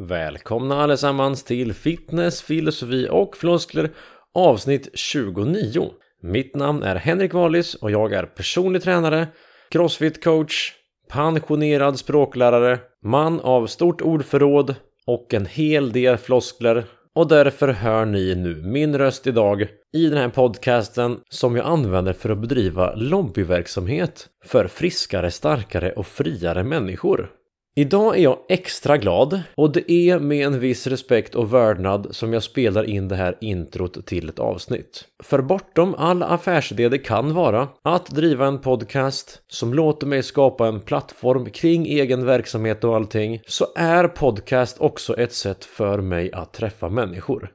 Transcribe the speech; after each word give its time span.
Välkomna 0.00 0.82
allesammans 0.82 1.44
till 1.44 1.72
Fitness, 1.72 2.42
filosofi 2.42 3.08
och 3.10 3.36
floskler 3.36 3.90
avsnitt 4.34 4.88
29. 4.94 5.90
Mitt 6.22 6.54
namn 6.54 6.82
är 6.82 6.96
Henrik 6.96 7.34
Wallis 7.34 7.74
och 7.74 7.90
jag 7.90 8.12
är 8.12 8.22
personlig 8.22 8.82
tränare, 8.82 9.28
crossfit 9.70 10.24
coach, 10.24 10.72
pensionerad 11.08 11.98
språklärare, 11.98 12.78
man 13.04 13.40
av 13.40 13.66
stort 13.66 14.02
ordförråd 14.02 14.74
och 15.06 15.34
en 15.34 15.46
hel 15.46 15.92
del 15.92 16.16
floskler 16.16 16.84
och 17.14 17.28
därför 17.28 17.68
hör 17.68 18.04
ni 18.04 18.34
nu 18.34 18.62
min 18.62 18.98
röst 18.98 19.26
idag 19.26 19.66
i 19.92 20.08
den 20.08 20.18
här 20.18 20.28
podcasten 20.28 21.20
som 21.28 21.56
jag 21.56 21.66
använder 21.66 22.12
för 22.12 22.30
att 22.30 22.38
bedriva 22.40 22.94
lobbyverksamhet 22.94 24.28
för 24.44 24.66
friskare, 24.66 25.30
starkare 25.30 25.92
och 25.92 26.06
friare 26.06 26.64
människor. 26.64 27.30
Idag 27.78 28.18
är 28.18 28.22
jag 28.22 28.38
extra 28.48 28.96
glad 28.96 29.42
och 29.54 29.72
det 29.72 29.92
är 29.92 30.18
med 30.18 30.46
en 30.46 30.60
viss 30.60 30.86
respekt 30.86 31.34
och 31.34 31.52
vördnad 31.52 32.06
som 32.10 32.32
jag 32.32 32.42
spelar 32.42 32.84
in 32.84 33.08
det 33.08 33.16
här 33.16 33.36
introt 33.40 34.06
till 34.06 34.28
ett 34.28 34.38
avsnitt. 34.38 35.04
För 35.22 35.42
bortom 35.42 35.94
all 35.98 36.22
affärsidé 36.22 36.88
det 36.88 36.98
kan 36.98 37.34
vara 37.34 37.68
att 37.82 38.06
driva 38.06 38.46
en 38.46 38.58
podcast 38.58 39.42
som 39.48 39.74
låter 39.74 40.06
mig 40.06 40.22
skapa 40.22 40.68
en 40.68 40.80
plattform 40.80 41.50
kring 41.50 41.86
egen 41.86 42.24
verksamhet 42.24 42.84
och 42.84 42.96
allting 42.96 43.40
så 43.46 43.66
är 43.76 44.08
podcast 44.08 44.80
också 44.80 45.16
ett 45.18 45.32
sätt 45.32 45.64
för 45.64 46.00
mig 46.00 46.32
att 46.32 46.52
träffa 46.52 46.88
människor. 46.88 47.50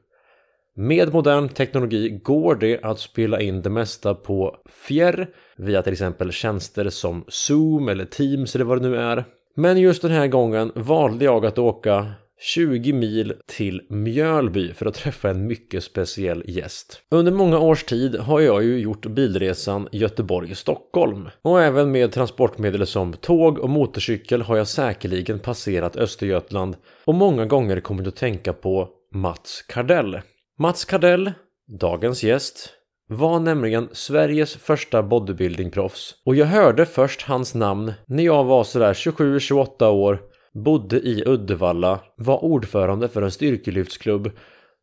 Med 0.76 1.14
modern 1.14 1.50
teknologi 1.50 2.20
går 2.24 2.56
det 2.56 2.84
att 2.84 3.00
spela 3.00 3.42
in 3.42 3.62
det 3.62 3.70
mesta 3.70 4.14
på 4.14 4.56
fjärr 4.88 5.30
via 5.58 5.82
till 5.82 5.94
exempel 5.94 6.32
tjänster 6.32 6.90
som 6.90 7.26
Zoom 7.28 7.90
eller 7.90 8.06
Teams 8.06 8.56
eller 8.56 8.66
vad 8.66 8.82
det 8.82 8.90
nu 8.90 8.98
är 8.98 9.26
men 9.56 9.78
just 9.78 10.02
den 10.02 10.12
här 10.12 10.28
gången 10.28 10.72
valde 10.76 11.26
jag 11.26 11.46
att 11.46 11.58
åka 11.58 12.14
20 12.44 12.94
mil 12.94 13.34
till 13.48 13.82
Mjölby 13.90 14.74
för 14.74 14.86
att 14.86 14.94
träffa 14.94 15.30
en 15.30 15.48
mycket 15.48 15.84
speciell 15.84 16.44
gäst. 16.48 17.02
Under 17.10 17.32
många 17.32 17.60
års 17.60 17.84
tid 17.84 18.16
har 18.16 18.40
jag 18.40 18.64
ju 18.64 18.80
gjort 18.80 19.06
bilresan 19.06 19.88
Göteborg-Stockholm 19.92 21.30
och 21.42 21.62
även 21.62 21.92
med 21.92 22.12
transportmedel 22.12 22.88
som 22.88 23.14
tåg 23.14 23.60
och 23.60 23.70
motorcykel 23.70 24.42
har 24.42 24.58
jag 24.58 24.68
säkerligen 24.68 25.40
passerat 25.40 25.96
Östergötland 25.96 26.76
och 27.06 27.16
många 27.16 27.46
gånger 27.46 27.80
kommit 27.80 28.08
att 28.08 28.16
tänka 28.16 28.54
på 28.54 28.90
Mats 29.14 29.66
Kardell. 29.68 30.22
Mats 30.60 30.86
Kardell, 30.86 31.32
dagens 31.80 32.24
gäst, 32.24 32.70
var 33.12 33.40
nämligen 33.40 33.90
Sveriges 33.92 34.56
första 34.56 35.04
bodybuildingproffs. 35.04 36.16
Och 36.26 36.36
jag 36.36 36.46
hörde 36.46 36.86
först 36.86 37.22
hans 37.22 37.56
namn 37.56 37.94
när 38.06 38.24
jag 38.24 38.44
var 38.44 38.64
sådär 38.64 38.94
27-28 38.94 39.90
år, 39.90 40.20
bodde 40.54 41.00
i 41.00 41.24
Uddevalla, 41.26 42.00
var 42.18 42.44
ordförande 42.44 43.08
för 43.08 43.22
en 43.22 43.32
styrkelyftsklubb 43.32 44.32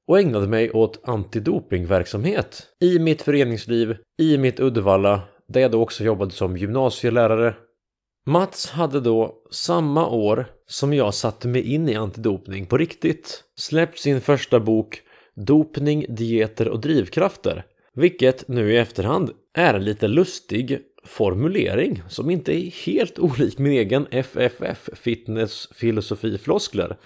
och 0.08 0.18
ägnade 0.18 0.46
mig 0.46 0.70
åt 0.70 1.08
antidopingverksamhet. 1.08 2.66
I 2.80 2.98
mitt 2.98 3.22
föreningsliv 3.22 3.96
i 4.18 4.38
mitt 4.38 4.60
Uddevalla 4.60 5.20
där 5.48 5.60
jag 5.60 5.70
då 5.70 5.82
också 5.82 6.04
jobbade 6.04 6.30
som 6.30 6.56
gymnasielärare. 6.56 7.54
Mats 8.26 8.70
hade 8.70 9.00
då 9.00 9.34
samma 9.50 10.08
år 10.08 10.46
som 10.66 10.94
jag 10.94 11.14
satte 11.14 11.48
mig 11.48 11.74
in 11.74 11.88
i 11.88 11.94
antidopning 11.94 12.66
på 12.66 12.76
riktigt. 12.76 13.44
Släppt 13.58 13.98
sin 13.98 14.20
första 14.20 14.60
bok 14.60 15.02
Dopning, 15.46 16.06
dieter 16.08 16.68
och 16.68 16.80
drivkrafter 16.80 17.64
vilket 17.98 18.48
nu 18.48 18.72
i 18.72 18.76
efterhand 18.76 19.30
är 19.54 19.74
en 19.74 19.84
lite 19.84 20.08
lustig 20.08 20.78
formulering 21.04 22.02
som 22.08 22.30
inte 22.30 22.52
är 22.52 22.86
helt 22.86 23.18
olik 23.18 23.58
min 23.58 23.72
egen 23.72 24.06
FFF, 24.10 24.88
fitness, 24.92 25.68
filosofi, 25.74 26.38
floskler. 26.38 26.96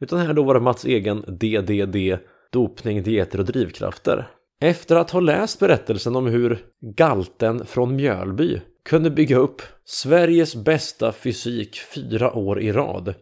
Utan 0.00 0.18
här 0.18 0.34
då 0.34 0.42
var 0.42 0.54
det 0.54 0.60
Mats 0.60 0.84
egen 0.84 1.24
DDD, 1.26 2.18
dopning, 2.52 3.02
dieter 3.02 3.38
och 3.38 3.44
drivkrafter. 3.44 4.28
Efter 4.60 4.96
att 4.96 5.10
ha 5.10 5.20
läst 5.20 5.60
berättelsen 5.60 6.16
om 6.16 6.26
hur 6.26 6.58
galten 6.96 7.66
från 7.66 7.96
Mjölby 7.96 8.60
kunde 8.84 9.10
bygga 9.10 9.36
upp 9.36 9.62
Sveriges 9.84 10.56
bästa 10.56 11.12
fysik 11.12 11.80
fyra 11.94 12.32
år 12.32 12.60
i 12.60 12.72
rad 12.72 13.14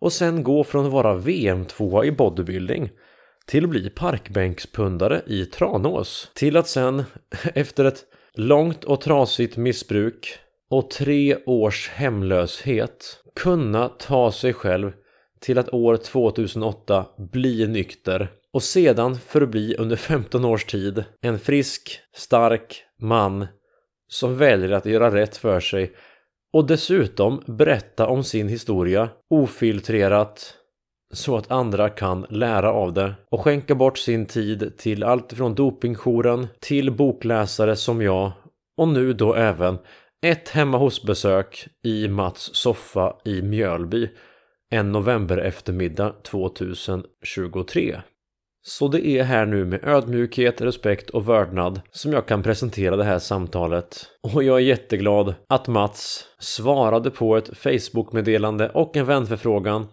och 0.00 0.12
sen 0.12 0.42
gå 0.42 0.64
från 0.64 0.86
att 0.86 0.92
vara 0.92 1.14
VM-tvåa 1.14 2.04
i 2.04 2.12
bodybuilding 2.12 2.90
till 3.50 3.64
att 3.64 3.70
bli 3.70 3.90
parkbänkspundare 3.90 5.22
i 5.26 5.44
Tranås. 5.44 6.30
Till 6.34 6.56
att 6.56 6.68
sen, 6.68 7.04
efter 7.54 7.84
ett 7.84 8.04
långt 8.34 8.84
och 8.84 9.00
trasigt 9.00 9.56
missbruk 9.56 10.38
och 10.70 10.90
tre 10.90 11.36
års 11.46 11.88
hemlöshet 11.88 13.22
kunna 13.36 13.88
ta 13.88 14.32
sig 14.32 14.52
själv 14.52 14.92
till 15.40 15.58
att 15.58 15.74
år 15.74 15.96
2008 15.96 17.06
bli 17.32 17.66
nykter 17.66 18.28
och 18.52 18.62
sedan 18.62 19.18
förbli 19.18 19.76
under 19.78 19.96
15 19.96 20.44
års 20.44 20.64
tid 20.64 21.04
en 21.20 21.38
frisk, 21.38 22.00
stark 22.14 22.84
man 23.00 23.46
som 24.08 24.36
väljer 24.36 24.70
att 24.70 24.86
göra 24.86 25.14
rätt 25.14 25.36
för 25.36 25.60
sig 25.60 25.92
och 26.52 26.66
dessutom 26.66 27.42
berätta 27.46 28.06
om 28.06 28.24
sin 28.24 28.48
historia 28.48 29.08
ofiltrerat 29.30 30.56
så 31.12 31.36
att 31.36 31.50
andra 31.50 31.88
kan 31.88 32.26
lära 32.28 32.72
av 32.72 32.92
det 32.92 33.14
och 33.30 33.40
skänka 33.40 33.74
bort 33.74 33.98
sin 33.98 34.26
tid 34.26 34.72
till 34.78 35.04
allt 35.04 35.32
från 35.32 35.54
dopingjouren 35.54 36.46
till 36.60 36.90
bokläsare 36.90 37.76
som 37.76 38.02
jag 38.02 38.32
och 38.76 38.88
nu 38.88 39.12
då 39.12 39.34
även 39.34 39.78
ett 40.26 40.48
hemma 40.48 40.78
hos-besök 40.78 41.66
i 41.84 42.08
Mats 42.08 42.50
soffa 42.54 43.16
i 43.24 43.42
Mjölby 43.42 44.08
en 44.70 44.92
november 44.92 45.38
eftermiddag 45.38 46.14
2023. 46.22 48.00
Så 48.62 48.88
det 48.88 49.06
är 49.06 49.22
här 49.22 49.46
nu 49.46 49.64
med 49.64 49.84
ödmjukhet, 49.84 50.60
respekt 50.60 51.10
och 51.10 51.28
vördnad 51.28 51.80
som 51.90 52.12
jag 52.12 52.26
kan 52.26 52.42
presentera 52.42 52.96
det 52.96 53.04
här 53.04 53.18
samtalet. 53.18 54.06
Och 54.20 54.42
jag 54.42 54.56
är 54.56 54.64
jätteglad 54.64 55.34
att 55.48 55.68
Mats 55.68 56.24
svarade 56.38 57.10
på 57.10 57.36
ett 57.36 57.58
Facebook-meddelande 57.58 58.68
och 58.68 58.96
en 58.96 59.06
vänförfrågan 59.06 59.86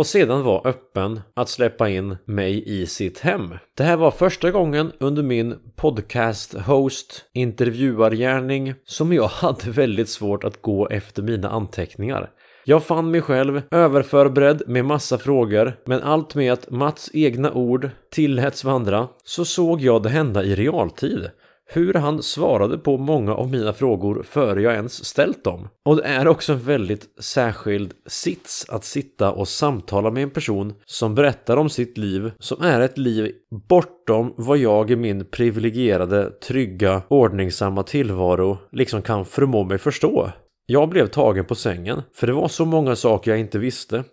och 0.00 0.06
sedan 0.06 0.42
var 0.42 0.66
öppen 0.66 1.20
att 1.34 1.48
släppa 1.48 1.88
in 1.88 2.16
mig 2.24 2.80
i 2.80 2.86
sitt 2.86 3.18
hem. 3.18 3.54
Det 3.76 3.82
här 3.82 3.96
var 3.96 4.10
första 4.10 4.50
gången 4.50 4.92
under 5.00 5.22
min 5.22 5.54
podcast-host 5.76 7.24
intervjuargärning 7.32 8.74
som 8.84 9.12
jag 9.12 9.28
hade 9.28 9.70
väldigt 9.70 10.08
svårt 10.08 10.44
att 10.44 10.62
gå 10.62 10.88
efter 10.88 11.22
mina 11.22 11.50
anteckningar. 11.50 12.30
Jag 12.64 12.84
fann 12.84 13.10
mig 13.10 13.20
själv 13.20 13.62
överförberedd 13.70 14.62
med 14.66 14.84
massa 14.84 15.18
frågor 15.18 15.76
men 15.86 16.02
allt 16.02 16.34
med 16.34 16.52
att 16.52 16.70
Mats 16.70 17.10
egna 17.12 17.52
ord 17.52 17.90
tilläts 18.10 18.64
vandra 18.64 19.08
så 19.24 19.44
såg 19.44 19.80
jag 19.80 20.02
det 20.02 20.08
hända 20.08 20.44
i 20.44 20.54
realtid 20.54 21.30
hur 21.72 21.94
han 21.94 22.22
svarade 22.22 22.78
på 22.78 22.96
många 22.96 23.34
av 23.34 23.50
mina 23.50 23.72
frågor 23.72 24.22
före 24.22 24.62
jag 24.62 24.74
ens 24.74 25.04
ställt 25.04 25.44
dem. 25.44 25.68
Och 25.84 25.96
det 25.96 26.02
är 26.02 26.28
också 26.28 26.52
en 26.52 26.58
väldigt 26.58 27.08
särskild 27.18 27.92
sits 28.06 28.66
att 28.68 28.84
sitta 28.84 29.32
och 29.32 29.48
samtala 29.48 30.10
med 30.10 30.22
en 30.22 30.30
person 30.30 30.74
som 30.86 31.14
berättar 31.14 31.56
om 31.56 31.70
sitt 31.70 31.98
liv 31.98 32.32
som 32.38 32.62
är 32.62 32.80
ett 32.80 32.98
liv 32.98 33.32
bortom 33.68 34.34
vad 34.36 34.58
jag 34.58 34.90
i 34.90 34.96
min 34.96 35.24
privilegierade, 35.24 36.30
trygga, 36.30 37.02
ordningsamma 37.08 37.82
tillvaro 37.82 38.58
liksom 38.72 39.02
kan 39.02 39.24
förmå 39.24 39.64
mig 39.64 39.78
förstå. 39.78 40.30
Jag 40.66 40.88
blev 40.88 41.06
tagen 41.06 41.44
på 41.44 41.54
sängen, 41.54 42.02
för 42.14 42.26
det 42.26 42.32
var 42.32 42.48
så 42.48 42.64
många 42.64 42.96
saker 42.96 43.30
jag 43.30 43.40
inte 43.40 43.58
visste 43.58 44.04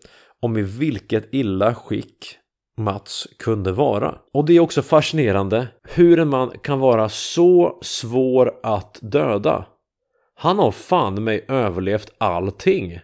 om 0.41 0.57
i 0.57 0.62
vilket 0.62 1.34
illa 1.34 1.75
skick 1.75 2.38
Mats 2.77 3.27
kunde 3.39 3.71
vara. 3.71 4.15
Och 4.33 4.45
det 4.45 4.53
är 4.53 4.59
också 4.59 4.81
fascinerande 4.81 5.67
hur 5.83 6.19
en 6.19 6.29
man 6.29 6.51
kan 6.63 6.79
vara 6.79 7.09
så 7.09 7.77
svår 7.81 8.53
att 8.63 8.99
döda. 9.01 9.65
Han 10.35 10.59
har 10.59 10.71
fan 10.71 11.23
mig 11.23 11.45
överlevt 11.47 12.13
allting. 12.17 12.99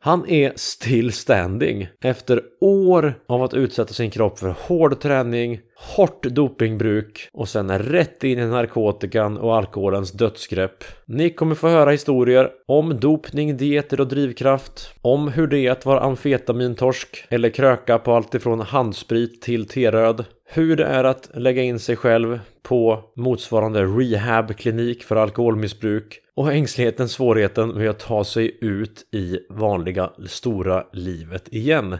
Han 0.00 0.28
är 0.28 0.52
still 0.56 1.12
standing 1.12 1.88
efter 2.00 2.42
år 2.60 3.14
av 3.28 3.42
att 3.42 3.54
utsätta 3.54 3.94
sin 3.94 4.10
kropp 4.10 4.38
för 4.38 4.54
hård 4.60 5.00
träning, 5.00 5.60
hårt 5.80 6.22
dopingbruk 6.22 7.28
och 7.32 7.48
sen 7.48 7.78
rätt 7.78 8.24
in 8.24 8.38
i 8.38 8.46
narkotikan 8.46 9.38
och 9.38 9.56
alkoholens 9.56 10.12
dödsgrepp. 10.12 10.84
Ni 11.04 11.30
kommer 11.30 11.54
få 11.54 11.68
höra 11.68 11.90
historier 11.90 12.50
om 12.66 13.00
dopning, 13.00 13.56
dieter 13.56 14.00
och 14.00 14.08
drivkraft, 14.08 14.94
om 15.02 15.28
hur 15.28 15.46
det 15.46 15.58
är 15.58 15.70
att 15.70 15.86
vara 15.86 16.00
amfetamintorsk 16.00 17.24
eller 17.28 17.50
kröka 17.50 17.98
på 17.98 18.12
allt 18.12 18.34
ifrån 18.34 18.60
handsprit 18.60 19.42
till 19.42 19.68
teröd, 19.68 20.24
hur 20.44 20.76
det 20.76 20.84
är 20.84 21.04
att 21.04 21.30
lägga 21.34 21.62
in 21.62 21.78
sig 21.78 21.96
själv 21.96 22.40
på 22.62 23.04
motsvarande 23.16 23.84
rehabklinik 23.84 25.02
för 25.02 25.16
alkoholmissbruk 25.16 26.20
och 26.34 26.52
ängsligheten, 26.52 27.08
svårigheten 27.08 27.68
med 27.68 27.90
att 27.90 27.98
ta 27.98 28.24
sig 28.24 28.58
ut 28.60 29.06
i 29.12 29.38
vanliga 29.50 30.10
stora 30.26 30.84
livet 30.92 31.48
igen. 31.48 31.98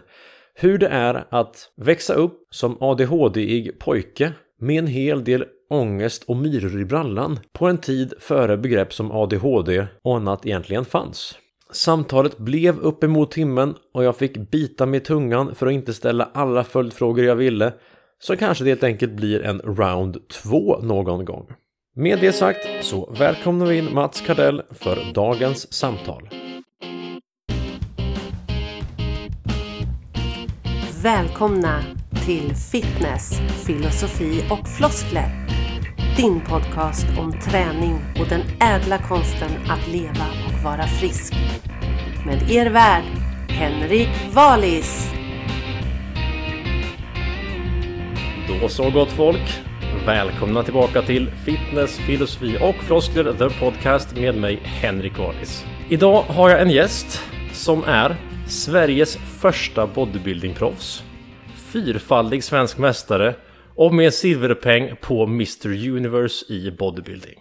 Hur 0.61 0.79
det 0.79 0.89
är 0.89 1.25
att 1.31 1.71
växa 1.77 2.15
upp 2.15 2.49
som 2.51 2.77
ADHD-ig 2.81 3.79
pojke 3.79 4.33
med 4.61 4.79
en 4.79 4.87
hel 4.87 5.25
del 5.25 5.45
ångest 5.71 6.25
och 6.25 6.37
myror 6.37 6.81
i 6.81 6.85
brallan 6.85 7.39
på 7.53 7.67
en 7.67 7.79
tid 7.79 8.15
före 8.21 8.57
begrepp 8.57 8.93
som 8.93 9.13
ADHD 9.13 9.87
och 10.03 10.17
annat 10.17 10.47
egentligen 10.47 10.85
fanns. 10.85 11.39
Samtalet 11.73 12.39
blev 12.39 12.79
uppemot 12.79 13.31
timmen 13.31 13.75
och 13.95 14.05
jag 14.05 14.17
fick 14.17 14.51
bita 14.51 14.87
mig 14.87 15.01
i 15.01 15.05
tungan 15.05 15.55
för 15.55 15.67
att 15.67 15.73
inte 15.73 15.95
ställa 15.95 16.29
alla 16.35 16.65
följdfrågor 16.65 17.25
jag 17.25 17.37
ville. 17.37 17.73
Så 18.19 18.37
kanske 18.37 18.65
det 18.65 18.71
helt 18.71 18.85
enkelt 18.85 19.13
blir 19.13 19.43
en 19.43 19.61
round 19.61 20.29
2 20.29 20.79
någon 20.83 21.25
gång. 21.25 21.47
Med 21.97 22.19
det 22.21 22.33
sagt 22.33 22.69
så 22.81 23.15
välkomnar 23.19 23.67
vi 23.67 23.79
in 23.79 23.95
Mats 23.95 24.21
Kardell 24.21 24.63
för 24.71 25.13
dagens 25.15 25.73
samtal. 25.73 26.29
Välkomna 31.03 31.85
till 32.25 32.55
Fitness, 32.55 33.41
filosofi 33.67 34.45
och 34.51 34.69
floskler. 34.69 35.47
Din 36.17 36.41
podcast 36.41 37.07
om 37.19 37.33
träning 37.33 37.99
och 38.21 38.29
den 38.29 38.41
ädla 38.61 38.99
konsten 38.99 39.51
att 39.69 39.89
leva 39.89 40.27
och 40.47 40.65
vara 40.65 40.87
frisk. 40.87 41.35
Med 42.27 42.51
er 42.51 42.71
värd, 42.71 43.03
Henrik 43.49 44.09
Valis. 44.33 45.11
Då 48.49 48.69
så 48.69 48.91
gott 48.91 49.13
folk. 49.13 49.61
Välkomna 50.07 50.63
tillbaka 50.63 51.03
till 51.03 51.31
Fitness, 51.45 51.99
filosofi 51.99 52.59
och 52.61 52.85
floskler 52.85 53.33
The 53.33 53.61
Podcast 53.61 54.17
med 54.17 54.37
mig 54.37 54.61
Henrik 54.63 55.19
Wallis. 55.19 55.65
Idag 55.89 56.23
har 56.23 56.51
jag 56.51 56.63
en 56.63 56.71
gäst 56.71 57.23
som 57.53 57.85
är 57.85 58.17
Sveriges 58.49 59.17
första 59.17 59.87
bodybuildingproffs, 59.87 61.03
fyrfaldig 61.73 62.45
svensk 62.45 62.79
mästare 62.79 63.35
och 63.75 63.95
med 63.95 64.15
silverpeng 64.15 64.97
på 65.01 65.23
Mr 65.23 65.67
Universe 65.67 66.53
i 66.53 66.71
bodybuilding. 66.71 67.39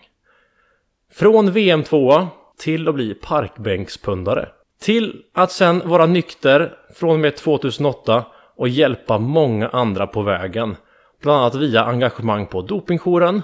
Från 1.11 1.51
VM 1.51 1.83
2 1.83 2.27
till 2.57 2.87
att 2.87 2.95
bli 2.95 3.13
parkbänkspundare. 3.13 4.49
Till 4.81 5.23
att 5.33 5.51
sen 5.51 5.81
vara 5.85 6.05
nykter 6.05 6.73
från 6.95 7.09
och 7.09 7.19
med 7.19 7.35
2008 7.35 8.25
och 8.55 8.69
hjälpa 8.69 9.17
många 9.17 9.69
andra 9.69 10.07
på 10.07 10.21
vägen. 10.21 10.75
Bland 11.21 11.39
annat 11.39 11.55
via 11.55 11.83
engagemang 11.83 12.47
på 12.47 12.61
Dopingjouren. 12.61 13.41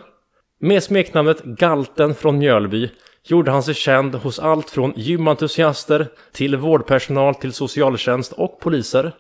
Med 0.60 0.84
smeknamnet 0.84 1.44
Galten 1.44 2.16
från 2.16 2.38
Mjölby 2.38 2.90
gjorde 3.26 3.52
han 3.52 3.64
sig 3.64 3.74
känd 3.74 4.16
hos 4.16 4.40
allt 4.40 4.70
från 4.70 4.94
gymentusiaster 4.96 6.08
till 6.32 6.56
vårdpersonal 6.56 7.36
till 7.36 7.54
socialtjänst 7.54 8.32
och 8.34 8.60
poliser. 8.60 9.12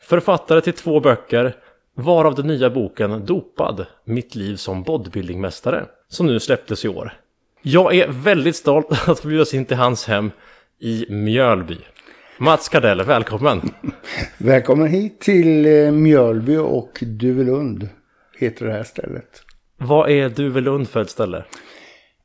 Författare 0.00 0.60
till 0.60 0.72
två 0.72 1.00
böcker, 1.00 1.56
varav 1.94 2.34
den 2.34 2.46
nya 2.46 2.70
boken 2.70 3.26
Dopad, 3.26 3.86
mitt 4.04 4.34
liv 4.34 4.56
som 4.56 4.82
bodybuildingmästare, 4.82 5.86
som 6.08 6.26
nu 6.26 6.40
släpptes 6.40 6.84
i 6.84 6.88
år. 6.88 7.12
Jag 7.62 7.94
är 7.94 8.08
väldigt 8.08 8.56
stolt 8.56 8.86
att 9.08 9.20
få 9.20 9.28
bjudas 9.28 9.54
in 9.54 9.64
till 9.64 9.76
hans 9.76 10.06
hem 10.06 10.30
i 10.80 11.06
Mjölby. 11.08 11.78
Mats 12.38 12.68
Kardell, 12.68 13.02
välkommen! 13.02 13.60
Välkommen 14.38 14.86
hit 14.86 15.20
till 15.20 15.66
eh, 15.66 15.90
Mjölby 15.90 16.56
och 16.56 16.98
Duvelund, 17.00 17.88
heter 18.38 18.66
det 18.66 18.72
här 18.72 18.84
stället. 18.84 19.42
Vad 19.76 20.10
är 20.10 20.28
Duvelund 20.28 20.88
för 20.88 21.00
ett 21.00 21.10
ställe? 21.10 21.44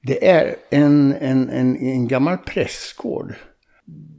Det 0.05 0.27
är 0.29 0.55
en, 0.69 1.15
en, 1.19 1.50
en, 1.50 1.77
en 1.77 2.07
gammal 2.07 2.38
prästgård 2.38 3.33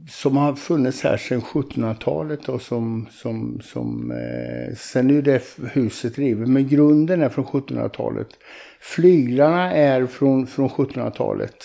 som 0.09 0.37
har 0.37 0.55
funnits 0.55 1.03
här 1.03 1.17
sedan 1.17 1.41
1700-talet 1.41 2.49
och 2.49 2.61
som, 2.61 3.07
som, 3.11 3.61
som 3.63 4.11
eh, 4.11 4.75
sen 4.75 5.17
är 5.17 5.21
det 5.21 5.43
huset 5.73 6.17
rivet, 6.17 6.49
men 6.49 6.67
grunden 6.67 7.21
är 7.21 7.29
från 7.29 7.45
1700-talet. 7.45 8.27
Flyglarna 8.79 9.73
är 9.73 10.05
från, 10.05 10.47
från 10.47 10.69
1700-talet. 10.69 11.55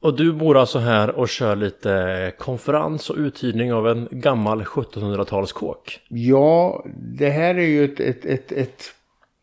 Och 0.00 0.16
du 0.16 0.32
bor 0.32 0.56
alltså 0.56 0.78
här 0.78 1.10
och 1.10 1.28
kör 1.28 1.56
lite 1.56 2.32
konferens 2.38 3.10
och 3.10 3.16
uthyrning 3.16 3.72
av 3.72 3.88
en 3.88 4.08
gammal 4.10 4.62
1700-talskåk? 4.62 6.00
Ja, 6.08 6.84
det 7.18 7.30
här 7.30 7.54
är 7.54 7.66
ju 7.66 7.84
ett, 7.84 8.00
ett, 8.00 8.24
ett, 8.24 8.52
ett, 8.52 8.84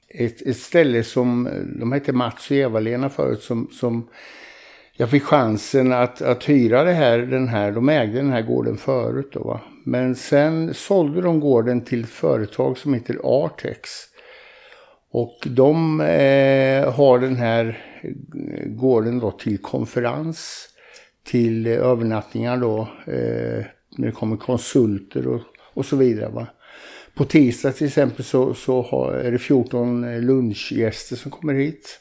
ett, 0.10 0.42
ett 0.42 0.58
ställe 0.58 1.04
som, 1.04 1.50
de 1.80 1.92
hette 1.92 2.14
Mats 2.14 2.52
och 2.52 2.58
Eva-Lena 2.58 3.10
förut, 3.10 3.42
som, 3.42 3.70
som 3.72 4.08
jag 5.00 5.10
fick 5.10 5.24
chansen 5.24 5.94
att, 5.94 6.22
att 6.22 6.50
hyra 6.50 6.84
det 6.84 6.94
här, 6.94 7.18
den 7.18 7.48
här, 7.48 7.72
de 7.72 7.90
ägde 7.90 8.18
den 8.18 8.30
här 8.30 8.42
gården 8.42 8.78
förut 8.78 9.30
då 9.32 9.40
va. 9.44 9.62
Men 9.84 10.16
sen 10.16 10.74
sålde 10.74 11.22
de 11.22 11.40
gården 11.40 11.82
till 11.82 12.04
ett 12.04 12.10
företag 12.10 12.78
som 12.78 12.94
heter 12.94 13.20
Artex. 13.24 13.90
Och 15.12 15.48
de 15.50 16.02
eh, 16.02 16.94
har 16.94 17.20
den 17.20 17.36
här 17.36 17.78
gården 18.66 19.20
då 19.20 19.32
till 19.32 19.58
konferens, 19.58 20.70
till 21.24 21.68
eh, 21.68 21.74
övernattningar 21.74 22.58
då, 22.58 22.82
eh, 23.06 23.66
när 23.98 24.06
det 24.06 24.12
kommer 24.12 24.38
konsulter 24.38 25.28
och, 25.28 25.42
och 25.74 25.86
så 25.86 25.96
vidare 25.96 26.30
va. 26.30 26.48
På 27.18 27.26
tisdag 27.26 27.72
till 27.72 27.88
exempel 27.88 28.26
så, 28.26 28.54
så 28.54 28.82
har, 28.82 29.14
är 29.14 29.32
det 29.32 29.40
14 29.40 30.22
lunchgäster 30.22 31.16
som 31.16 31.32
kommer 31.32 31.54
hit 31.54 32.00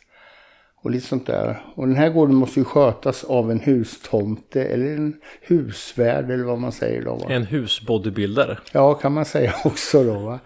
och 0.86 0.90
lite 0.90 1.06
sånt 1.06 1.26
där. 1.26 1.62
Och 1.74 1.86
den 1.86 1.96
här 1.96 2.08
gården 2.08 2.34
måste 2.34 2.60
ju 2.60 2.64
skötas 2.64 3.24
av 3.24 3.50
en 3.50 3.60
hustomte 3.60 4.64
eller 4.64 4.86
en 4.86 5.16
husvärd 5.40 6.30
eller 6.30 6.44
vad 6.44 6.58
man 6.58 6.72
säger 6.72 7.04
då. 7.04 7.14
Va? 7.14 7.26
En 7.28 7.46
husbodybuilder? 7.46 8.60
Ja, 8.72 8.94
kan 8.94 9.12
man 9.12 9.24
säga 9.24 9.54
också 9.64 10.04
då. 10.04 10.18
Va? 10.18 10.38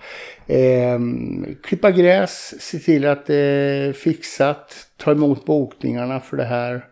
Eh, 0.46 0.98
klippa 1.62 1.90
gräs, 1.90 2.54
se 2.60 2.78
till 2.78 3.06
att 3.06 3.26
det 3.26 3.36
är 3.36 3.92
fixat, 3.92 4.86
ta 4.96 5.12
emot 5.12 5.44
bokningarna 5.44 6.20
för 6.20 6.36
det 6.36 6.44
här. 6.44 6.84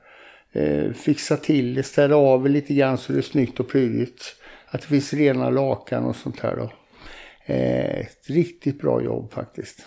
Eh, 0.53 0.93
fixa 0.93 1.37
till 1.37 1.75
det, 1.75 1.83
städa 1.83 2.17
av 2.17 2.49
lite 2.49 2.75
grann 2.75 2.99
så 2.99 3.13
det 3.13 3.19
är 3.19 3.23
snyggt 3.23 3.61
och 3.61 3.69
prydligt. 3.69 4.37
Att 4.67 4.81
det 4.81 4.87
finns 4.87 5.13
rena 5.13 5.51
lakan 5.51 6.05
och 6.05 6.17
sånt 6.17 6.41
här 6.41 6.57
då. 6.57 6.71
Eh, 7.49 7.99
ett 8.01 8.31
riktigt 8.31 8.81
bra 8.81 9.03
jobb 9.03 9.33
faktiskt. 9.33 9.87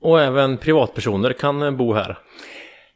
Och 0.00 0.20
även 0.20 0.58
privatpersoner 0.58 1.32
kan 1.32 1.76
bo 1.76 1.94
här? 1.94 2.18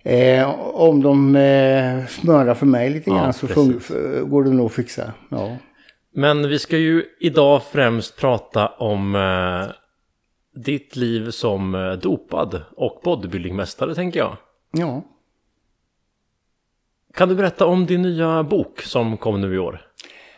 Eh, 0.02 0.50
om 0.60 1.02
de 1.02 1.36
eh, 1.36 2.06
smörar 2.06 2.54
för 2.54 2.66
mig 2.66 2.90
lite 2.90 3.10
grann 3.10 3.32
så 3.32 3.46
går 4.26 4.44
det 4.44 4.50
nog 4.50 4.66
att 4.66 4.72
fixa. 4.72 5.12
Ja. 5.30 5.56
Men 6.12 6.48
vi 6.48 6.58
ska 6.58 6.78
ju 6.78 7.04
idag 7.20 7.62
främst 7.62 8.16
prata 8.16 8.68
om 8.68 9.14
eh, 9.14 9.74
ditt 10.62 10.96
liv 10.96 11.30
som 11.30 11.74
eh, 11.74 11.92
dopad 11.92 12.62
och 12.76 13.00
bodybuildingmästare 13.04 13.94
tänker 13.94 14.20
jag. 14.20 14.36
Ja. 14.70 15.02
Kan 17.14 17.28
du 17.28 17.34
berätta 17.34 17.66
om 17.66 17.86
din 17.86 18.02
nya 18.02 18.42
bok 18.42 18.80
som 18.80 19.16
kom 19.16 19.40
nu 19.40 19.54
i 19.54 19.58
år? 19.58 19.83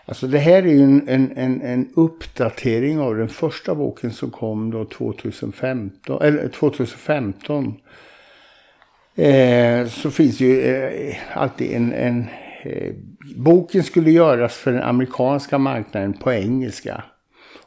Alltså 0.09 0.27
det 0.27 0.39
här 0.39 0.63
är 0.63 0.67
ju 0.67 0.83
en, 0.83 1.09
en, 1.09 1.33
en, 1.37 1.63
en 1.63 1.91
uppdatering 1.95 3.01
av 3.01 3.17
den 3.17 3.29
första 3.29 3.75
boken 3.75 4.11
som 4.11 4.31
kom 4.31 4.71
då 4.71 4.85
2015. 4.85 6.23
Eller 6.23 6.49
2015. 6.49 7.75
Eh, 9.15 9.87
så 9.87 10.11
finns 10.11 10.41
ju 10.41 10.61
eh, 10.61 11.17
alltid 11.35 11.73
en, 11.73 11.93
en 11.93 12.25
eh, 12.63 12.95
boken 13.37 13.83
skulle 13.83 14.11
göras 14.11 14.57
för 14.57 14.73
den 14.73 14.83
amerikanska 14.83 15.59
marknaden 15.59 16.13
på 16.13 16.33
engelska. 16.33 17.05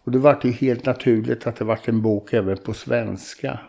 Och 0.04 0.12
det 0.12 0.20
var 0.20 0.40
ju 0.44 0.52
helt 0.52 0.86
naturligt 0.86 1.48
att 1.48 1.56
det 1.56 1.66
var 1.66 1.80
en 1.86 2.02
bok 2.02 2.34
även 2.34 2.58
på 2.58 2.74
svenska. 2.74 3.60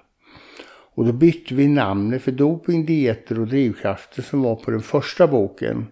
Och 0.95 1.05
då 1.05 1.13
bytte 1.13 1.55
vi 1.55 1.69
namnet 1.69 2.23
för 2.23 2.33
doping, 2.33 2.87
dieter 2.87 3.41
och 3.41 3.47
drivkrafter 3.47 4.23
som 4.23 4.43
var 4.43 4.57
på 4.57 4.71
den 4.71 4.83
första 4.83 5.27
boken 5.27 5.87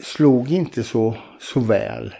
slog 0.00 0.52
inte 0.52 0.82
så, 0.82 1.16
så 1.40 1.60
väl. 1.60 2.14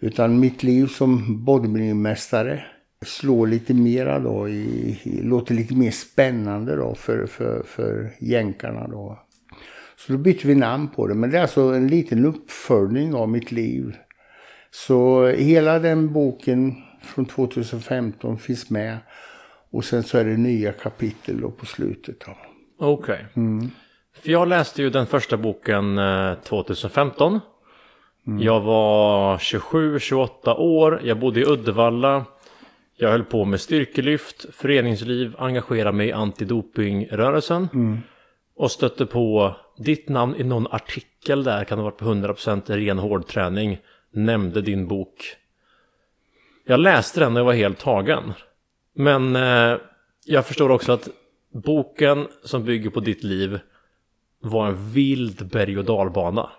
Utan 0.00 0.40
mitt 0.40 0.62
liv 0.62 0.86
som 0.86 1.44
bodybuildingmästare 1.44 2.64
slår 3.04 3.46
lite 3.46 3.74
mera 3.74 4.18
då, 4.18 4.48
i, 4.48 4.98
i, 5.02 5.22
låter 5.22 5.54
lite 5.54 5.74
mer 5.74 5.90
spännande 5.90 6.76
då 6.76 6.94
för, 6.94 7.26
för, 7.26 7.62
för 7.62 8.12
jänkarna 8.20 8.88
då. 8.88 9.18
Så 9.96 10.12
då 10.12 10.18
bytte 10.18 10.48
vi 10.48 10.54
namn 10.54 10.88
på 10.88 11.06
det. 11.06 11.14
Men 11.14 11.30
det 11.30 11.38
är 11.38 11.42
alltså 11.42 11.62
en 11.62 11.88
liten 11.88 12.24
uppföljning 12.24 13.14
av 13.14 13.28
mitt 13.28 13.52
liv. 13.52 13.96
Så 14.70 15.26
hela 15.26 15.78
den 15.78 16.12
boken 16.12 16.74
från 17.02 17.26
2015 17.26 18.38
finns 18.38 18.70
med. 18.70 18.98
Och 19.70 19.84
sen 19.84 20.02
så 20.02 20.18
är 20.18 20.24
det 20.24 20.36
nya 20.36 20.72
kapitel 20.72 21.40
då 21.40 21.50
på 21.50 21.66
slutet. 21.66 22.16
Okej. 22.78 23.14
Okay. 23.14 23.24
Mm. 23.34 23.70
För 24.20 24.30
jag 24.30 24.48
läste 24.48 24.82
ju 24.82 24.90
den 24.90 25.06
första 25.06 25.36
boken 25.36 26.00
2015. 26.44 27.40
Mm. 28.26 28.42
Jag 28.42 28.60
var 28.60 29.38
27-28 29.38 30.56
år. 30.56 31.00
Jag 31.04 31.18
bodde 31.18 31.40
i 31.40 31.44
Uddevalla. 31.44 32.24
Jag 32.96 33.10
höll 33.10 33.24
på 33.24 33.44
med 33.44 33.60
styrkelyft, 33.60 34.46
föreningsliv, 34.54 35.34
engagerade 35.38 35.96
mig 35.96 36.08
i 36.08 36.12
antidopingrörelsen. 36.12 37.68
Mm. 37.74 37.98
Och 38.56 38.70
stötte 38.70 39.06
på 39.06 39.56
ditt 39.78 40.08
namn 40.08 40.36
i 40.36 40.44
någon 40.44 40.66
artikel 40.66 41.44
där, 41.44 41.64
kan 41.64 41.78
det 41.78 41.84
ha 41.84 41.90
varit 41.90 41.98
på 41.98 42.04
100% 42.04 42.76
ren 42.76 42.98
hårdträning. 42.98 43.78
Nämnde 44.12 44.60
din 44.60 44.88
bok. 44.88 45.36
Jag 46.66 46.80
läste 46.80 47.20
den 47.20 47.32
och 47.32 47.40
jag 47.40 47.44
var 47.44 47.52
helt 47.52 47.78
tagen. 47.78 48.32
Men 48.94 49.36
eh, 49.36 49.78
jag 50.24 50.46
förstår 50.46 50.70
också 50.70 50.92
att 50.92 51.08
boken 51.52 52.26
som 52.44 52.64
bygger 52.64 52.90
på 52.90 53.00
ditt 53.00 53.24
liv 53.24 53.58
var 54.42 54.68
en 54.68 54.90
vild 54.92 55.48
berg 55.48 55.78
och 55.78 55.84
dalbana. 55.84 56.50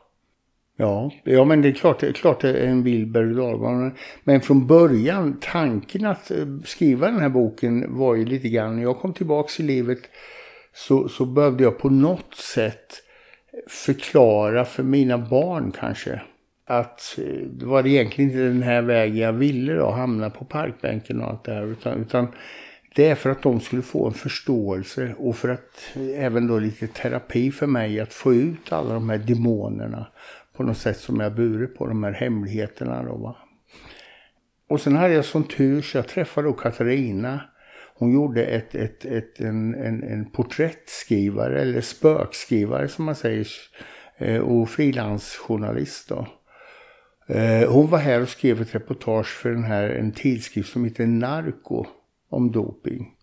Ja, 0.77 1.11
ja 1.23 1.45
men 1.45 1.61
det 1.61 1.67
är 1.67 1.73
klart, 1.73 1.99
det 1.99 2.07
är 2.07 2.13
klart 2.13 2.41
det 2.41 2.49
är 2.49 2.67
en 2.67 2.83
vild 2.83 3.11
berg 3.11 3.29
och 3.29 3.35
dalbana. 3.35 3.91
Men 4.23 4.41
från 4.41 4.67
början, 4.67 5.37
tanken 5.41 6.05
att 6.05 6.31
eh, 6.31 6.45
skriva 6.65 7.11
den 7.11 7.19
här 7.19 7.29
boken 7.29 7.97
var 7.97 8.15
ju 8.15 8.25
lite 8.25 8.49
grann, 8.49 8.75
när 8.75 8.83
jag 8.83 8.97
kom 8.97 9.13
tillbaks 9.13 9.59
i 9.59 9.63
livet 9.63 9.99
så, 10.73 11.09
så 11.09 11.25
behövde 11.25 11.63
jag 11.63 11.79
på 11.79 11.89
något 11.89 12.35
sätt 12.35 13.03
förklara 13.67 14.65
för 14.65 14.83
mina 14.83 15.17
barn 15.17 15.71
kanske 15.79 16.21
att 16.67 17.17
eh, 17.17 17.47
det 17.47 17.65
var 17.65 17.87
egentligen 17.87 18.31
inte 18.31 18.43
den 18.43 18.63
här 18.63 18.81
vägen 18.81 19.17
jag 19.17 19.33
ville 19.33 19.73
då, 19.73 19.91
hamna 19.91 20.29
på 20.29 20.45
parkbänken 20.45 21.21
och 21.21 21.29
allt 21.29 21.43
det 21.43 21.53
här. 21.53 21.65
Utan, 21.65 22.01
utan 22.01 22.27
det 22.97 23.09
är 23.09 23.15
för 23.15 23.29
att 23.29 23.41
de 23.41 23.59
skulle 23.59 23.81
få 23.81 24.07
en 24.07 24.13
förståelse 24.13 25.15
och 25.17 25.35
för 25.35 25.49
att 25.49 25.97
även 26.15 26.47
då 26.47 26.59
lite 26.59 26.87
terapi 26.87 27.51
för 27.51 27.67
mig 27.67 27.99
att 27.99 28.13
få 28.13 28.33
ut 28.33 28.71
alla 28.71 28.93
de 28.93 29.09
här 29.09 29.17
demonerna 29.17 30.07
på 30.53 30.63
något 30.63 30.77
sätt 30.77 30.97
som 30.97 31.19
jag 31.19 31.35
burit 31.35 31.77
på, 31.77 31.87
de 31.87 32.03
här 32.03 32.11
hemligheterna 32.11 33.03
då 33.03 33.15
va. 33.15 33.35
Och 34.69 34.81
sen 34.81 34.95
hade 34.95 35.13
jag 35.13 35.25
sån 35.25 35.43
tur 35.43 35.81
så 35.81 35.97
jag 35.97 36.07
träffade 36.07 36.47
då 36.47 36.53
Katarina. 36.53 37.41
Hon 37.95 38.13
gjorde 38.13 38.45
ett, 38.45 38.75
ett, 38.75 39.05
ett, 39.05 39.39
en, 39.39 39.75
en, 39.75 40.03
en 40.03 40.31
porträttskrivare 40.31 41.61
eller 41.61 41.81
spökskrivare 41.81 42.87
som 42.87 43.05
man 43.05 43.15
säger 43.15 43.47
eh, 44.17 44.41
och 44.41 44.69
frilansjournalist 44.69 46.09
då. 46.09 46.27
Eh, 47.27 47.71
hon 47.71 47.89
var 47.89 47.99
här 47.99 48.21
och 48.21 48.29
skrev 48.29 48.61
ett 48.61 48.75
reportage 48.75 49.27
för 49.41 49.49
den 49.49 49.63
här, 49.63 49.89
en 49.89 50.11
tidskrift 50.11 50.71
som 50.71 50.85
heter 50.85 51.05
Narco 51.05 51.85
om 52.29 52.51
doping. 52.51 53.13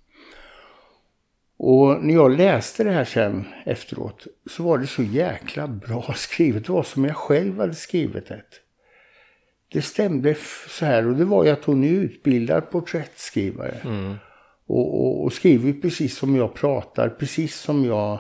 Och 1.57 2.05
när 2.05 2.15
jag 2.15 2.37
läste 2.37 2.85
det 2.85 2.91
här 2.91 3.05
sen 3.05 3.45
efteråt 3.65 4.27
så 4.51 4.63
var 4.63 4.79
det 4.79 4.87
så 4.87 5.03
jäkla 5.03 5.67
bra 5.69 6.15
skrivet. 6.17 6.67
Det 6.67 6.73
var 6.73 6.83
som 6.83 7.05
jag 7.05 7.17
själv 7.17 7.59
hade 7.59 7.75
skrivit 7.75 8.27
det. 8.27 8.43
Det 9.73 9.83
stämde 9.83 10.37
så 10.69 10.85
här 10.85 11.07
och 11.09 11.15
det 11.15 11.25
var 11.25 11.45
ju 11.45 11.51
att 11.51 11.65
hon 11.65 11.85
är 11.85 11.89
utbildad 11.89 12.71
porträttskrivare. 12.71 13.77
Mm. 13.85 14.15
Och, 14.67 15.01
och, 15.01 15.25
och, 15.25 15.33
skriver 15.33 15.73
precis 15.73 16.19
som 16.19 16.37
jag 16.37 16.55
pratar, 16.55 17.09
precis 17.09 17.61
som 17.61 17.85
jag 17.85 18.19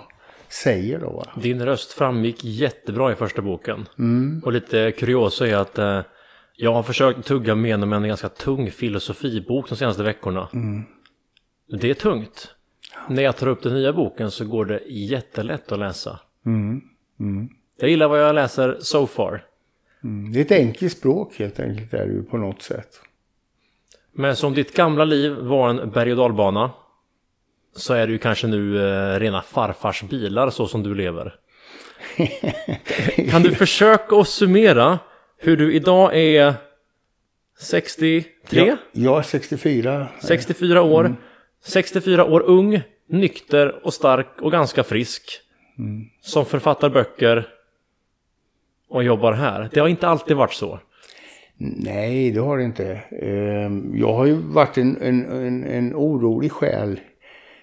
säger 0.48 0.98
då. 0.98 1.10
Va? 1.10 1.40
Din 1.42 1.64
röst 1.64 1.92
framgick 1.92 2.44
jättebra 2.44 3.12
i 3.12 3.14
första 3.14 3.42
boken. 3.42 3.88
Mm. 3.98 4.42
Och 4.44 4.52
lite 4.52 4.92
kuriosa 4.92 5.46
är 5.48 5.56
att 5.56 5.78
eh, 5.78 6.00
jag 6.56 6.72
har 6.72 6.82
försökt 6.82 7.26
tugga 7.26 7.54
igenom 7.54 7.92
en 7.92 8.08
ganska 8.08 8.28
tung 8.28 8.70
filosofibok 8.70 9.68
de 9.68 9.76
senaste 9.76 10.02
veckorna. 10.02 10.48
Mm. 10.52 10.84
Det 11.80 11.90
är 11.90 11.94
tungt. 11.94 12.54
När 13.08 13.22
jag 13.22 13.36
tar 13.36 13.46
upp 13.46 13.62
den 13.62 13.74
nya 13.74 13.92
boken 13.92 14.30
så 14.30 14.44
går 14.44 14.64
det 14.64 14.80
jättelätt 14.86 15.72
att 15.72 15.78
läsa. 15.78 16.20
Mm. 16.46 16.80
Mm. 17.20 17.48
Jag 17.76 17.90
gillar 17.90 18.08
vad 18.08 18.22
jag 18.22 18.34
läser 18.34 18.76
so 18.80 19.06
far. 19.06 19.44
Mm. 20.04 20.32
Det 20.32 20.38
är 20.38 20.44
ett 20.44 20.52
enkelt 20.52 20.92
språk 20.92 21.38
helt 21.38 21.60
enkelt 21.60 21.94
är 21.94 22.06
det 22.06 22.12
ju 22.12 22.22
på 22.22 22.36
något 22.36 22.62
sätt. 22.62 23.00
Men 24.12 24.36
som 24.36 24.54
ditt 24.54 24.76
gamla 24.76 25.04
liv 25.04 25.32
var 25.32 25.68
en 25.68 25.90
berg 25.90 26.10
och 26.10 26.16
dalbana 26.16 26.70
så 27.76 27.94
är 27.94 28.06
det 28.06 28.12
ju 28.12 28.18
kanske 28.18 28.46
nu 28.46 28.88
eh, 28.88 29.20
rena 29.20 29.42
farfars 29.42 30.02
bilar 30.02 30.50
så 30.50 30.66
som 30.66 30.82
du 30.82 30.94
lever. 30.94 31.34
kan 33.30 33.42
du 33.42 33.54
försöka 33.54 34.16
att 34.16 34.28
summera 34.28 34.98
hur 35.44 35.56
du 35.56 35.74
idag 35.74 36.16
är 36.16 36.54
63? 37.60 38.24
Ja, 38.50 38.76
jag 38.92 39.18
är 39.18 39.22
64. 39.22 40.08
64 40.22 40.82
år. 40.82 41.04
Mm. 41.04 41.16
64 41.64 42.24
år 42.24 42.40
ung, 42.40 42.80
nykter 43.08 43.84
och 43.86 43.94
stark 43.94 44.26
och 44.40 44.52
ganska 44.52 44.84
frisk. 44.84 45.40
Mm. 45.78 46.04
Som 46.20 46.46
författar 46.46 46.90
böcker 46.90 47.48
och 48.88 49.04
jobbar 49.04 49.32
här. 49.32 49.68
Det 49.72 49.80
har 49.80 49.88
inte 49.88 50.08
alltid 50.08 50.36
varit 50.36 50.52
så. 50.52 50.78
Nej, 51.56 52.30
det 52.30 52.40
har 52.40 52.58
det 52.58 52.64
inte. 52.64 53.00
Ehm, 53.22 53.92
jag 53.96 54.12
har 54.12 54.26
ju 54.26 54.34
varit 54.34 54.78
en, 54.78 54.96
en, 55.02 55.24
en, 55.24 55.64
en 55.64 55.94
orolig 55.94 56.52
själ 56.52 57.00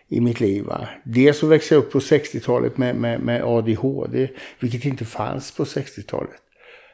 i 0.07 0.21
mitt 0.21 0.39
liv. 0.39 0.63
Va? 0.63 0.88
Dels 1.03 1.38
så 1.38 1.47
växte 1.47 1.75
jag 1.75 1.83
upp 1.83 1.91
på 1.91 2.00
60-talet 2.00 2.77
med, 2.77 2.95
med, 2.95 3.19
med 3.19 3.43
ADHD, 3.43 4.27
vilket 4.59 4.85
inte 4.85 5.05
fanns 5.05 5.51
på 5.51 5.63
60-talet. 5.63 6.41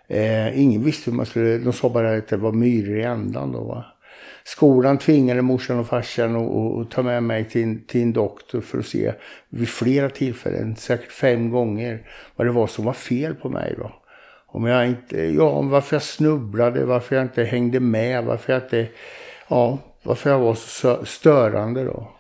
Eh, 0.08 0.62
ingen 0.62 0.84
visste 0.84 1.12
hur 1.12 1.18
man 1.18 1.26
skulle, 1.26 1.58
de 1.58 1.74
sa 1.74 1.90
bara 1.90 2.18
att 2.18 2.28
det 2.28 2.38
var 2.38 2.52
myror 2.52 2.98
i 2.98 3.04
ändan. 3.04 3.52
då 3.52 3.64
va. 3.64 3.86
Skolan 4.44 4.98
tvingade 4.98 5.42
morsan 5.42 5.80
och 5.80 5.88
farsan 5.88 6.36
att 6.36 6.92
ta 6.92 7.02
med 7.02 7.24
mig 7.24 7.46
till, 7.46 7.88
till 7.88 8.02
en 8.02 8.14
doktor 8.14 8.62
för 8.62 8.78
att 8.78 8.86
se 8.86 9.14
vid 9.50 9.70
flera 9.70 10.10
tillfällen, 10.10 10.76
säkert 10.76 11.12
fem 11.12 11.50
gånger, 11.50 12.08
vad 12.36 12.48
det 12.48 12.52
var 12.52 12.68
som 12.68 12.86
var 12.86 12.94
fel 12.94 13.36
på 13.36 13.50
mig 13.50 13.76
då. 13.78 13.92
Om 14.48 14.66
jag 14.66 14.88
inte, 14.88 15.18
ja, 15.18 15.62
varför 15.62 15.96
jag 15.96 16.04
snubblade, 16.04 16.86
varför 16.86 17.16
jag 17.16 17.26
inte 17.26 17.44
hängde 17.44 17.80
med, 17.80 18.24
varför 18.24 18.54
jag 18.54 18.64
inte, 18.64 18.88
ja, 19.48 19.80
varför 20.04 20.30
jag 20.30 20.40
var 20.40 20.56
så 20.56 21.06
störande 21.06 21.84
då. 21.84 22.12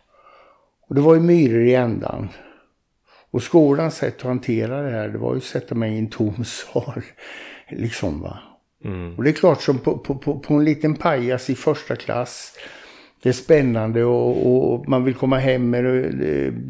Och 0.88 0.96
det 0.96 1.02
var 1.02 1.16
ju 1.16 1.22
myror 1.22 1.62
i 1.62 1.76
ändan. 1.76 2.30
Och 3.32 3.44
skolans 3.44 3.96
sätt 3.96 4.18
att 4.18 4.24
hantera 4.24 4.82
det 4.82 4.92
här, 4.92 5.10
det 5.10 5.18
var 5.18 5.34
ju 5.34 5.38
att 5.38 5.44
sätta 5.44 5.76
mig 5.76 5.94
i 5.94 6.00
en 6.00 6.10
tom 6.10 6.44
sal. 6.46 7.02
Liksom 7.70 8.22
va. 8.22 8.40
Mm. 8.84 9.16
Och 9.16 9.24
det 9.24 9.30
är 9.30 9.34
klart 9.34 9.62
som 9.62 9.80
på, 9.80 9.98
på, 9.98 10.16
på, 10.16 10.40
på, 10.40 10.54
en 10.54 10.66
liten 10.66 10.96
pajas 10.96 11.50
i 11.50 11.56
första 11.56 11.96
klass. 11.96 12.58
Det 13.24 13.30
är 13.30 13.34
spännande 13.34 14.04
och, 14.04 14.48
och 14.48 14.90
man 14.90 15.04
vill 15.04 15.14
komma 15.14 15.38
hem 15.38 15.70
med 15.70 15.84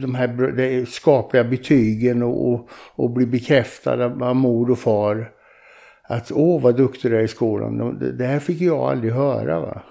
de 0.01 0.15
här 0.15 0.85
skapliga 0.85 1.43
betygen 1.43 2.23
och, 2.23 2.53
och, 2.53 2.69
och 2.71 3.09
bli 3.09 3.25
bekräftad 3.25 4.05
av 4.05 4.35
mor 4.35 4.71
och 4.71 4.79
far. 4.79 5.31
Att 6.03 6.31
åh 6.31 6.61
vad 6.61 6.77
duktig 6.77 7.11
du 7.11 7.17
är 7.17 7.23
i 7.23 7.27
skolan. 7.27 7.99
Det 8.17 8.25
här 8.25 8.39
fick 8.39 8.61
jag 8.61 8.79
aldrig 8.79 9.13
höra 9.13 9.59
va. 9.59 9.81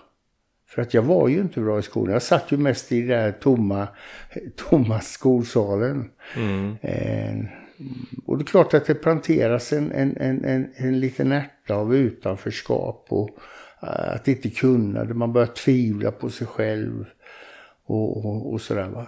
För 0.68 0.82
att 0.82 0.94
jag 0.94 1.02
var 1.02 1.28
ju 1.28 1.40
inte 1.40 1.60
bra 1.60 1.78
i 1.78 1.82
skolan. 1.82 2.12
Jag 2.12 2.22
satt 2.22 2.52
ju 2.52 2.56
mest 2.56 2.92
i 2.92 3.02
den 3.02 3.20
här 3.20 3.32
tomma, 3.32 3.88
tomma 4.56 5.00
skolsalen. 5.00 6.10
Mm. 6.36 6.76
Eh, 6.80 7.65
och 8.26 8.38
det 8.38 8.42
är 8.42 8.47
klart 8.47 8.75
att 8.75 8.87
det 8.87 8.95
planteras 8.95 9.73
en, 9.73 9.92
en, 9.92 10.16
en, 10.16 10.45
en, 10.45 10.73
en 10.76 11.00
liten 11.00 11.33
ärta 11.33 11.75
av 11.75 11.95
utanförskap 11.95 13.06
och 13.09 13.28
uh, 13.83 14.14
att 14.14 14.28
inte 14.28 14.50
kunna 14.50 15.04
det. 15.04 15.14
Man 15.14 15.33
börjar 15.33 15.47
tvivla 15.47 16.11
på 16.11 16.30
sig 16.30 16.47
själv 16.47 17.04
och, 17.87 18.25
och, 18.25 18.52
och 18.52 18.61
sådär 18.61 18.88
va. 18.88 19.06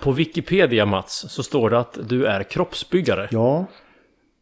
På 0.00 0.12
Wikipedia 0.12 0.86
Mats 0.86 1.26
så 1.28 1.42
står 1.42 1.70
det 1.70 1.78
att 1.78 1.98
du 2.08 2.26
är 2.26 2.42
kroppsbyggare. 2.42 3.28
Ja. 3.30 3.66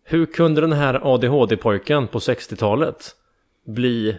Hur 0.05 0.27
kunde 0.27 0.61
den 0.61 0.73
här 0.73 1.15
ADHD-pojken 1.15 2.07
på 2.07 2.19
60-talet 2.19 3.15
bli 3.67 4.19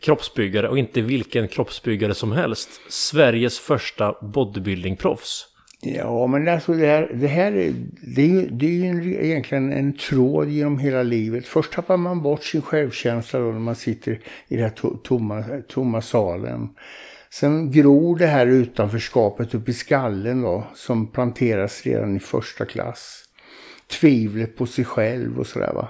kroppsbyggare 0.00 0.68
och 0.68 0.78
inte 0.78 1.00
vilken 1.00 1.48
kroppsbyggare 1.48 2.14
som 2.14 2.32
helst? 2.32 2.80
Sveriges 2.88 3.58
första 3.58 4.12
bodybuilding-proffs. 4.20 5.53
Ja, 5.86 6.26
men 6.26 6.48
alltså 6.48 6.72
det 6.72 6.86
här, 6.86 7.10
det 7.14 7.26
här 7.26 7.50
det 8.00 8.22
är, 8.22 8.26
ju, 8.26 8.48
det 8.50 8.66
är 8.66 8.94
ju 8.94 9.24
egentligen 9.24 9.72
en 9.72 9.92
tråd 9.96 10.48
genom 10.48 10.78
hela 10.78 11.02
livet. 11.02 11.46
Först 11.46 11.72
tappar 11.72 11.96
man 11.96 12.22
bort 12.22 12.44
sin 12.44 12.62
självkänsla 12.62 13.40
då 13.40 13.46
när 13.46 13.58
man 13.58 13.74
sitter 13.74 14.20
i 14.48 14.56
den 14.56 14.64
här 14.64 14.96
tomma, 15.02 15.44
tomma 15.68 16.00
salen. 16.00 16.68
Sen 17.30 17.70
gror 17.70 18.18
det 18.18 18.26
här 18.26 18.46
utanförskapet 18.46 19.54
upp 19.54 19.68
i 19.68 19.72
skallen 19.72 20.42
då, 20.42 20.64
som 20.74 21.06
planteras 21.06 21.82
redan 21.82 22.16
i 22.16 22.20
första 22.20 22.64
klass. 22.64 23.24
Tvivlet 24.00 24.56
på 24.56 24.66
sig 24.66 24.84
själv 24.84 25.38
och 25.38 25.46
sådär 25.46 25.72
va. 25.74 25.88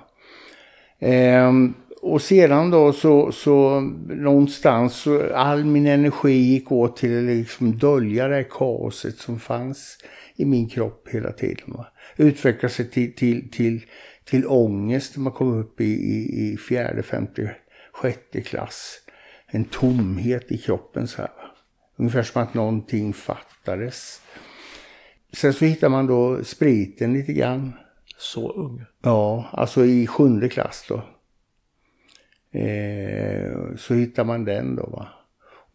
Ehm, 1.00 1.74
och 2.04 2.22
sedan 2.22 2.70
då 2.70 2.92
så, 2.92 3.32
så 3.32 3.80
någonstans 4.08 4.94
så 4.94 5.34
all 5.34 5.64
min 5.64 5.86
energi 5.86 6.32
gick 6.32 6.72
åt 6.72 6.96
till 6.96 7.18
att 7.18 7.24
liksom 7.24 7.78
dölja 7.78 8.28
det 8.28 8.34
här 8.34 8.46
kaoset 8.50 9.18
som 9.18 9.40
fanns 9.40 9.98
i 10.36 10.44
min 10.44 10.68
kropp 10.68 11.08
hela 11.10 11.32
tiden. 11.32 11.64
Va? 11.66 11.86
Utveckla 12.16 12.68
sig 12.68 12.90
till, 12.90 13.14
till, 13.14 13.50
till, 13.50 13.84
till 14.24 14.46
ångest 14.46 15.16
när 15.16 15.22
man 15.22 15.32
kom 15.32 15.58
upp 15.58 15.80
i, 15.80 15.84
i, 15.84 16.52
i 16.52 16.56
fjärde, 16.56 17.02
femte, 17.02 17.56
sjätte 17.92 18.40
klass. 18.40 19.00
En 19.46 19.64
tomhet 19.64 20.52
i 20.52 20.58
kroppen 20.58 21.08
så 21.08 21.16
här. 21.16 21.30
Va? 21.36 21.50
Ungefär 21.96 22.22
som 22.22 22.42
att 22.42 22.54
någonting 22.54 23.12
fattades. 23.12 24.20
Sen 25.32 25.52
så 25.52 25.64
hittar 25.64 25.88
man 25.88 26.06
då 26.06 26.44
spriten 26.44 27.12
lite 27.12 27.32
grann. 27.32 27.72
Så 28.18 28.52
ung? 28.52 28.84
Ja, 29.02 29.48
alltså 29.52 29.84
i 29.84 30.06
sjunde 30.06 30.48
klass 30.48 30.84
då. 30.88 31.02
Eh, 32.54 33.76
så 33.76 33.94
hittar 33.94 34.24
man 34.24 34.44
den 34.44 34.76
då 34.76 34.86
va. 34.86 35.08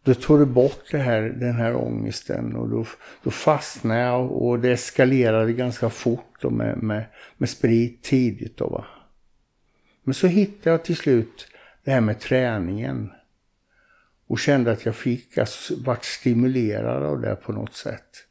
Då 0.02 0.14
tog 0.14 0.38
du 0.38 0.46
bort 0.46 0.84
det 0.90 0.98
här, 0.98 1.22
den 1.22 1.54
här 1.54 1.74
ångesten 1.74 2.56
och 2.56 2.68
då, 2.68 2.86
då 3.22 3.30
fastnade 3.30 4.00
jag 4.00 4.32
och 4.32 4.58
det 4.58 4.72
eskalerade 4.72 5.52
ganska 5.52 5.90
fort 5.90 6.34
då 6.40 6.50
med, 6.50 6.82
med, 6.82 7.04
med 7.36 7.48
sprit 7.48 8.02
tidigt 8.02 8.56
då 8.56 8.68
va. 8.68 8.84
Men 10.02 10.14
så 10.14 10.26
hittade 10.26 10.70
jag 10.70 10.84
till 10.84 10.96
slut 10.96 11.48
det 11.84 11.90
här 11.90 12.00
med 12.00 12.20
träningen. 12.20 13.12
Och 14.26 14.38
kände 14.38 14.72
att 14.72 14.84
jag 14.84 14.94
fick, 14.94 15.38
alltså, 15.38 15.74
vart 15.84 16.04
stimulerad 16.04 17.02
av 17.02 17.20
det 17.20 17.36
på 17.36 17.52
något 17.52 17.74
sätt. 17.74 18.26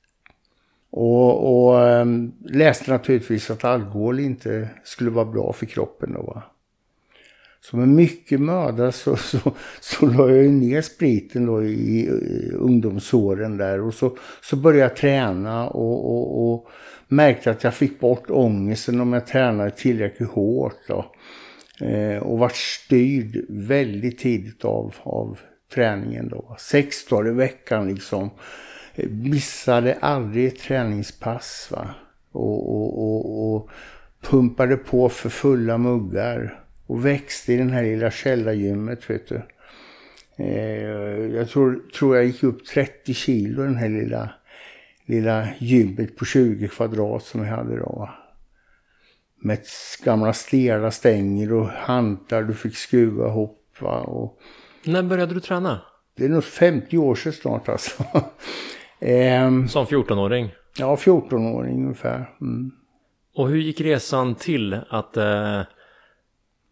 Och, 0.89 1.67
och 1.67 1.75
um, 1.75 2.33
läste 2.45 2.91
naturligtvis 2.91 3.51
att 3.51 3.63
alkohol 3.63 4.19
inte 4.19 4.69
skulle 4.83 5.09
vara 5.09 5.25
bra 5.25 5.53
för 5.53 5.65
kroppen 5.65 6.13
då 6.13 6.21
va. 6.21 6.43
Så 7.69 7.77
med 7.77 7.87
mycket 7.87 8.39
möda 8.39 8.91
så, 8.91 9.15
så, 9.15 9.37
så 9.79 10.05
la 10.05 10.31
jag 10.31 10.51
ner 10.51 10.81
spriten 10.81 11.45
då 11.45 11.63
i, 11.63 11.69
i 11.69 12.51
ungdomsåren 12.53 13.57
där. 13.57 13.81
Och 13.81 13.93
så, 13.93 14.17
så 14.41 14.55
började 14.55 14.81
jag 14.81 14.95
träna 14.95 15.67
och, 15.67 16.11
och, 16.11 16.53
och 16.53 16.67
märkte 17.07 17.51
att 17.51 17.63
jag 17.63 17.73
fick 17.73 17.99
bort 17.99 18.29
ångesten 18.29 19.01
om 19.01 19.13
jag 19.13 19.27
tränade 19.27 19.71
tillräckligt 19.71 20.29
hårt. 20.29 20.77
Då. 20.87 21.05
Eh, 21.85 22.17
och 22.17 22.39
var 22.39 22.51
styrd 22.53 23.45
väldigt 23.49 24.19
tidigt 24.19 24.65
av, 24.65 24.95
av 25.03 25.39
träningen 25.73 26.29
då. 26.29 26.55
Sex 26.59 27.05
dagar 27.05 27.31
i 27.31 27.33
veckan 27.33 27.93
liksom. 27.93 28.29
Eh, 28.95 29.09
missade 29.09 29.97
aldrig 30.01 30.47
ett 30.47 30.59
träningspass 30.59 31.67
va. 31.71 31.87
Och, 32.31 32.75
och, 32.75 33.03
och, 33.03 33.55
och 33.55 33.69
pumpade 34.21 34.77
på 34.77 35.09
för 35.09 35.29
fulla 35.29 35.77
muggar. 35.77 36.58
Och 36.89 37.05
växte 37.05 37.53
i 37.53 37.57
den 37.57 37.69
här 37.69 37.83
lilla 37.83 38.11
källargymmet 38.11 39.09
vet 39.09 39.27
du. 39.27 39.41
Eh, 40.37 41.35
jag 41.35 41.49
tror, 41.49 41.81
tror 41.99 42.15
jag 42.15 42.25
gick 42.25 42.43
upp 42.43 42.65
30 42.65 43.13
kilo 43.13 43.63
den 43.63 43.75
här 43.75 43.89
lilla, 43.89 44.29
lilla 45.05 45.47
gymmet 45.59 46.15
på 46.17 46.25
20 46.25 46.67
kvadrat 46.67 47.23
som 47.23 47.45
jag 47.45 47.55
hade 47.55 47.77
då. 47.79 48.09
Med 49.41 49.59
gamla 50.03 50.33
stela 50.33 50.91
stänger 50.91 51.53
och 51.53 51.67
hantar 51.67 52.43
du 52.43 52.53
fick 52.53 52.75
skruva 52.75 53.27
ihop. 53.27 53.77
Och, 54.05 54.39
När 54.83 55.03
började 55.03 55.33
du 55.33 55.39
träna? 55.39 55.81
det 56.15 56.25
är 56.25 56.29
nog 56.29 56.43
50 56.43 56.97
år 56.97 57.15
sedan 57.15 57.33
snart 57.33 57.69
alltså. 57.69 58.03
Ehm, 58.99 59.67
Som 59.67 59.85
14-åring. 59.85 60.51
ja, 60.77 60.95
14-åring 60.95 61.83
ungefär. 61.83 62.29
Mm. 62.41 62.71
Och 63.35 63.49
hur 63.49 63.57
gick 63.57 63.81
resan 63.81 64.35
till 64.35 64.73
att 64.89 65.17
eh, 65.17 65.61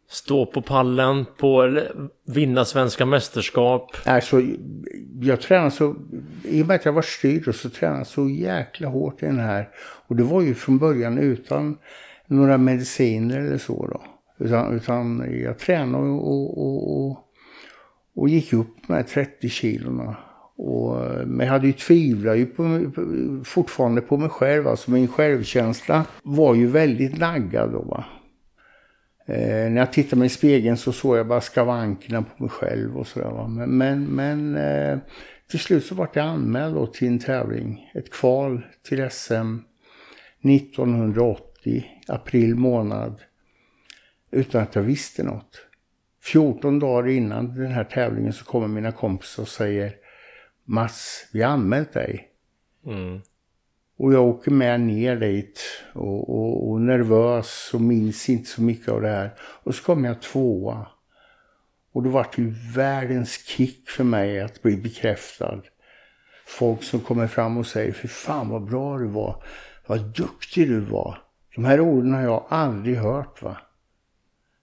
stå 0.10 0.46
på 0.46 0.62
pallen, 0.62 1.26
på 1.38 1.82
vinna 2.26 2.66
svenska 2.66 3.06
mästerskap? 3.06 3.92
Alltså, 4.06 4.42
jag 5.22 5.42
tränade 5.42 5.72
så, 5.72 5.96
i 6.44 6.64
och 6.64 6.68
med 6.68 6.76
att 6.76 6.86
jag 6.86 6.94
var 6.94 7.02
styrd 7.02 7.56
så 7.56 7.70
tränade 7.70 8.00
jag 8.00 8.08
så 8.08 8.30
jäkla 8.30 8.88
hårt 8.88 9.24
i 9.24 9.26
den 9.26 9.40
här. 9.40 9.70
Och 10.08 10.16
det 10.16 10.24
var 10.24 10.42
ju 10.42 10.54
från 10.54 10.78
början 10.78 11.18
utan 11.18 11.78
några 12.28 12.58
mediciner 12.58 13.40
eller 13.40 13.58
så 13.58 13.88
då. 13.88 14.02
Utan, 14.46 14.76
utan 14.76 15.34
jag 15.44 15.60
tränade 15.60 16.04
och, 16.04 16.28
och, 16.28 16.58
och, 16.58 17.06
och, 17.06 17.18
och 18.16 18.30
gick 18.30 18.54
upp 18.54 18.90
med 18.90 19.08
30 19.08 19.50
kilona. 19.50 20.16
Och, 20.58 20.96
men 21.28 21.40
jag 21.40 21.54
hade 21.54 21.68
ju 21.68 21.74
tvivlat 21.74 22.38
ju 22.38 22.46
på, 22.46 22.92
fortfarande 23.44 24.02
på 24.02 24.18
mig 24.18 24.30
själv. 24.30 24.68
Alltså 24.68 24.92
min 24.92 25.08
självkänsla 25.08 26.06
var 26.24 26.56
ju 26.56 26.68
väldigt 26.68 27.18
naggad 27.18 27.72
då 27.72 27.82
va. 27.82 28.06
Eh, 29.29 29.72
när 29.72 29.77
jag 29.77 29.93
tittade 29.93 30.15
mig 30.15 30.25
i 30.25 30.29
spegeln 30.29 30.77
så 30.77 30.93
såg 30.93 31.17
jag 31.17 31.27
bara 31.27 31.41
skavankerna 31.41 32.22
på 32.22 32.43
mig 32.43 32.50
själv 32.50 32.98
och 32.98 33.07
sådär 33.07 33.29
va. 33.29 33.48
Men, 33.48 33.77
men, 33.77 34.05
men 34.05 34.55
eh, 34.55 35.00
till 35.50 35.60
slut 35.60 35.86
så 35.86 35.96
vart 35.96 36.15
jag 36.15 36.25
anmäld 36.25 36.75
då 36.75 36.88
till 36.88 37.07
en 37.07 37.19
tävling. 37.19 37.91
Ett 37.93 38.12
kval 38.12 38.62
till 38.84 39.10
SM 39.10 39.57
1980, 40.43 41.86
april 42.07 42.55
månad. 42.55 43.22
Utan 44.31 44.62
att 44.62 44.75
jag 44.75 44.84
visste 44.84 45.24
något. 45.24 45.67
14 46.24 46.79
dagar 46.79 47.10
innan 47.10 47.55
den 47.55 47.72
här 47.72 47.84
tävlingen 47.84 48.34
så 48.34 48.46
kommer 48.46 48.67
mina 48.67 48.91
kompisar 48.91 49.43
och 49.43 49.50
säger 49.50 49.96
Mats, 50.65 51.29
vi 51.34 51.41
har 51.41 51.51
anmält 51.51 51.93
dig. 51.93 52.27
Mm. 52.86 53.22
Och 53.98 54.13
jag 54.13 54.27
åker 54.27 54.51
med 54.51 54.82
ner 54.82 55.16
dit 55.16 55.62
och, 55.94 56.30
och, 56.30 56.70
och 56.70 56.82
nervös 56.82 57.72
och 57.74 57.82
minns 57.82 58.30
inte 58.30 58.50
så 58.50 58.62
mycket 58.62 58.89
av 58.89 59.01
det 59.01 59.10
här. 59.10 59.34
Och 59.39 59.75
så 59.75 59.84
kom 59.84 60.06
jag 60.06 60.22
tvåa. 60.22 60.88
Och 61.92 62.04
då 62.04 62.10
var 62.10 62.27
det 62.36 62.42
ju 62.42 62.54
världens 62.75 63.46
kick 63.46 63.89
för 63.89 64.04
mig 64.04 64.42
att 64.42 64.62
bli 64.62 64.77
bekräftad. 64.77 65.62
Folk 66.46 66.84
som 66.84 67.00
kommer 67.00 67.27
fram 67.27 67.58
och 67.58 67.68
säger, 67.68 67.91
för 67.91 68.08
fan 68.08 68.50
vad 68.50 68.65
bra 68.65 68.98
du 68.98 69.08
var. 69.08 69.43
Vad 69.88 70.00
duktig 70.00 70.67
du 70.67 70.80
var. 70.80 71.24
De 71.56 71.65
här 71.65 71.80
orden 71.80 72.13
har 72.13 72.21
jag 72.21 72.45
aldrig 72.50 72.98
hört 72.98 73.41
va. 73.41 73.58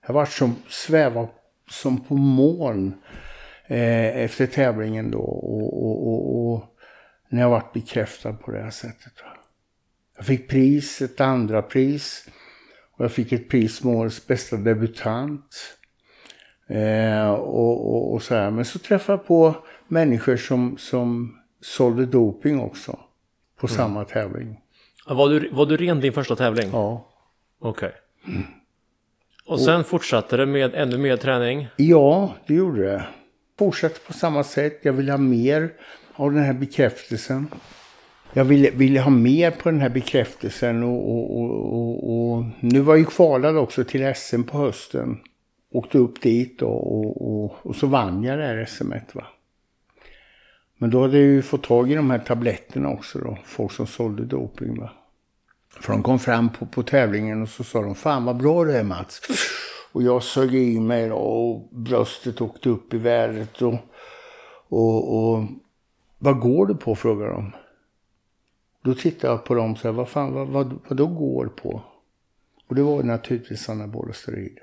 Jag 0.07 0.15
var 0.15 0.27
som 0.27 0.57
sväva 0.69 1.29
som 1.71 2.05
på 2.05 2.15
moln 2.15 2.95
eh, 3.67 4.17
efter 4.17 4.47
tävlingen 4.47 5.11
då. 5.11 5.21
Och, 5.21 5.85
och, 5.85 6.09
och, 6.09 6.53
och 6.53 6.65
när 7.29 7.41
jag 7.41 7.51
varit 7.51 7.73
bekräftad 7.73 8.33
på 8.33 8.51
det 8.51 8.63
här 8.63 8.71
sättet. 8.71 9.13
Va? 9.23 9.34
Jag 10.17 10.27
fick 10.27 10.49
pris, 10.49 11.03
ett 11.03 11.21
andra 11.21 11.63
pris. 11.63 12.29
Och 12.97 13.05
jag 13.05 13.13
fick 13.13 13.33
ett 13.33 13.49
pris 13.49 13.77
som 13.77 13.91
årets 13.91 14.27
bästa 14.27 14.57
debutant. 14.57 15.77
Eh, 16.69 17.31
och, 17.31 17.95
och, 17.95 18.15
och 18.15 18.23
så 18.23 18.35
här. 18.35 18.51
Men 18.51 18.65
så 18.65 18.79
träffade 18.79 19.19
jag 19.19 19.27
på 19.27 19.55
människor 19.89 20.37
som, 20.37 20.77
som 20.79 21.39
sålde 21.61 22.07
doping 22.07 22.61
också. 22.61 22.99
På 23.61 23.69
samma 23.69 24.05
tävling. 24.05 24.61
Var 25.07 25.29
du, 25.29 25.51
var 25.53 25.67
du 25.67 25.77
ren 25.77 26.01
din 26.01 26.13
första 26.13 26.37
tävling? 26.37 26.71
Ja. 26.73 27.11
Okej. 27.59 27.93
Och 29.47 29.61
sen 29.61 29.85
fortsatte 29.85 30.37
det 30.37 30.47
med 30.47 30.75
ännu 30.75 30.99
mer 30.99 31.17
träning? 31.17 31.69
Ja, 31.77 32.35
det 32.47 32.55
gjorde 32.55 32.83
det. 32.83 33.07
Fortsatte 33.59 34.01
på 34.07 34.13
samma 34.13 34.45
sätt. 34.45 34.79
Jag 34.83 34.93
ville 34.93 35.13
ha 35.13 35.19
mer 35.19 35.73
av 36.15 36.33
den 36.33 36.43
här 36.43 36.53
bekräftelsen. 36.53 37.49
Jag 38.37 38.45
ville, 38.45 38.71
ville 38.71 39.01
ha 39.01 39.11
mer 39.11 39.51
på 39.51 39.71
den 39.71 39.81
här 39.81 39.89
bekräftelsen 39.89 40.83
och, 40.83 41.11
och, 41.11 41.39
och, 41.39 41.75
och, 41.75 42.33
och 42.33 42.45
nu 42.61 42.81
var 42.81 42.95
jag 42.95 42.99
ju 42.99 43.05
kvalad 43.05 43.57
också 43.57 43.85
till 43.85 44.15
SM 44.15 44.43
på 44.43 44.59
hösten. 44.59 45.19
Åkte 45.73 45.99
upp 45.99 46.23
dit 46.23 46.63
och, 46.63 46.99
och, 46.99 47.45
och, 47.45 47.57
och 47.63 47.77
så 47.77 47.87
vann 47.87 48.23
jag 48.23 48.39
det 48.39 48.47
här 48.47 48.65
SMet 48.65 49.15
va. 49.15 49.25
Men 50.79 50.91
då 50.91 51.03
hade 51.03 51.19
jag 51.19 51.27
ju 51.27 51.43
fått 51.43 51.63
tag 51.63 51.93
i 51.93 51.95
de 51.95 52.11
här 52.11 52.19
tabletterna 52.19 52.89
också 52.89 53.19
då. 53.19 53.39
Folk 53.45 53.73
som 53.73 53.87
sålde 53.87 54.25
doping 54.25 54.81
va. 54.81 54.91
För 55.81 55.93
de 55.93 56.03
kom 56.03 56.19
fram 56.19 56.49
på, 56.49 56.67
på 56.67 56.83
tävlingen 56.83 57.43
och 57.43 57.49
så 57.49 57.65
sa 57.65 57.83
de, 57.83 57.95
fan 57.95 58.25
vad 58.25 58.37
bra 58.37 58.65
du 58.65 58.73
är 58.73 58.85
Mats. 58.85 59.21
Och 59.93 60.03
jag 60.03 60.23
sög 60.23 60.55
i 60.55 60.81
mig 60.81 61.09
då, 61.09 61.17
och 61.17 61.69
bröstet 61.71 62.41
åkte 62.41 62.69
upp 62.69 62.95
i 62.95 62.99
vädret 62.99 63.63
och, 63.63 63.75
och, 64.69 65.19
och 65.19 65.45
vad 66.19 66.41
går 66.41 66.67
du 66.67 66.75
på 66.75 66.97
frågar 66.97 67.27
de. 67.27 67.53
Då 68.85 68.95
tittade 68.95 69.33
jag 69.33 69.45
på 69.45 69.55
dem 69.55 69.73
och 69.73 69.79
sa, 69.79 69.93
vad 69.93 70.09
fan, 70.09 70.33
vad, 70.33 70.49
vad, 70.49 70.79
vad 70.89 70.97
då 70.97 71.07
går 71.07 71.47
på? 71.47 71.83
Och 72.69 72.75
det 72.75 72.83
var 72.83 73.03
naturligtvis 73.03 73.69
anabola 73.69 74.13
steroider. 74.13 74.63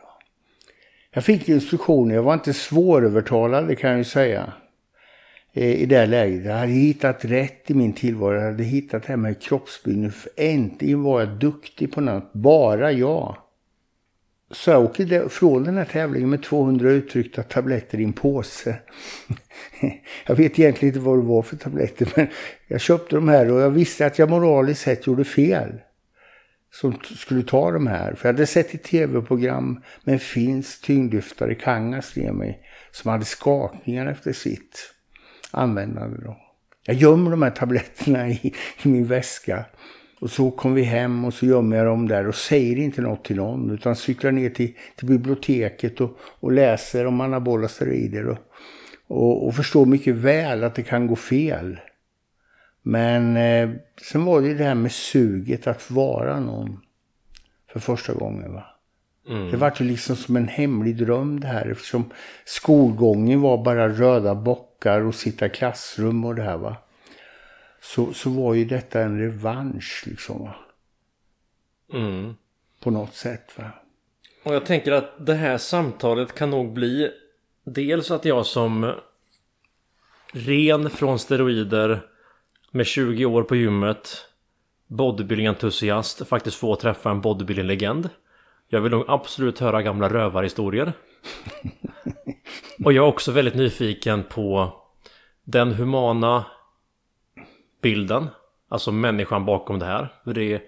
Jag 1.11 1.23
fick 1.23 1.49
instruktioner, 1.49 2.15
jag 2.15 2.23
var 2.23 2.33
inte 2.33 2.53
svårövertalad 2.53 3.67
det 3.67 3.75
kan 3.75 3.89
jag 3.89 3.97
ju 3.99 4.03
säga. 4.03 4.53
Eh, 5.53 5.81
I 5.81 5.85
det 5.85 5.97
här 5.97 6.07
läget. 6.07 6.45
Jag 6.45 6.53
hade 6.53 6.71
hittat 6.71 7.25
rätt 7.25 7.71
i 7.71 7.73
min 7.73 7.93
tillvaro. 7.93 8.35
Jag 8.35 8.41
hade 8.41 8.63
hittat 8.63 9.03
det 9.03 9.09
här 9.09 9.17
med 9.17 9.41
kroppsbyggnad. 9.41 10.13
Äntligen 10.35 11.03
var 11.03 11.19
jag 11.19 11.29
duktig 11.29 11.91
på 11.91 12.01
något. 12.01 12.33
Bara 12.33 12.91
jag. 12.91 13.37
Så 14.51 14.71
jag 14.71 14.83
åkte 14.83 15.29
från 15.29 15.63
den 15.63 15.77
här 15.77 15.85
tävlingen 15.85 16.29
med 16.29 16.43
200 16.43 16.91
uttryckta 16.91 17.43
tabletter 17.43 17.99
i 17.99 18.03
en 18.03 18.13
påse. 18.13 18.75
jag 20.25 20.35
vet 20.35 20.59
egentligen 20.59 20.95
inte 20.95 21.05
vad 21.05 21.17
det 21.17 21.25
var 21.25 21.41
för 21.41 21.57
tabletter. 21.57 22.13
Men 22.15 22.27
jag 22.67 22.81
köpte 22.81 23.15
de 23.15 23.27
här 23.27 23.51
och 23.51 23.61
jag 23.61 23.69
visste 23.69 24.05
att 24.05 24.19
jag 24.19 24.29
moraliskt 24.29 24.81
sett 24.81 25.07
gjorde 25.07 25.23
fel. 25.23 25.81
Som 26.73 26.99
skulle 27.03 27.43
ta 27.43 27.71
de 27.71 27.87
här. 27.87 28.13
För 28.13 28.29
jag 28.29 28.33
hade 28.33 28.47
sett 28.47 28.73
ett 28.73 28.83
tv-program 28.83 29.83
med 30.03 30.13
en 30.13 30.19
finsk 30.19 30.85
tyngdlyftare, 30.85 31.55
Kangas, 31.55 32.15
med 32.15 32.33
mig. 32.33 32.59
Som 32.91 33.11
hade 33.11 33.25
skakningar 33.25 34.05
efter 34.05 34.33
sitt 34.33 34.93
användande 35.51 36.17
då. 36.23 36.37
Jag 36.83 36.95
gömmer 36.95 37.31
de 37.31 37.41
här 37.41 37.51
tabletterna 37.51 38.29
i, 38.29 38.53
i 38.83 38.87
min 38.87 39.05
väska. 39.05 39.65
Och 40.21 40.31
så 40.31 40.51
kom 40.51 40.73
vi 40.73 40.83
hem 40.83 41.25
och 41.25 41.33
så 41.33 41.45
gömmer 41.45 41.77
jag 41.77 41.85
dem 41.85 42.07
där 42.07 42.27
och 42.27 42.35
säger 42.35 42.77
inte 42.77 43.01
något 43.01 43.25
till 43.25 43.35
någon. 43.35 43.71
Utan 43.71 43.95
cyklar 43.95 44.31
ner 44.31 44.49
till, 44.49 44.73
till 44.95 45.07
biblioteket 45.07 46.01
och, 46.01 46.17
och 46.39 46.51
läser 46.51 47.05
om 47.05 47.21
anabola 47.21 47.67
steroider. 47.67 48.27
Och, 48.27 48.37
och, 49.07 49.47
och 49.47 49.55
förstår 49.55 49.85
mycket 49.85 50.15
väl 50.15 50.63
att 50.63 50.75
det 50.75 50.83
kan 50.83 51.07
gå 51.07 51.15
fel. 51.15 51.79
Men 52.81 53.37
eh, 53.37 53.69
sen 54.11 54.25
var 54.25 54.41
det 54.41 54.47
ju 54.47 54.57
det 54.57 54.63
här 54.63 54.75
med 54.75 54.91
suget 54.91 55.67
att 55.67 55.91
vara 55.91 56.39
någon. 56.39 56.79
För 57.73 57.79
första 57.79 58.13
gången 58.13 58.53
va. 58.53 58.65
Det 59.51 59.57
var 59.57 59.73
ju 59.79 59.85
liksom 59.85 60.15
som 60.15 60.35
en 60.35 60.47
hemlig 60.47 60.97
dröm 60.97 61.39
det 61.39 61.47
här 61.47 61.71
eftersom 61.71 62.05
skolgången 62.45 63.41
var 63.41 63.63
bara 63.63 63.89
röda 63.89 64.35
bockar 64.35 65.01
och 65.01 65.15
sitta 65.15 65.45
i 65.45 65.49
klassrum 65.49 66.25
och 66.25 66.35
det 66.35 66.43
här 66.43 66.57
va. 66.57 66.77
Så, 67.81 68.13
så 68.13 68.29
var 68.29 68.53
ju 68.53 68.65
detta 68.65 69.01
en 69.01 69.19
revansch 69.19 70.03
liksom 70.07 70.41
va. 70.41 70.55
Mm. 71.93 72.35
På 72.79 72.91
något 72.91 73.15
sätt 73.15 73.57
va. 73.57 73.71
Och 74.43 74.55
jag 74.55 74.65
tänker 74.65 74.91
att 74.91 75.25
det 75.25 75.33
här 75.33 75.57
samtalet 75.57 76.35
kan 76.35 76.49
nog 76.49 76.73
bli 76.73 77.11
dels 77.63 78.11
att 78.11 78.25
jag 78.25 78.45
som 78.45 78.93
ren 80.33 80.89
från 80.89 81.19
steroider 81.19 82.01
med 82.71 82.85
20 82.85 83.25
år 83.25 83.43
på 83.43 83.55
gymmet 83.55 84.27
bodybuilding-entusiast 84.87 86.25
faktiskt 86.25 86.57
få 86.57 86.75
träffa 86.75 87.11
en 87.11 87.21
bodybuilding-legend. 87.21 88.09
Jag 88.67 88.81
vill 88.81 88.91
nog 88.91 89.05
absolut 89.07 89.59
höra 89.59 89.81
gamla 89.81 90.09
rövarhistorier. 90.09 90.93
Och 92.85 92.93
jag 92.93 93.05
är 93.05 93.09
också 93.09 93.31
väldigt 93.31 93.55
nyfiken 93.55 94.23
på 94.23 94.73
den 95.43 95.71
humana 95.71 96.45
bilden. 97.81 98.27
Alltså 98.69 98.91
människan 98.91 99.45
bakom 99.45 99.79
det 99.79 99.85
här. 99.85 100.13
För 100.23 100.33
det 100.33 100.53
är, 100.53 100.61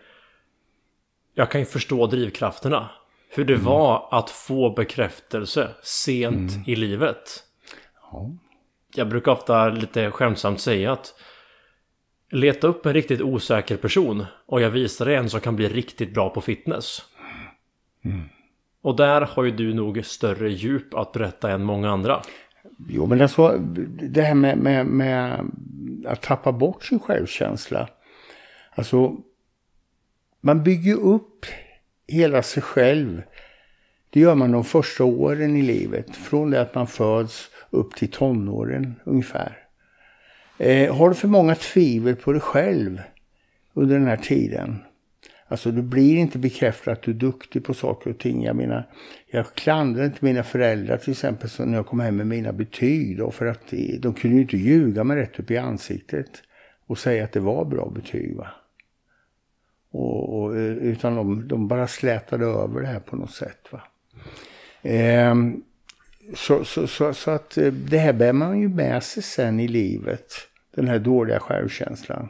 jag 1.33 1.51
kan 1.51 1.61
ju 1.61 1.65
förstå 1.65 2.07
drivkrafterna. 2.07 2.89
Hur 3.29 3.45
det 3.45 3.53
mm. 3.53 3.65
var 3.65 4.07
att 4.11 4.29
få 4.29 4.69
bekräftelse 4.69 5.69
sent 5.83 6.51
mm. 6.51 6.63
i 6.65 6.75
livet. 6.75 7.43
Ja. 8.11 8.31
Jag 8.95 9.09
brukar 9.09 9.31
ofta 9.31 9.69
lite 9.69 10.11
skämtsamt 10.11 10.61
säga 10.61 10.91
att 10.91 11.13
leta 12.31 12.67
upp 12.67 12.85
en 12.85 12.93
riktigt 12.93 13.21
osäker 13.21 13.77
person 13.77 14.25
och 14.45 14.61
jag 14.61 14.69
visar 14.69 15.05
dig 15.05 15.15
en 15.15 15.29
som 15.29 15.39
kan 15.39 15.55
bli 15.55 15.69
riktigt 15.69 16.13
bra 16.13 16.29
på 16.29 16.41
fitness. 16.41 17.01
Mm. 18.05 18.21
Och 18.81 18.95
där 18.95 19.21
har 19.21 19.43
ju 19.43 19.51
du 19.51 19.73
nog 19.73 20.05
större 20.05 20.49
djup 20.49 20.93
att 20.93 21.11
berätta 21.11 21.51
än 21.51 21.63
många 21.63 21.91
andra. 21.91 22.21
Jo, 22.89 23.05
men 23.05 23.21
alltså 23.21 23.57
det 24.01 24.21
här 24.21 24.33
med, 24.33 24.57
med, 24.57 24.85
med 24.85 25.39
att 26.05 26.21
tappa 26.21 26.51
bort 26.51 26.83
sin 26.83 26.99
självkänsla. 26.99 27.89
Alltså, 28.75 29.17
man 30.41 30.63
bygger 30.63 30.95
upp 30.95 31.45
hela 32.07 32.43
sig 32.43 32.63
själv. 32.63 33.21
Det 34.09 34.19
gör 34.19 34.35
man 34.35 34.51
de 34.51 34.63
första 34.63 35.03
åren 35.03 35.55
i 35.55 35.61
livet. 35.61 36.15
Från 36.15 36.51
det 36.51 36.61
att 36.61 36.75
man 36.75 36.87
föds 36.87 37.49
upp 37.69 37.95
till 37.95 38.11
tonåren 38.11 38.95
ungefär. 39.03 39.57
Eh, 40.57 40.95
har 40.95 41.09
du 41.09 41.15
för 41.15 41.27
många 41.27 41.55
tvivel 41.55 42.15
på 42.15 42.31
dig 42.31 42.41
själv 42.41 43.01
under 43.73 43.95
den 43.95 44.07
här 44.07 44.17
tiden 44.17 44.79
Alltså 45.53 45.71
du 45.71 45.81
blir 45.81 46.15
inte 46.15 46.37
bekräftad 46.37 46.91
att 46.91 47.01
du 47.01 47.11
är 47.11 47.15
duktig 47.15 47.63
på 47.63 47.73
saker 47.73 48.09
och 48.09 48.19
ting. 48.19 48.43
Jag 48.43 48.55
menar, 48.55 48.89
jag 49.31 49.53
klandrar 49.53 50.05
inte 50.05 50.25
mina 50.25 50.43
föräldrar 50.43 50.97
till 50.97 51.11
exempel 51.11 51.49
så 51.49 51.65
när 51.65 51.77
jag 51.77 51.85
kom 51.85 51.99
hem 51.99 52.15
med 52.15 52.27
mina 52.27 52.53
betyg 52.53 53.17
då, 53.17 53.31
för 53.31 53.45
att 53.45 53.73
de 53.99 54.13
kunde 54.13 54.35
ju 54.35 54.41
inte 54.41 54.57
ljuga 54.57 55.03
mig 55.03 55.17
rätt 55.17 55.39
upp 55.39 55.51
i 55.51 55.57
ansiktet 55.57 56.29
och 56.87 56.97
säga 56.97 57.23
att 57.23 57.31
det 57.31 57.39
var 57.39 57.65
bra 57.65 57.89
betyg 57.95 58.35
va. 58.35 58.47
Och, 59.91 60.39
och, 60.39 60.55
eh, 60.55 60.71
utan 60.71 61.15
de, 61.15 61.47
de 61.47 61.67
bara 61.67 61.87
slätade 61.87 62.45
över 62.45 62.81
det 62.81 62.87
här 62.87 62.99
på 62.99 63.15
något 63.15 63.33
sätt 63.33 63.67
va. 63.71 63.81
Ehm, 64.81 65.63
så, 66.35 66.65
så, 66.65 66.87
så, 66.87 67.13
så, 67.13 67.31
att 67.31 67.57
eh, 67.57 67.73
det 67.73 67.97
här 67.97 68.13
bär 68.13 68.33
man 68.33 68.59
ju 68.59 68.69
med 68.69 69.03
sig 69.03 69.23
sen 69.23 69.59
i 69.59 69.67
livet. 69.67 70.33
Den 70.75 70.87
här 70.87 70.99
dåliga 70.99 71.39
självkänslan. 71.39 72.29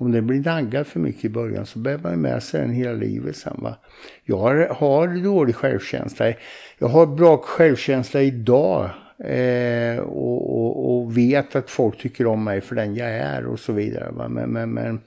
Om 0.00 0.12
det 0.12 0.22
blir 0.22 0.40
naggad 0.40 0.86
för 0.86 1.00
mycket 1.00 1.24
i 1.24 1.28
början 1.28 1.66
så 1.66 1.78
bär 1.78 1.98
man 1.98 2.20
med 2.20 2.42
sig 2.42 2.60
den 2.60 2.70
hela 2.70 2.92
livet 2.92 3.36
sen. 3.36 3.56
Va? 3.58 3.76
Jag 4.24 4.38
har, 4.38 4.54
har 4.54 5.24
dålig 5.24 5.54
självkänsla. 5.54 6.32
Jag 6.78 6.88
har 6.88 7.06
bra 7.06 7.36
självkänsla 7.36 8.22
idag. 8.22 8.90
Eh, 9.24 9.98
och, 9.98 10.58
och, 10.58 11.00
och, 11.00 11.18
vet 11.18 11.56
att 11.56 11.70
folk 11.70 11.98
tycker 11.98 12.26
om 12.26 12.44
mig 12.44 12.60
för 12.60 12.74
den 12.74 12.94
jag 12.94 13.08
är 13.08 13.46
och 13.46 13.60
så 13.60 13.72
vidare. 13.72 14.10
Va? 14.10 14.28
Men, 14.28 14.50
men, 14.50 14.70
men 14.70 15.00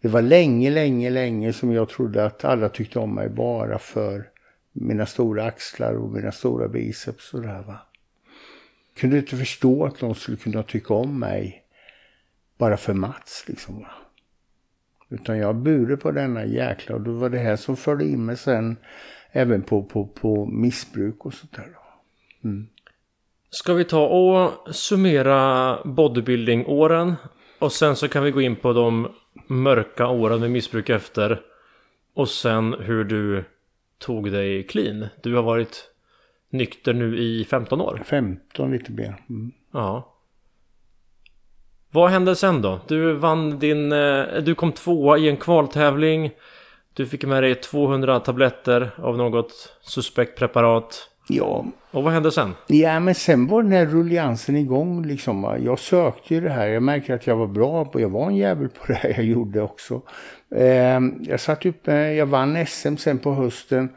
det 0.00 0.08
var 0.08 0.22
länge, 0.22 0.70
länge, 0.70 1.10
länge 1.10 1.52
som 1.52 1.72
jag 1.72 1.88
trodde 1.88 2.24
att 2.24 2.44
alla 2.44 2.68
tyckte 2.68 2.98
om 2.98 3.14
mig 3.14 3.28
bara 3.28 3.78
för 3.78 4.28
mina 4.72 5.06
stora 5.06 5.44
axlar 5.44 5.94
och 5.94 6.10
mina 6.10 6.32
stora 6.32 6.68
biceps 6.68 7.34
och 7.34 7.42
där 7.42 7.62
va. 7.62 7.78
Kunde 8.96 9.18
inte 9.18 9.36
förstå 9.36 9.84
att 9.84 10.00
någon 10.00 10.14
skulle 10.14 10.36
kunna 10.36 10.62
tycka 10.62 10.94
om 10.94 11.18
mig 11.18 11.62
bara 12.58 12.76
för 12.76 12.94
Mats 12.94 13.44
liksom 13.46 13.78
va. 13.78 14.01
Utan 15.12 15.38
jag 15.38 15.56
burit 15.56 16.00
på 16.00 16.10
denna 16.10 16.44
jäkla 16.44 16.94
och 16.94 17.00
det 17.00 17.10
var 17.10 17.30
det 17.30 17.38
här 17.38 17.56
som 17.56 17.76
förde 17.76 18.04
in 18.04 18.24
mig 18.24 18.36
sen 18.36 18.76
även 19.32 19.62
på, 19.62 19.82
på, 19.82 20.06
på 20.06 20.46
missbruk 20.46 21.26
och 21.26 21.34
sånt 21.34 21.52
där. 21.52 21.68
Mm. 22.44 22.66
Ska 23.50 23.74
vi 23.74 23.84
ta 23.84 24.06
och 24.06 24.74
summera 24.74 25.78
bodybuilding-åren 25.84 27.14
och 27.58 27.72
sen 27.72 27.96
så 27.96 28.08
kan 28.08 28.24
vi 28.24 28.30
gå 28.30 28.40
in 28.40 28.56
på 28.56 28.72
de 28.72 29.08
mörka 29.46 30.08
åren 30.08 30.40
med 30.40 30.50
missbruk 30.50 30.90
efter 30.90 31.40
och 32.14 32.28
sen 32.28 32.74
hur 32.80 33.04
du 33.04 33.44
tog 33.98 34.32
dig 34.32 34.66
clean. 34.66 35.06
Du 35.22 35.34
har 35.34 35.42
varit 35.42 35.90
nykter 36.50 36.94
nu 36.94 37.18
i 37.18 37.44
15 37.44 37.80
år. 37.80 38.02
15 38.04 38.70
lite 38.70 38.92
mer. 38.92 39.16
Mm. 39.28 39.52
Ja. 39.72 40.11
Vad 41.94 42.10
hände 42.10 42.36
sen 42.36 42.62
då? 42.62 42.80
Du 42.88 43.12
vann 43.12 43.58
din... 43.58 43.92
Eh, 43.92 44.24
du 44.42 44.54
kom 44.54 44.72
tvåa 44.72 45.18
i 45.18 45.28
en 45.28 45.36
kvaltävling. 45.36 46.30
Du 46.94 47.06
fick 47.06 47.24
med 47.24 47.42
dig 47.42 47.54
200 47.54 48.20
tabletter 48.20 48.90
av 48.96 49.16
något 49.16 49.52
suspekt 49.82 50.38
preparat. 50.38 51.08
Ja. 51.28 51.64
Och 51.90 52.02
vad 52.02 52.12
hände 52.12 52.32
sen? 52.32 52.54
Ja, 52.66 53.00
men 53.00 53.14
sen 53.14 53.46
var 53.46 53.62
den 53.62 53.72
här 53.72 53.86
rulliansen 53.86 54.56
igång 54.56 55.06
liksom. 55.06 55.58
Jag 55.64 55.78
sökte 55.78 56.34
ju 56.34 56.40
det 56.40 56.50
här. 56.50 56.66
Jag 56.66 56.82
märkte 56.82 57.14
att 57.14 57.26
jag 57.26 57.36
var 57.36 57.46
bra 57.46 57.84
på, 57.84 58.00
jag 58.00 58.08
var 58.08 58.26
en 58.26 58.36
jävel 58.36 58.68
på 58.68 58.86
det 58.86 58.94
här 58.94 59.10
jag 59.10 59.24
gjorde 59.24 59.62
också. 59.62 60.02
Eh, 60.54 61.00
jag 61.20 61.40
satt 61.40 61.66
upp, 61.66 61.86
jag 61.86 62.26
vann 62.26 62.66
SM 62.66 62.96
sen 62.96 63.18
på 63.18 63.34
hösten 63.34 63.88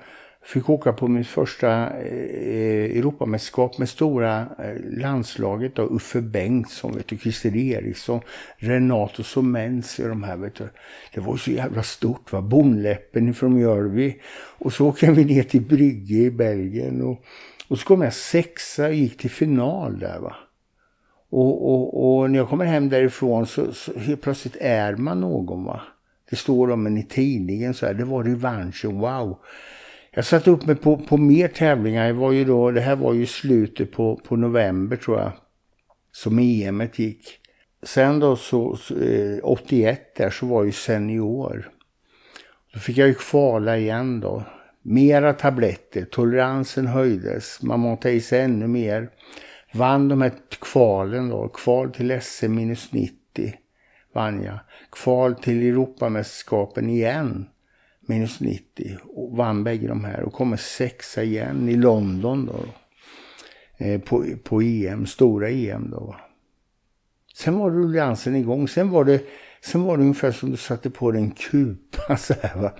fick 0.45 0.69
åka 0.69 0.93
på 0.93 1.07
mitt 1.07 1.27
första 1.27 1.69
eh, 1.89 2.97
Europamästerskap 2.97 3.77
med 3.77 3.89
stora 3.89 4.39
eh, 4.39 4.99
landslaget. 4.99 5.75
Då, 5.75 5.83
Uffe 5.83 6.21
Bengtsson, 6.21 6.95
vet 6.95 7.07
du, 7.07 7.17
Christer 7.17 7.55
Eriksson, 7.55 8.21
Renato 8.57 9.23
Somens. 9.23 9.97
De 9.97 10.23
här, 10.23 10.37
vet 10.37 10.55
du. 10.55 10.69
Det 11.13 11.21
var 11.21 11.37
så 11.37 11.51
jävla 11.51 11.83
stort. 11.83 12.31
Va? 12.31 12.41
Bonläppen 12.41 13.33
från 13.33 13.53
Mjölby. 13.53 14.15
Och 14.57 14.73
så 14.73 14.87
åker 14.87 15.11
vi 15.11 15.25
ner 15.25 15.43
till 15.43 15.61
Brygge 15.61 16.15
i 16.15 16.31
Belgien. 16.31 17.01
Och, 17.01 17.23
och 17.67 17.79
så 17.79 17.85
kom 17.85 18.01
jag 18.01 18.13
sexa 18.13 18.85
och 18.85 18.93
gick 18.93 19.17
till 19.17 19.31
final 19.31 19.99
där. 19.99 20.19
va. 20.19 20.35
Och, 21.29 21.71
och, 21.71 22.17
och 22.19 22.31
när 22.31 22.39
jag 22.39 22.49
kommer 22.49 22.65
hem 22.65 22.89
därifrån 22.89 23.45
så, 23.45 23.73
så 23.73 23.99
helt 23.99 24.21
plötsligt 24.21 24.57
är 24.59 24.95
man 24.95 25.21
någon 25.21 25.63
va. 25.63 25.81
Det 26.29 26.35
står 26.35 26.71
om 26.71 26.87
en 26.87 26.97
i 26.97 27.03
tidningen 27.03 27.73
så 27.73 27.85
här. 27.85 27.93
Det 27.93 28.05
var 28.05 28.23
revanschen, 28.23 28.99
wow. 28.99 29.37
Jag 30.17 30.25
satte 30.25 30.51
upp 30.51 30.65
mig 30.65 30.75
på, 30.75 30.97
på 30.97 31.17
mer 31.17 31.47
tävlingar. 31.47 32.07
Det, 32.07 32.13
var 32.13 32.31
ju 32.31 32.45
då, 32.45 32.71
det 32.71 32.81
här 32.81 32.95
var 32.95 33.13
ju 33.13 33.25
slutet 33.25 33.91
på, 33.91 34.15
på 34.15 34.35
november 34.35 34.97
tror 34.97 35.19
jag. 35.19 35.31
Som 36.11 36.39
EM 36.39 36.83
gick. 36.95 37.39
Sen 37.83 38.19
då 38.19 38.35
så, 38.35 38.77
eh, 39.01 39.39
81 39.43 40.15
där 40.15 40.29
så 40.29 40.45
var 40.45 40.57
jag 40.57 40.65
ju 40.65 40.71
senior. 40.71 41.69
Då 42.73 42.79
fick 42.79 42.97
jag 42.97 43.07
ju 43.07 43.13
kvala 43.13 43.77
igen 43.77 44.19
då. 44.19 44.43
Mera 44.81 45.33
tabletter, 45.33 46.05
toleransen 46.05 46.87
höjdes, 46.87 47.61
man 47.61 47.79
matade 47.79 48.13
i 48.13 48.21
sig 48.21 48.41
ännu 48.41 48.67
mer. 48.67 49.09
Vann 49.73 50.07
de 50.07 50.21
här 50.21 50.31
kvalen 50.61 51.29
då, 51.29 51.47
kval 51.47 51.91
till 51.91 52.21
SM 52.21 52.55
minus 52.55 52.91
90 52.91 53.15
vann 54.13 54.43
jag. 54.43 54.59
Kval 54.91 55.35
till 55.35 55.63
Europamästerskapen 55.63 56.89
igen 56.89 57.45
minus 58.07 58.39
90 58.39 58.97
och 59.03 59.37
vann 59.37 59.63
bägge 59.63 59.87
de 59.87 60.05
här 60.05 60.23
och 60.23 60.33
kommer 60.33 60.57
sexa 60.57 61.23
igen 61.23 61.69
i 61.69 61.75
London 61.75 62.45
då. 62.45 62.65
Eh, 63.77 64.01
på, 64.01 64.25
på 64.43 64.61
EM, 64.61 65.05
stora 65.05 65.49
EM 65.49 65.89
då. 65.91 66.15
Sen 67.35 67.57
var 67.57 67.71
rulliansen 67.71 68.35
igång. 68.35 68.67
Sen 68.67 68.89
var 68.89 69.03
det, 69.03 69.21
sen 69.61 69.83
var 69.83 69.97
det 69.97 70.03
ungefär 70.03 70.31
som 70.31 70.51
du 70.51 70.57
satte 70.57 70.89
på 70.89 71.11
dig 71.11 71.21
en 71.21 71.31
kupa 71.31 72.17
så 72.17 72.33
här 72.41 72.61
va. 72.61 72.71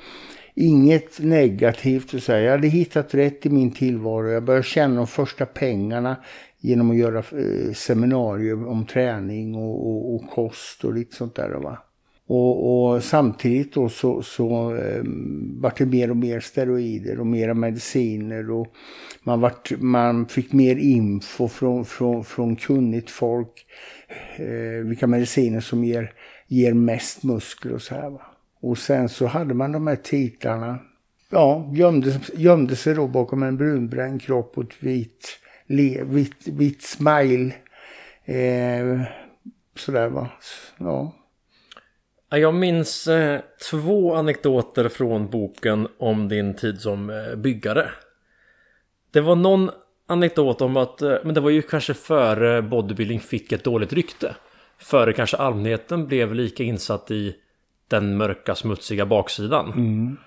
Inget 0.57 1.19
negativt 1.19 2.13
att 2.13 2.23
säga. 2.23 2.41
Jag 2.41 2.51
hade 2.51 2.67
hittat 2.67 3.13
rätt 3.13 3.45
i 3.45 3.49
min 3.49 3.71
tillvaro. 3.71 4.29
Jag 4.29 4.43
började 4.43 4.63
tjäna 4.63 4.95
de 4.95 5.07
första 5.07 5.45
pengarna 5.45 6.15
genom 6.59 6.91
att 6.91 6.97
göra 6.97 7.17
eh, 7.17 7.73
seminarier 7.73 8.67
om 8.67 8.85
träning 8.85 9.55
och, 9.55 9.87
och, 9.87 10.15
och 10.15 10.29
kost 10.29 10.83
och 10.83 10.93
lite 10.93 11.15
sånt 11.15 11.35
där 11.35 11.49
va. 11.49 11.84
Och, 12.27 12.91
och, 12.93 13.03
samtidigt 13.03 13.73
då 13.73 13.89
så, 13.89 14.21
så 14.21 14.75
eh, 14.75 15.03
vart 15.61 15.77
det 15.77 15.85
mer 15.85 16.09
och 16.09 16.17
mer 16.17 16.39
steroider 16.39 17.19
och 17.19 17.27
mera 17.27 17.53
mediciner 17.53 18.51
och 18.51 18.67
man, 19.23 19.41
vart, 19.41 19.71
man 19.79 20.27
fick 20.27 20.53
mer 20.53 20.75
info 20.75 21.47
från, 21.47 21.85
från, 21.85 22.23
från 22.23 22.55
kunnigt 22.55 23.09
folk. 23.09 23.65
Eh, 24.35 24.85
vilka 24.85 25.07
mediciner 25.07 25.59
som 25.59 25.83
ger, 25.83 26.13
ger 26.47 26.73
mest 26.73 27.23
muskler 27.23 27.73
och 27.73 27.81
så 27.81 27.95
här 27.95 28.09
va. 28.09 28.21
Och 28.61 28.77
sen 28.77 29.09
så 29.09 29.25
hade 29.25 29.53
man 29.53 29.71
de 29.71 29.87
här 29.87 29.95
titlarna. 29.95 30.79
Ja, 31.29 31.71
gömde, 31.73 32.19
gömde 32.33 32.75
sig 32.75 32.95
då 32.95 33.07
bakom 33.07 33.43
en 33.43 33.57
brunbränd 33.57 34.21
kropp 34.21 34.57
och 34.57 34.63
ett 34.63 34.83
vitt 34.83 35.39
le, 35.67 36.03
vit, 36.03 36.47
vit 36.47 36.81
smile. 36.81 37.53
Eh, 38.25 39.01
sådär 39.75 40.09
va. 40.09 40.29
Ja. 40.77 41.13
Jag 42.37 42.53
minns 42.53 43.07
eh, 43.07 43.41
två 43.71 44.15
anekdoter 44.15 44.89
från 44.89 45.29
boken 45.29 45.87
om 45.97 46.27
din 46.27 46.53
tid 46.55 46.81
som 46.81 47.09
eh, 47.09 47.35
byggare. 47.35 47.89
Det 49.11 49.21
var 49.21 49.35
någon 49.35 49.69
anekdot 50.07 50.61
om 50.61 50.77
att, 50.77 51.01
eh, 51.01 51.15
men 51.23 51.35
det 51.35 51.41
var 51.41 51.49
ju 51.49 51.61
kanske 51.61 51.93
före 51.93 52.61
bodybuilding 52.61 53.19
fick 53.19 53.51
ett 53.51 53.63
dåligt 53.63 53.93
rykte. 53.93 54.35
Före 54.77 55.13
kanske 55.13 55.37
allmänheten 55.37 56.07
blev 56.07 56.33
lika 56.33 56.63
insatt 56.63 57.11
i 57.11 57.35
den 57.87 58.17
mörka 58.17 58.55
smutsiga 58.55 59.05
baksidan. 59.05 59.73
Mm. 59.73 60.17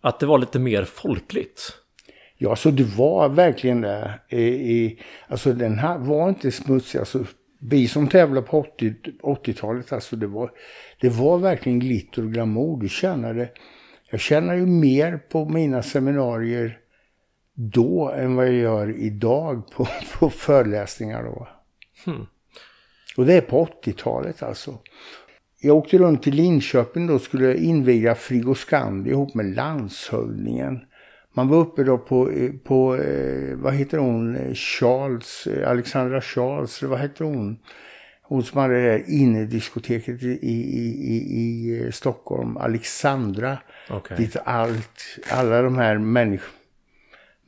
Att 0.00 0.20
det 0.20 0.26
var 0.26 0.38
lite 0.38 0.58
mer 0.58 0.84
folkligt. 0.84 1.72
Ja, 2.36 2.56
så 2.56 2.70
det 2.70 2.96
var 2.96 3.28
verkligen 3.28 3.80
det. 3.80 4.20
I, 4.28 4.42
i, 4.46 5.00
alltså 5.28 5.52
den 5.52 5.78
här 5.78 5.98
var 5.98 6.28
inte 6.28 6.50
smutsig. 6.50 6.98
Alltså, 6.98 7.24
vi 7.62 7.88
som 7.88 8.08
tävlade 8.08 8.46
på 8.46 8.58
80, 8.60 8.94
80-talet, 9.22 9.92
alltså 9.92 10.16
det 10.16 10.26
var, 10.26 10.52
det 11.00 11.08
var 11.08 11.38
verkligen 11.38 11.78
glitter 11.78 12.24
och 12.24 12.32
glamour. 12.32 12.80
Du 12.80 12.88
kände, 12.88 13.48
jag 14.10 14.20
känner 14.20 14.54
ju 14.54 14.66
mer 14.66 15.18
på 15.28 15.48
mina 15.48 15.82
seminarier 15.82 16.78
då 17.54 18.10
än 18.10 18.36
vad 18.36 18.46
jag 18.46 18.54
gör 18.54 18.96
idag 18.96 19.70
på, 19.70 19.88
på 20.18 20.30
föreläsningar 20.30 21.24
då. 21.24 21.48
Hmm. 22.04 22.26
Och 23.16 23.26
det 23.26 23.34
är 23.34 23.40
på 23.40 23.68
80-talet 23.84 24.42
alltså. 24.42 24.78
Jag 25.60 25.76
åkte 25.76 25.98
runt 25.98 26.22
till 26.22 26.34
Linköping 26.34 27.06
då 27.06 27.18
skulle 27.18 27.56
inviga 27.56 28.14
Frigoscandi 28.14 29.10
ihop 29.10 29.34
med 29.34 29.54
landshövdingen. 29.54 30.80
Man 31.32 31.48
var 31.48 31.58
uppe 31.58 31.84
då 31.84 31.98
på, 31.98 32.30
på 32.64 32.96
eh, 32.96 33.56
vad 33.56 33.74
heter 33.74 33.98
hon, 33.98 34.54
Charles, 34.54 35.48
Alexandra 35.66 36.20
Charles, 36.20 36.82
vad 36.82 37.00
heter 37.00 37.24
hon? 37.24 37.58
Hon 38.22 38.42
som 38.42 38.60
hade 38.60 38.74
det 38.74 38.88
där 38.88 39.04
innediskoteket 39.08 40.22
i, 40.22 40.28
i, 40.28 40.56
i, 41.10 41.16
i 41.86 41.92
Stockholm, 41.92 42.56
Alexandra. 42.56 43.58
Okay. 43.90 44.16
Dit 44.16 44.36
allt, 44.44 45.18
alla 45.30 45.62
de 45.62 45.78
här 45.78 45.98
människ 45.98 46.44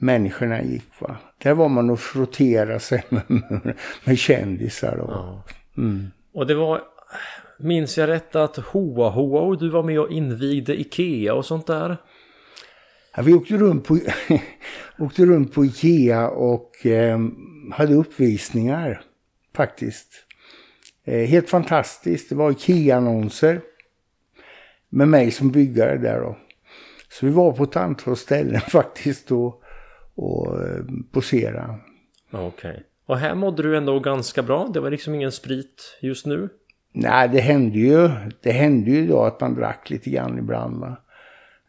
människorna 0.03 0.62
gick. 0.62 1.01
Va? 1.01 1.16
Där 1.38 1.55
var 1.55 1.68
man 1.68 1.90
och 1.90 2.01
frottera 2.01 2.79
sig 2.79 3.05
med, 3.09 3.77
med 4.05 4.18
kändisar. 4.18 4.97
Då. 4.97 5.05
Ja. 5.09 5.42
Mm. 5.77 6.11
Och 6.35 6.47
det 6.47 6.55
var, 6.55 6.81
minns 7.59 7.99
jag 7.99 8.09
rätt 8.09 8.37
att 8.37 8.57
Hoa 8.57 9.11
Hoa 9.11 9.57
du 9.57 9.68
var 9.68 9.83
med 9.83 10.01
och 10.01 10.11
invigde 10.11 10.81
Ikea 10.81 11.35
och 11.35 11.45
sånt 11.45 11.66
där? 11.66 11.97
Ja, 13.16 13.22
vi 13.22 13.35
åkte 13.35 13.57
runt 13.57 13.85
på, 13.85 13.98
åkte 14.98 15.27
runt 15.27 15.55
på 15.55 15.64
Ikea 15.64 16.29
och 16.29 16.87
eh, 16.87 17.18
hade 17.72 17.94
uppvisningar 17.94 19.03
faktiskt. 19.57 20.09
Eh, 21.05 21.29
helt 21.29 21.51
fantastiskt. 21.51 22.29
Det 22.29 22.35
var 22.35 22.51
Ikea-annonser 22.51 23.61
med 24.88 25.09
mig 25.09 25.31
som 25.31 25.51
byggare 25.51 25.98
där 25.98 26.20
då. 26.20 26.37
Så 27.09 27.27
vi 27.27 27.33
var 27.33 27.53
på 27.53 27.64
ett 27.64 27.77
antal 27.77 28.16
ställen 28.16 28.61
faktiskt 28.68 29.33
och, 29.33 29.62
och 30.14 30.62
eh, 30.62 30.85
posera. 31.12 31.79
Okej. 32.31 32.46
Okay. 32.46 32.83
Och 33.07 33.18
här 33.18 33.35
mådde 33.35 33.62
du 33.62 33.77
ändå 33.77 34.01
ganska 34.01 34.42
bra. 34.42 34.70
Det 34.75 34.81
var 34.81 34.90
liksom 34.90 35.14
ingen 35.14 35.33
sprit 35.33 35.98
just 36.01 36.27
nu. 36.27 36.48
Nej, 36.92 37.29
det 37.29 37.40
hände 37.40 37.79
ju. 37.79 38.11
Det 38.42 38.53
hände 38.53 38.90
ju 38.90 39.07
då 39.07 39.22
att 39.22 39.40
man 39.40 39.55
drack 39.55 39.90
lite 39.90 40.11
grann 40.11 40.38
ibland. 40.38 40.81
Va? 40.81 40.96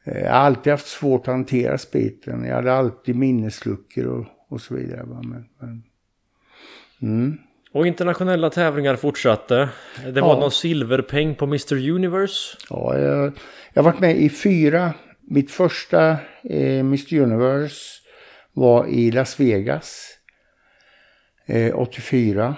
Eh, 0.03 0.21
jag 0.21 0.31
har 0.31 0.39
alltid 0.39 0.71
haft 0.71 0.87
svårt 0.87 1.21
att 1.21 1.33
hantera 1.33 1.77
spriten. 1.77 2.45
Jag 2.45 2.55
hade 2.55 2.73
alltid 2.73 3.15
minnesluckor 3.15 4.05
och, 4.05 4.25
och 4.49 4.61
så 4.61 4.75
vidare. 4.75 5.05
Men, 5.05 5.45
men... 5.59 5.83
Mm. 7.01 7.37
Och 7.71 7.87
internationella 7.87 8.49
tävlingar 8.49 8.95
fortsatte. 8.95 9.69
Det 10.13 10.21
var 10.21 10.33
ja. 10.33 10.39
någon 10.39 10.51
silverpeng 10.51 11.35
på 11.35 11.45
Mr 11.45 11.89
Universe. 11.89 12.57
Ja, 12.69 12.99
jag, 12.99 13.33
jag 13.73 13.83
har 13.83 13.91
varit 13.91 13.99
med 13.99 14.17
i 14.17 14.29
fyra. 14.29 14.93
Mitt 15.21 15.51
första 15.51 16.09
eh, 16.43 16.79
Mr 16.79 17.13
Universe 17.13 18.01
var 18.53 18.87
i 18.87 19.11
Las 19.11 19.39
Vegas 19.39 20.09
eh, 21.45 21.79
84. 21.79 22.55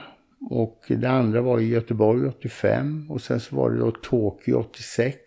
Och 0.49 0.85
det 0.87 1.09
andra 1.09 1.41
var 1.41 1.59
i 1.59 1.67
Göteborg 1.67 2.27
85. 2.27 3.11
Och 3.11 3.21
sen 3.21 3.39
så 3.39 3.55
var 3.55 3.69
det 3.69 3.79
då 3.79 3.91
Tokyo 3.91 4.59
86. 4.59 5.21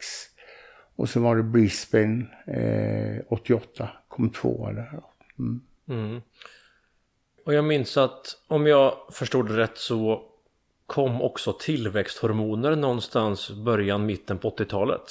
Och 0.98 1.08
sen 1.08 1.22
var 1.22 1.36
det 1.36 1.42
Brisbane 1.42 2.26
eh, 2.46 3.24
88. 3.28 3.88
Kom 4.08 4.30
tvåa 4.30 4.72
där. 4.72 5.00
Mm. 5.38 5.60
Mm. 5.88 6.20
Och 7.44 7.54
jag 7.54 7.64
minns 7.64 7.96
att 7.96 8.36
om 8.48 8.66
jag 8.66 8.94
förstod 9.12 9.48
det 9.48 9.56
rätt 9.56 9.78
så 9.78 10.22
kom 10.86 11.22
också 11.22 11.52
tillväxthormoner 11.52 12.76
någonstans 12.76 13.50
början, 13.50 14.06
mitten 14.06 14.38
på 14.38 14.50
80-talet. 14.50 15.02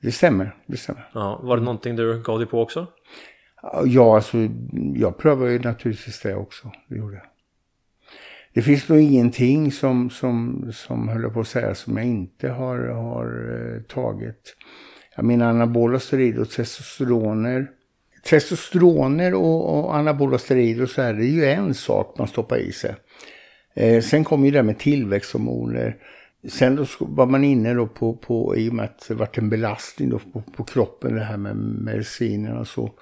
Det 0.00 0.12
stämmer, 0.12 0.56
det 0.66 0.76
stämmer. 0.76 1.10
Ja, 1.14 1.40
var 1.42 1.56
det 1.56 1.62
någonting 1.62 1.96
du 1.96 2.22
gav 2.22 2.38
dig 2.38 2.48
på 2.48 2.60
också? 2.60 2.86
Ja, 3.84 4.14
alltså 4.16 4.38
jag 4.94 5.18
prövade 5.18 5.52
ju 5.52 5.58
naturligtvis 5.58 6.20
det 6.20 6.34
också. 6.34 6.72
Det 6.88 6.96
gjorde 6.96 7.14
jag. 7.14 7.26
Det 8.56 8.62
finns 8.62 8.88
nog 8.88 9.00
ingenting 9.00 9.72
som, 9.72 10.10
som, 10.10 10.68
som 10.72 11.08
höll 11.08 11.30
på 11.30 11.40
att 11.40 11.48
säga 11.48 11.74
som 11.74 11.96
jag 11.96 12.06
inte 12.06 12.48
har, 12.48 12.78
har 12.78 13.26
eh, 13.26 13.82
tagit. 13.82 14.56
Jag 15.16 15.24
menar 15.24 15.50
anabola 15.50 15.98
steroider 15.98 16.40
och 16.40 16.50
testosteroner. 16.50 17.70
Testosteroner 18.24 19.34
och, 19.34 19.78
och 19.78 19.96
anabola 19.96 20.38
steroider 20.38 20.86
så 20.86 21.02
är 21.02 21.14
det 21.14 21.24
ju 21.24 21.44
en 21.44 21.74
sak 21.74 22.14
man 22.18 22.28
stoppar 22.28 22.56
i 22.56 22.72
sig. 22.72 22.94
Eh, 23.74 24.02
sen 24.02 24.24
kom 24.24 24.44
ju 24.44 24.50
det 24.50 24.62
med 24.62 24.78
tillväxthormoner. 24.78 25.96
Sen 26.48 26.76
då 26.76 26.86
var 27.00 27.26
man 27.26 27.44
inne 27.44 27.74
då 27.74 27.86
på, 27.86 28.16
på 28.16 28.56
i 28.56 28.70
och 28.70 28.74
med 28.74 28.84
att 28.84 29.08
det 29.08 29.14
varit 29.14 29.38
en 29.38 29.50
belastning 29.50 30.10
då 30.10 30.18
på, 30.18 30.42
på 30.56 30.64
kroppen 30.64 31.14
det 31.14 31.24
här 31.24 31.36
med 31.36 31.56
medicinerna 31.56 32.60
och 32.60 32.68
så. 32.68 32.92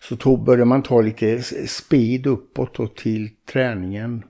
Så 0.00 0.16
tog, 0.16 0.44
började 0.44 0.64
man 0.64 0.82
ta 0.82 1.00
lite 1.00 1.42
speed 1.66 2.26
uppåt 2.26 2.74
då 2.74 2.86
till 2.86 3.28
träningen. 3.52 4.22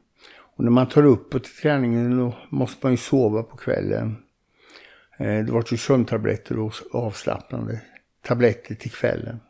Och 0.61 0.65
när 0.65 0.71
man 0.71 0.89
tar 0.89 1.05
uppåt 1.05 1.45
till 1.45 1.55
träningen 1.63 2.19
då 2.19 2.35
måste 2.49 2.87
man 2.87 2.93
ju 2.93 2.97
sova 2.97 3.43
på 3.43 3.57
kvällen. 3.57 4.17
Eh, 5.19 5.45
det 5.45 5.53
var 5.53 5.65
ju 5.71 5.77
sömntabletter 5.77 6.59
och 6.59 6.75
avslappnande 6.93 7.81
tabletter 8.23 8.75
till 8.75 8.91
kvällen. 8.91 9.41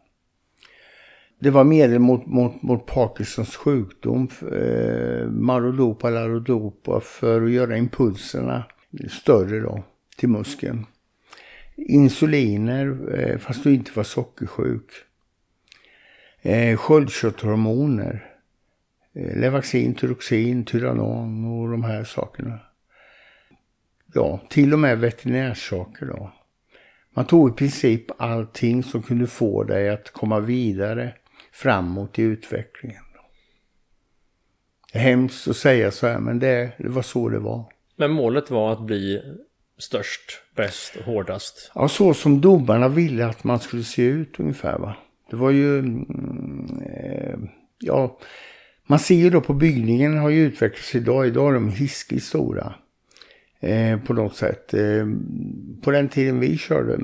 Det 1.39 1.51
var 1.51 1.65
medel 1.65 1.99
mot, 1.99 2.27
mot, 2.27 2.63
mot 2.63 2.87
Parkinsons 2.87 3.57
sjukdom, 3.57 4.29
eh, 4.53 5.27
Marodopa, 5.27 6.11
Larodopa, 6.11 7.01
för 7.01 7.43
att 7.43 7.51
göra 7.51 7.77
impulserna 7.77 8.65
större 9.09 9.61
då 9.61 9.85
till 10.17 10.29
muskeln. 10.29 10.87
Insuliner, 11.77 13.15
eh, 13.19 13.39
fast 13.39 13.65
du 13.65 13.75
inte 13.75 13.91
var 13.95 14.05
sockersjuk. 14.05 14.91
Eh, 16.43 16.77
sköldkörtelhormoner. 16.77 18.30
Eh, 19.15 19.37
Levaxin, 19.41 19.95
Tyroxin, 19.95 20.65
Tyranon 20.65 21.45
och 21.45 21.71
de 21.71 21.85
här 21.85 22.05
sakerna. 22.05 22.61
Ja, 24.15 24.41
till 24.49 24.73
och 24.73 24.79
med 24.79 24.99
veterinärsaker 24.99 26.07
då. 26.07 26.33
Man 27.15 27.27
tog 27.27 27.51
i 27.51 27.53
princip 27.53 28.21
allting 28.21 28.83
som 28.83 29.03
kunde 29.03 29.27
få 29.27 29.65
dig 29.65 29.89
att 29.89 30.11
komma 30.11 30.41
vidare 30.41 31.15
framåt 31.53 32.19
i 32.19 32.23
utvecklingen. 32.23 33.03
Det 34.93 34.99
är 34.99 35.03
hemskt 35.03 35.49
att 35.49 35.57
säga 35.57 35.91
så 35.91 36.07
här, 36.07 36.19
men 36.19 36.39
det, 36.39 36.73
det 36.79 36.89
var 36.89 37.03
så 37.03 37.29
det 37.29 37.39
var. 37.39 37.65
Men 37.97 38.11
målet 38.11 38.51
var 38.51 38.73
att 38.73 38.81
bli 38.81 39.23
störst, 39.79 40.43
bäst 40.57 40.97
och 40.97 41.05
hårdast? 41.05 41.73
Ja, 41.75 41.89
så 41.89 42.15
som 42.15 42.41
domarna 42.41 42.89
ville 42.89 43.27
att 43.27 43.45
man 43.45 43.59
skulle 43.59 43.85
se 43.85 44.03
ut 44.03 44.41
ungefär 44.41 44.79
va. 44.79 44.97
Det 45.31 45.37
var 45.37 45.51
ju, 45.51 45.79
mm, 45.79 46.83
eh, 46.87 47.39
ja, 47.79 48.19
man 48.91 48.99
ser 48.99 49.15
ju 49.15 49.31
då 49.31 49.41
på 49.41 49.55
byggningen 49.55 50.19
har 50.19 50.31
ju 50.31 50.47
utvecklats 50.47 50.95
idag. 50.95 51.27
Idag 51.27 51.49
är 51.49 51.55
de 51.55 51.69
hiskligt 51.69 52.25
stora. 52.25 52.75
Eh, 53.61 54.01
på 54.01 54.15
något 54.15 54.37
sätt. 54.37 54.75
Eh, 54.75 55.07
på 55.83 55.91
den 55.91 56.09
tiden 56.09 56.41
vi 56.41 56.59
körde, 56.59 56.99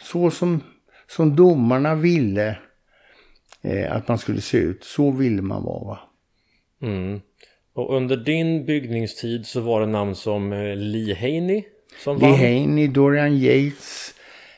så 0.00 0.30
som, 0.30 0.60
som 1.06 1.36
domarna 1.36 1.94
ville 1.94 2.58
eh, 3.62 3.96
att 3.96 4.08
man 4.08 4.18
skulle 4.18 4.40
se 4.40 4.58
ut, 4.58 4.84
så 4.84 5.10
ville 5.10 5.42
man 5.42 5.64
vara 5.64 5.84
va. 5.84 5.98
Mm. 6.82 7.20
Och 7.74 7.96
under 7.96 8.16
din 8.16 8.66
byggningstid 8.66 9.46
så 9.46 9.60
var 9.60 9.80
det 9.80 9.86
namn 9.86 10.14
som 10.14 10.52
eh, 10.52 10.76
Lee 10.76 11.14
Haney 11.14 11.64
som 12.04 12.18
Lee 12.18 12.30
vann. 12.30 12.38
Haney, 12.38 12.88
Dorian 12.88 13.36
Yates, 13.36 14.14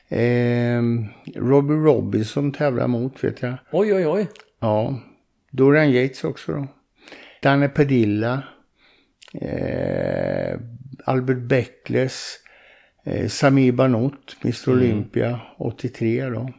eh, 0.09 0.83
Robbie 1.35 1.75
Robinson 1.75 2.53
tävlar 2.53 2.87
mot 2.87 3.25
vet 3.25 3.43
jag. 3.43 3.55
Oj, 3.73 3.95
oj, 3.95 4.07
oj. 4.07 4.27
Ja, 4.61 5.01
Dorian 5.53 5.91
Yates 5.91 6.25
också 6.25 6.53
då. 6.53 6.67
Danne 7.43 7.69
Padilla. 7.69 8.43
Eh, 9.35 10.59
Albert 11.05 11.39
Beckles. 11.49 12.39
Eh, 13.05 13.29
Samir 13.29 13.73
Banot, 13.73 14.37
Mr 14.45 14.69
Mm. 14.69 14.79
Olympia 14.79 15.41
83 15.59 16.25
då. 16.25 16.51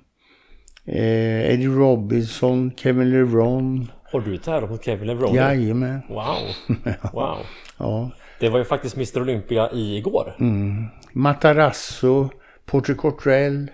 Eh, 0.85 1.51
Eddie 1.53 1.67
Robinson, 1.67 2.71
Kevin 2.77 3.09
LeBron. 3.09 3.91
Har 4.11 4.21
du 4.21 4.37
tävlat 4.37 4.69
mot 4.69 4.85
Kevin 4.85 5.07
LeBron? 5.07 5.35
Jajamän. 5.35 6.01
Wow. 6.09 6.37
Wow. 7.13 7.37
Ja. 7.79 8.11
Det 8.39 8.49
var 8.49 8.59
ju 8.59 8.65
faktiskt 8.65 8.95
Mr 8.95 9.21
Olympia 9.21 9.69
i 9.71 9.97
igår. 9.97 10.35
Mm. 10.39 10.85
Matarazzo, 11.13 12.29
Porter 12.65 12.93
Cottrell, 12.93 13.71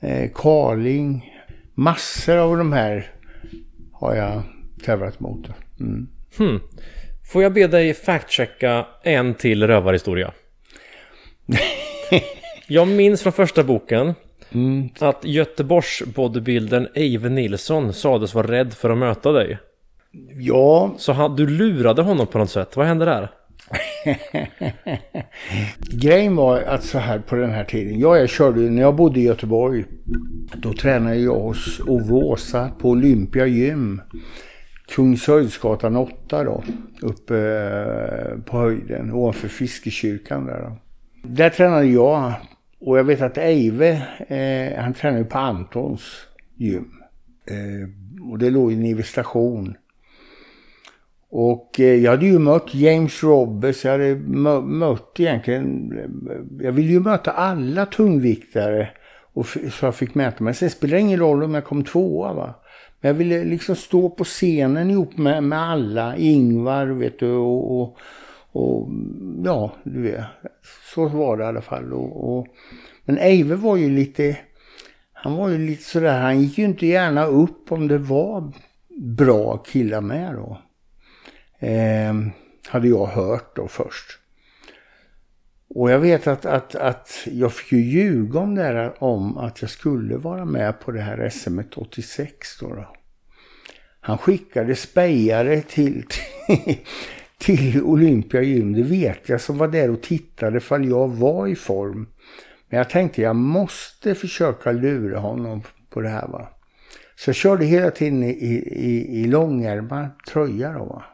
eh, 0.00 0.30
Carling. 0.34 1.28
Massor 1.74 2.36
av 2.36 2.56
de 2.56 2.72
här 2.72 3.11
har 4.02 4.14
jag 4.14 4.42
tävlat 4.84 5.20
mot. 5.20 5.46
Mm. 5.80 6.08
Hmm. 6.38 6.60
Får 7.32 7.42
jag 7.42 7.52
be 7.52 7.66
dig 7.66 7.94
fact-checka 7.94 8.86
en 9.02 9.34
till 9.34 9.66
rövarhistoria? 9.66 10.32
Jag 12.66 12.88
minns 12.88 13.22
från 13.22 13.32
första 13.32 13.62
boken 13.64 14.14
Mm. 14.54 14.88
att 15.00 15.24
Göteborgs 15.24 16.02
bodybuildern 16.14 16.88
Eive 16.94 17.28
Nilsson 17.28 17.92
sades 17.92 18.34
vara 18.34 18.46
rädd 18.46 18.74
för 18.74 18.90
att 18.90 18.98
möta 18.98 19.32
dig. 19.32 19.58
Ja, 20.38 20.94
Så 20.98 21.12
han, 21.12 21.36
du 21.36 21.46
lurade 21.46 22.02
honom 22.02 22.26
på 22.26 22.38
något 22.38 22.50
sätt. 22.50 22.76
Vad 22.76 22.86
hände 22.86 23.04
där? 23.04 23.30
grejen 25.90 26.36
var 26.36 26.60
att 26.60 26.84
så 26.84 26.98
här 26.98 27.18
på 27.18 27.36
den 27.36 27.50
här 27.50 27.64
tiden. 27.64 27.98
Ja, 27.98 28.18
jag 28.18 28.28
körde 28.28 28.60
ju- 28.60 28.70
när 28.70 28.82
jag 28.82 28.96
bodde 28.96 29.20
i 29.20 29.22
Göteborg. 29.22 29.84
Då 30.54 30.72
tränade 30.72 31.16
jag 31.16 31.40
hos 31.40 31.80
Ove 31.86 32.12
Åsa 32.12 32.70
på 32.78 32.90
Olympia 32.90 33.46
gym. 33.46 34.00
Kungshöjdsgatan 34.94 35.96
8 35.96 36.44
då. 36.44 36.62
Uppe 37.02 37.36
eh, 37.38 38.38
på 38.44 38.58
höjden 38.58 39.12
ovanför 39.12 39.48
Fiskekyrkan 39.48 40.46
där 40.46 40.60
då. 40.60 40.76
Där 41.28 41.50
tränade 41.50 41.86
jag. 41.86 42.32
Och 42.80 42.98
jag 42.98 43.04
vet 43.04 43.22
att 43.22 43.38
Eive, 43.38 44.02
eh, 44.28 44.82
han 44.82 44.94
tränade 44.94 45.22
ju 45.22 45.28
på 45.28 45.38
Antons 45.38 46.02
gym. 46.56 46.88
Eh, 47.46 47.88
och 48.30 48.38
det 48.38 48.50
låg 48.50 48.72
ju 48.72 48.78
nere 48.78 48.94
vid 48.94 49.06
station. 49.06 49.74
Och 51.34 51.80
eh, 51.80 51.94
jag 51.94 52.10
hade 52.10 52.26
ju 52.26 52.38
mött 52.38 52.74
James 52.74 53.22
Roberts, 53.22 53.84
jag 53.84 53.92
hade 53.92 54.14
mö- 54.14 54.66
mött 54.66 55.20
egentligen, 55.20 55.92
jag 56.60 56.72
ville 56.72 56.92
ju 56.92 57.00
möta 57.00 57.30
alla 57.30 57.86
tungviktare. 57.86 58.88
Och 59.34 59.46
så 59.46 59.86
jag 59.86 59.94
fick 59.94 60.14
mäta 60.14 60.44
mig. 60.44 60.54
Sen 60.54 60.70
spelar 60.70 60.94
det 60.94 61.00
ingen 61.00 61.20
roll 61.20 61.42
om 61.42 61.54
jag 61.54 61.64
kom 61.64 61.84
tvåa 61.84 62.32
va. 62.32 62.54
Men 63.00 63.08
jag 63.08 63.14
ville 63.14 63.44
liksom 63.44 63.76
stå 63.76 64.10
på 64.10 64.24
scenen 64.24 64.90
ihop 64.90 65.18
med, 65.18 65.44
med 65.44 65.58
alla. 65.58 66.16
Ingvar 66.16 66.86
vet 66.86 67.18
du 67.18 67.30
och, 67.32 67.80
och, 67.80 67.96
och 68.52 68.88
ja, 69.44 69.72
du 69.84 70.02
vet. 70.02 70.24
Så 70.94 71.08
var 71.08 71.36
det 71.36 71.44
i 71.44 71.46
alla 71.46 71.60
fall. 71.60 71.92
Och, 71.92 72.38
och, 72.38 72.46
men 73.04 73.18
Eive 73.18 73.54
var 73.54 73.76
ju 73.76 73.90
lite, 73.90 74.36
han 75.12 75.36
var 75.36 75.48
ju 75.48 75.58
lite 75.58 75.82
sådär, 75.82 76.20
han 76.20 76.40
gick 76.40 76.58
ju 76.58 76.64
inte 76.64 76.86
gärna 76.86 77.26
upp 77.26 77.72
om 77.72 77.88
det 77.88 77.98
var 77.98 78.52
bra 79.16 79.56
killar 79.56 80.00
med 80.00 80.34
då. 80.34 80.58
Eh, 81.62 82.14
hade 82.68 82.88
jag 82.88 83.06
hört 83.06 83.56
då 83.56 83.68
först. 83.68 84.18
Och 85.74 85.90
jag 85.90 85.98
vet 85.98 86.26
att, 86.26 86.46
att, 86.46 86.74
att 86.74 87.26
jag 87.26 87.52
fick 87.52 87.72
ju 87.72 87.80
ljuga 87.80 88.40
om 88.40 88.54
det 88.54 88.62
här 88.62 89.04
om 89.04 89.38
att 89.38 89.62
jag 89.62 89.70
skulle 89.70 90.16
vara 90.16 90.44
med 90.44 90.80
på 90.80 90.90
det 90.90 91.00
här 91.00 91.28
SM 91.28 91.60
86 91.76 92.58
då. 92.60 92.74
då. 92.74 92.86
Han 94.00 94.18
skickade 94.18 94.74
spejare 94.74 95.60
till, 95.60 96.04
till, 96.46 96.76
till 97.38 97.82
Olympia 97.82 98.42
gym, 98.42 98.72
det 98.72 98.82
vet 98.82 99.28
jag, 99.28 99.40
som 99.40 99.58
var 99.58 99.68
där 99.68 99.90
och 99.90 100.02
tittade 100.02 100.56
ifall 100.56 100.88
jag 100.88 101.08
var 101.08 101.46
i 101.46 101.56
form. 101.56 102.08
Men 102.68 102.78
jag 102.78 102.90
tänkte 102.90 103.22
jag 103.22 103.36
måste 103.36 104.14
försöka 104.14 104.72
lura 104.72 105.18
honom 105.18 105.62
på 105.90 106.00
det 106.00 106.08
här 106.08 106.28
va. 106.28 106.48
Så 107.16 107.28
jag 107.28 107.36
körde 107.36 107.64
hela 107.64 107.90
tiden 107.90 108.22
i, 108.22 108.30
i, 108.30 109.20
i 109.22 109.24
långärmad 109.24 110.08
tröja 110.28 110.72
då 110.72 110.84
va. 110.84 111.04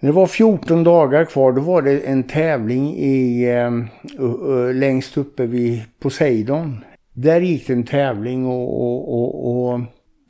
När 0.00 0.10
det 0.10 0.16
var 0.16 0.26
14 0.26 0.84
dagar 0.84 1.24
kvar 1.24 1.52
då 1.52 1.60
var 1.60 1.82
det 1.82 2.00
en 2.00 2.22
tävling 2.22 2.94
i, 2.96 3.44
eh, 3.50 4.74
längst 4.74 5.16
uppe 5.16 5.46
vid 5.46 5.82
Poseidon. 6.00 6.84
Där 7.12 7.40
gick 7.40 7.66
det 7.66 7.72
en 7.72 7.84
tävling 7.84 8.46
och, 8.46 8.82
och, 8.82 9.14
och, 9.14 9.72
och 9.72 9.80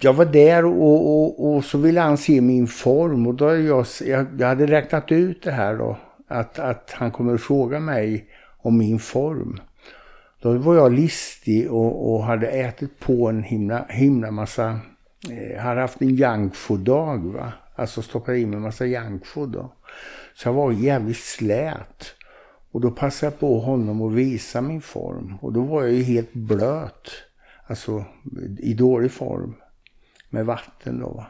jag 0.01 0.13
var 0.13 0.25
där 0.25 0.65
och, 0.65 1.23
och, 1.23 1.55
och 1.55 1.65
så 1.65 1.79
ville 1.79 2.01
han 2.01 2.17
se 2.17 2.41
min 2.41 2.67
form 2.67 3.27
och 3.27 3.35
då 3.35 3.57
jag, 3.57 3.87
jag, 4.07 4.27
jag 4.39 4.49
hade 4.49 4.67
räknat 4.67 5.13
ut 5.13 5.43
det 5.43 5.51
här 5.51 5.75
då. 5.77 5.97
Att, 6.29 6.59
att 6.59 6.91
han 6.91 7.11
kommer 7.11 7.35
att 7.35 7.41
fråga 7.41 7.81
mig 7.81 8.25
om 8.59 8.79
min 8.79 8.99
form. 8.99 9.61
Då 10.43 10.53
var 10.53 10.75
jag 10.75 10.93
listig 10.93 11.73
och, 11.73 12.15
och 12.15 12.25
hade 12.25 12.47
ätit 12.47 13.01
på 13.01 13.29
en 13.29 13.43
himla, 13.43 13.87
himla 13.89 14.31
massa, 14.31 14.81
eh, 15.31 15.61
hade 15.61 15.81
haft 15.81 16.03
en 16.03 16.15
junkfood-dag 16.15 17.33
va. 17.33 17.53
Alltså 17.77 18.03
stoppade 18.03 18.39
in 18.39 18.51
mig 18.51 18.57
en 18.57 18.63
massa 18.63 18.87
junkfood 18.87 19.49
då. 19.49 19.73
Så 20.35 20.49
jag 20.49 20.53
var 20.53 20.73
jävligt 20.73 21.17
slät. 21.17 22.15
Och 22.71 22.81
då 22.81 22.91
passade 22.91 23.33
jag 23.33 23.41
på 23.41 23.61
honom 23.61 24.03
att 24.03 24.13
visa 24.13 24.61
min 24.61 24.81
form. 24.81 25.39
Och 25.41 25.53
då 25.53 25.63
var 25.63 25.83
jag 25.83 25.93
ju 25.93 26.03
helt 26.03 26.33
blöt. 26.33 27.11
Alltså 27.67 28.05
i 28.59 28.75
dålig 28.75 29.13
form. 29.13 29.55
Med 30.31 30.47
vatten 30.47 31.01
då 31.01 31.09
va. 31.09 31.27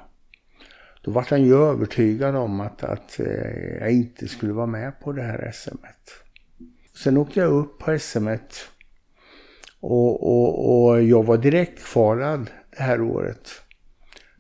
Då 1.03 1.11
var 1.11 1.27
han 1.31 1.43
ju 1.43 1.55
övertygad 1.55 2.37
om 2.37 2.61
att, 2.61 2.85
att 2.85 3.21
eh, 3.21 3.77
jag 3.81 3.91
inte 3.91 4.29
skulle 4.29 4.53
vara 4.53 4.67
med 4.67 5.01
på 5.01 5.13
det 5.13 5.23
här 5.23 5.51
SMet. 5.55 6.11
Sen 7.03 7.17
åkte 7.17 7.41
jag 7.41 7.53
upp 7.53 7.79
på 7.79 7.99
SMet. 7.99 8.55
Och, 9.81 10.23
och, 10.23 10.85
och 10.87 11.03
jag 11.03 11.23
var 11.23 11.37
direktkvalad 11.37 12.51
det 12.77 12.83
här 12.83 13.01
året. 13.01 13.51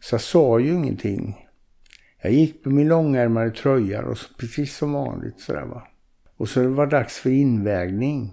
Så 0.01 0.15
jag 0.15 0.21
sa 0.21 0.59
ju 0.59 0.75
ingenting. 0.75 1.46
Jag 2.23 2.33
gick 2.33 2.65
med 2.65 2.75
min 2.75 2.89
långärmade 2.89 3.51
tröja 3.51 4.07
och 4.07 4.19
så, 4.19 4.35
precis 4.35 4.77
som 4.77 4.93
vanligt 4.93 5.41
sådär 5.41 5.65
va. 5.65 5.89
Och 6.37 6.49
så 6.49 6.61
det 6.61 6.69
var 6.69 6.87
dags 6.87 7.19
för 7.19 7.31
invägning. 7.31 8.33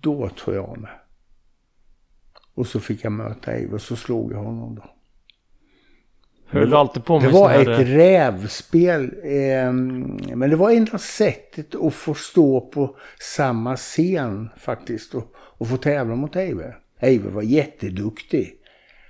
Då 0.00 0.28
tog 0.28 0.54
jag 0.54 0.64
av 0.64 0.78
mig. 0.78 0.90
Och 2.54 2.66
så 2.66 2.80
fick 2.80 3.04
jag 3.04 3.12
möta 3.12 3.52
Eivor 3.52 3.74
och 3.74 3.82
så 3.82 3.96
slog 3.96 4.32
jag 4.32 4.38
honom 4.38 4.74
då. 4.74 4.84
Höll 6.48 6.70
du 6.70 6.76
alltid 6.76 7.04
på 7.04 7.20
med 7.20 7.28
Det 7.28 7.32
var 7.32 7.48
här, 7.48 7.70
ett 7.70 7.88
rävspel. 7.88 9.02
Eh, 9.24 9.72
men 10.36 10.50
det 10.50 10.56
var 10.56 10.70
enda 10.70 10.98
sättet 10.98 11.74
att 11.74 11.94
få 11.94 12.14
stå 12.14 12.60
på 12.60 12.96
samma 13.20 13.76
scen 13.76 14.48
faktiskt. 14.56 15.14
Och, 15.14 15.32
och 15.36 15.68
få 15.68 15.76
tävla 15.76 16.14
mot 16.14 16.36
Eivor. 16.36 16.78
Eivor 17.00 17.30
var 17.30 17.42
jätteduktig. 17.42 18.54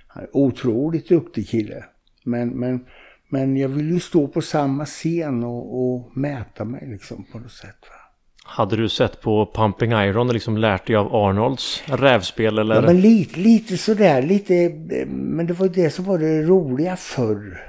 Han 0.07 0.23
är 0.23 0.29
otroligt 0.37 1.09
duktig 1.09 1.49
kille. 1.49 1.85
Men, 2.23 2.49
men, 2.49 2.85
men 3.29 3.57
jag 3.57 3.69
vill 3.69 3.91
ju 3.91 3.99
stå 3.99 4.27
på 4.27 4.41
samma 4.41 4.85
scen 4.85 5.43
och, 5.43 5.79
och 5.79 6.17
mäta 6.17 6.65
mig 6.65 6.87
liksom 6.87 7.25
på 7.31 7.39
något 7.39 7.51
sätt. 7.51 7.77
Va? 7.81 8.07
Hade 8.43 8.75
du 8.75 8.89
sett 8.89 9.21
på 9.21 9.51
Pumping 9.55 9.91
Iron 9.91 10.27
och 10.27 10.33
liksom 10.33 10.57
lärt 10.57 10.87
dig 10.87 10.95
av 10.95 11.15
Arnolds 11.15 11.83
rävspel 11.85 12.57
eller? 12.57 12.75
Ja, 12.75 12.81
men 12.81 13.01
lite, 13.01 13.39
lite 13.39 13.77
sådär, 13.77 14.21
lite, 14.21 14.69
men 15.07 15.47
det 15.47 15.53
var 15.53 15.65
ju 15.65 15.71
det 15.71 15.89
som 15.89 16.05
var 16.05 16.17
det 16.17 16.41
roliga 16.41 16.95
förr. 16.95 17.61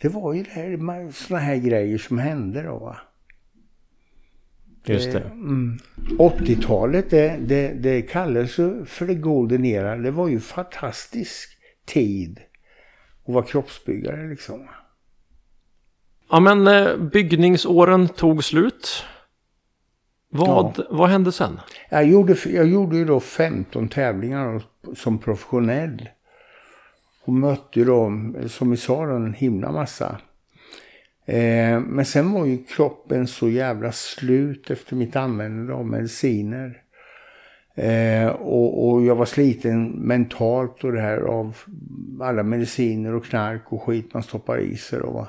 Det 0.00 0.08
var 0.08 0.34
ju 0.34 0.42
det 0.42 0.50
här, 0.50 1.12
såna 1.12 1.40
här 1.40 1.56
grejer 1.56 1.98
som 1.98 2.18
hände 2.18 2.62
då 2.62 2.78
va. 2.78 2.96
Just 4.84 5.12
det. 5.12 5.20
Mm. 5.20 5.78
80-talet, 6.18 7.10
det, 7.10 7.36
det, 7.40 7.68
det 7.68 8.02
kallades 8.02 8.54
för 8.86 9.06
det 9.06 9.14
golden 9.14 9.64
era. 9.64 9.96
Det 9.96 10.10
var 10.10 10.28
ju 10.28 10.40
fantastisk 10.40 11.58
tid 11.86 12.40
att 13.26 13.34
vara 13.34 13.44
kroppsbyggare 13.44 14.28
liksom. 14.28 14.68
Ja 16.30 16.40
men 16.40 16.66
eh, 16.66 16.96
byggningsåren 16.96 18.08
tog 18.08 18.44
slut. 18.44 19.04
Vad, 20.30 20.80
vad 20.90 21.08
hände 21.08 21.32
sen? 21.32 21.60
Jag 21.90 22.06
gjorde, 22.06 22.36
jag 22.46 22.66
gjorde 22.66 22.96
ju 22.96 23.04
då 23.04 23.20
15 23.20 23.88
tävlingar 23.88 24.62
som 24.96 25.18
professionell. 25.18 26.08
Och 27.24 27.32
mötte 27.32 27.84
då, 27.84 28.12
som 28.48 28.70
vi 28.70 28.76
sa, 28.76 29.04
en 29.04 29.34
himla 29.34 29.72
massa. 29.72 30.20
Eh, 31.26 31.80
men 31.80 32.04
sen 32.04 32.32
var 32.32 32.46
ju 32.46 32.64
kroppen 32.64 33.26
så 33.26 33.48
jävla 33.48 33.92
slut 33.92 34.70
efter 34.70 34.96
mitt 34.96 35.16
användande 35.16 35.72
av 35.72 35.86
mediciner. 35.86 36.82
Eh, 37.74 38.28
och, 38.28 38.88
och 38.88 39.04
jag 39.04 39.14
var 39.14 39.24
sliten 39.24 39.88
mentalt 39.88 40.84
och 40.84 40.92
det 40.92 41.00
här 41.00 41.18
av 41.18 41.56
alla 42.20 42.42
mediciner 42.42 43.14
och 43.14 43.24
knark 43.24 43.72
och 43.72 43.82
skit 43.82 44.14
man 44.14 44.22
stoppar 44.22 44.58
i 44.58 44.76
sig 44.76 44.98
då 44.98 45.10
va. 45.10 45.28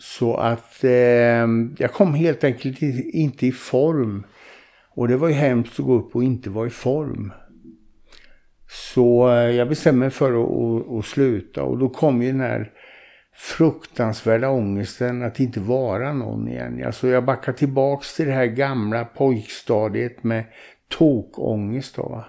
Så 0.00 0.36
att 0.36 0.84
eh, 0.84 1.46
jag 1.78 1.92
kom 1.92 2.14
helt 2.14 2.44
enkelt 2.44 2.82
inte 2.82 3.46
i 3.46 3.52
form. 3.52 4.26
Och 4.90 5.08
det 5.08 5.16
var 5.16 5.28
ju 5.28 5.34
hemskt 5.34 5.80
att 5.80 5.86
gå 5.86 5.94
upp 5.94 6.16
och 6.16 6.24
inte 6.24 6.50
vara 6.50 6.66
i 6.66 6.70
form. 6.70 7.32
Så 8.68 9.28
eh, 9.28 9.50
jag 9.50 9.68
bestämde 9.68 9.98
mig 9.98 10.10
för 10.10 10.32
att, 10.32 10.50
att, 10.50 10.98
att 10.98 11.04
sluta 11.04 11.62
och 11.62 11.78
då 11.78 11.88
kom 11.88 12.22
ju 12.22 12.32
den 12.32 12.40
här 12.40 12.70
fruktansvärda 13.36 14.48
ångesten 14.48 15.22
att 15.22 15.40
inte 15.40 15.60
vara 15.60 16.12
någon 16.12 16.48
igen. 16.48 16.82
Alltså 16.86 17.08
jag 17.08 17.24
backar 17.24 17.52
tillbaks 17.52 18.16
till 18.16 18.26
det 18.26 18.32
här 18.32 18.46
gamla 18.46 19.04
pojkstadiet 19.04 20.24
med 20.24 20.44
tokångest 20.88 21.96
då 21.96 22.02
va. 22.02 22.24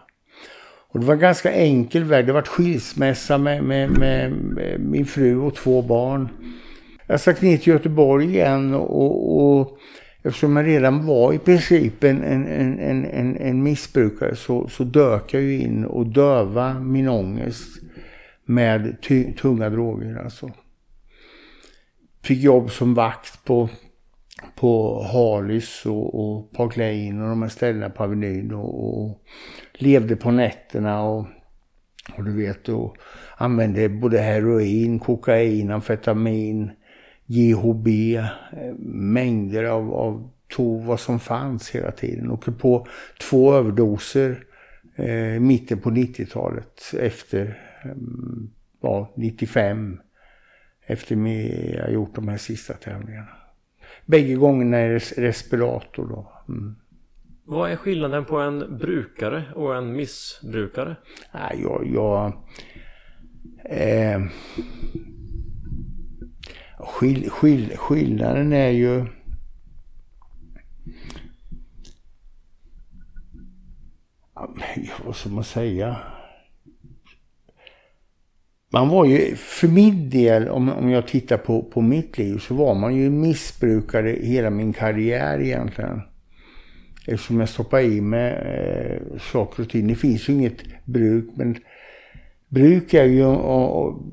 Och 0.88 1.00
det 1.00 1.06
var 1.06 1.14
en 1.14 1.20
ganska 1.20 1.52
enkel 1.52 2.04
väg. 2.04 2.26
Det 2.26 2.34
var 2.34 2.42
skilsmässa 2.42 3.38
med, 3.38 3.64
med, 3.64 3.90
med, 3.90 4.32
med 4.32 4.80
min 4.80 5.06
fru 5.06 5.38
och 5.38 5.56
två 5.56 5.82
barn. 5.82 6.30
Jag 7.08 7.20
stack 7.20 7.42
ner 7.42 7.58
till 7.58 7.74
Göteborg 7.74 8.26
igen 8.26 8.74
och, 8.74 9.42
och 9.42 9.78
eftersom 10.24 10.56
jag 10.56 10.68
redan 10.68 11.06
var 11.06 11.34
i 11.34 11.40
princip 11.40 12.04
en, 12.04 12.24
en, 12.24 12.48
en, 12.80 13.06
en, 13.06 13.38
en 13.38 13.64
missbrukare 13.64 14.36
så, 14.36 14.68
så 14.68 14.84
dök 14.84 15.34
jag 15.34 15.42
ju 15.42 15.62
in 15.62 15.86
och 15.86 16.08
döva 16.08 16.80
min 16.80 17.08
ångest 17.08 17.82
med 18.46 18.98
ty, 19.02 19.34
tunga 19.34 19.70
droger 19.70 20.16
alltså. 20.24 20.52
Fick 22.24 22.44
jobb 22.44 22.72
som 22.72 22.94
vakt 22.94 23.46
på, 23.46 23.70
på 24.56 25.04
Harlys 25.04 25.86
och, 25.86 26.16
och 26.16 26.52
Park 26.52 26.78
Lane 26.78 27.24
och 27.24 27.30
de 27.30 27.42
här 27.42 27.50
ställena 27.50 27.90
på 27.90 28.04
Avenyn 28.04 28.54
och, 28.54 29.04
och 29.04 29.22
levde 29.74 30.16
på 30.16 30.32
nätterna 30.32 31.04
och, 31.04 31.26
och 32.18 32.24
du 32.24 32.38
vet 32.38 32.70
och 32.70 32.98
använde 33.38 33.90
både 33.90 34.20
heroin, 34.20 35.00
kokain, 35.00 35.72
amfetamin, 35.72 36.72
GHB, 37.28 38.16
eh, 38.16 38.74
mängder 38.80 39.64
av, 39.64 39.94
av 39.94 40.30
tog 40.48 40.84
vad 40.84 41.00
som 41.00 41.20
fanns 41.20 41.70
hela 41.70 41.92
tiden. 41.92 42.32
Åkte 42.32 42.52
på 42.52 42.88
två 43.20 43.54
överdoser 43.54 44.44
eh, 44.96 45.40
mitten 45.40 45.80
på 45.80 45.90
90-talet 45.90 46.94
efter 47.00 47.60
eh, 47.84 47.92
ja, 48.82 49.14
95 49.16 50.00
efter 50.88 51.16
jag 51.76 51.94
gjort 51.94 52.16
de 52.16 52.28
här 52.28 52.38
sista 52.38 52.74
tävlingarna. 52.74 53.36
Bägge 54.06 54.36
gångerna 54.36 54.78
är 54.78 55.00
respirator 55.22 56.08
då. 56.08 56.32
Mm. 56.50 56.76
Vad 57.44 57.72
är 57.72 57.76
skillnaden 57.76 58.26
på 58.26 58.38
en 58.38 58.78
brukare 58.78 59.44
och 59.56 59.76
en 59.76 59.94
missbrukare? 59.94 60.96
Nej, 61.34 61.60
jag... 61.62 61.88
jag 61.94 62.34
eh, 63.66 64.22
skill, 66.80 67.30
skill, 67.30 67.78
skillnaden 67.78 68.54
är 68.54 68.70
ju... 68.70 69.06
Vad 75.06 75.16
ska 75.16 75.30
man 75.30 75.44
säga? 75.44 75.98
Man 78.70 78.90
var 78.90 79.06
ju, 79.06 79.36
för 79.36 79.68
min 79.68 80.10
del, 80.10 80.50
om, 80.50 80.70
om 80.70 80.90
jag 80.90 81.08
tittar 81.08 81.38
på, 81.38 81.64
på 81.64 81.82
mitt 81.82 82.18
liv, 82.18 82.38
så 82.38 82.54
var 82.54 82.76
man 82.76 82.96
ju 82.96 83.10
missbrukare 83.10 84.10
hela 84.10 84.50
min 84.50 84.74
karriär 84.74 85.42
egentligen. 85.42 86.02
Eftersom 87.08 87.40
jag 87.40 87.50
stoppade 87.50 87.84
i 87.84 88.02
mig 88.02 88.32
eh, 88.32 89.20
saker 89.20 89.64
och 89.64 89.70
ting. 89.70 89.88
Det 89.88 89.96
finns 89.96 90.30
ju 90.30 90.34
inget 90.34 90.86
bruk, 90.86 91.26
men 91.36 91.58
bruk 92.48 92.94
är 92.94 93.06
ju, 93.06 93.26
och, 93.26 93.84
och, 93.84 94.04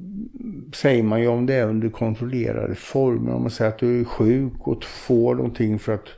säger 0.75 1.03
man 1.03 1.21
ju 1.21 1.29
om 1.29 1.47
det 1.47 1.55
är 1.55 1.67
under 1.67 1.89
kontrollerade 1.89 2.75
former. 2.75 3.33
Om 3.33 3.43
man 3.43 3.51
säger 3.51 3.71
att 3.71 3.79
du 3.79 4.01
är 4.01 4.05
sjuk 4.05 4.53
och 4.59 4.85
får 4.85 5.35
någonting 5.35 5.79
för 5.79 5.95
att 5.95 6.09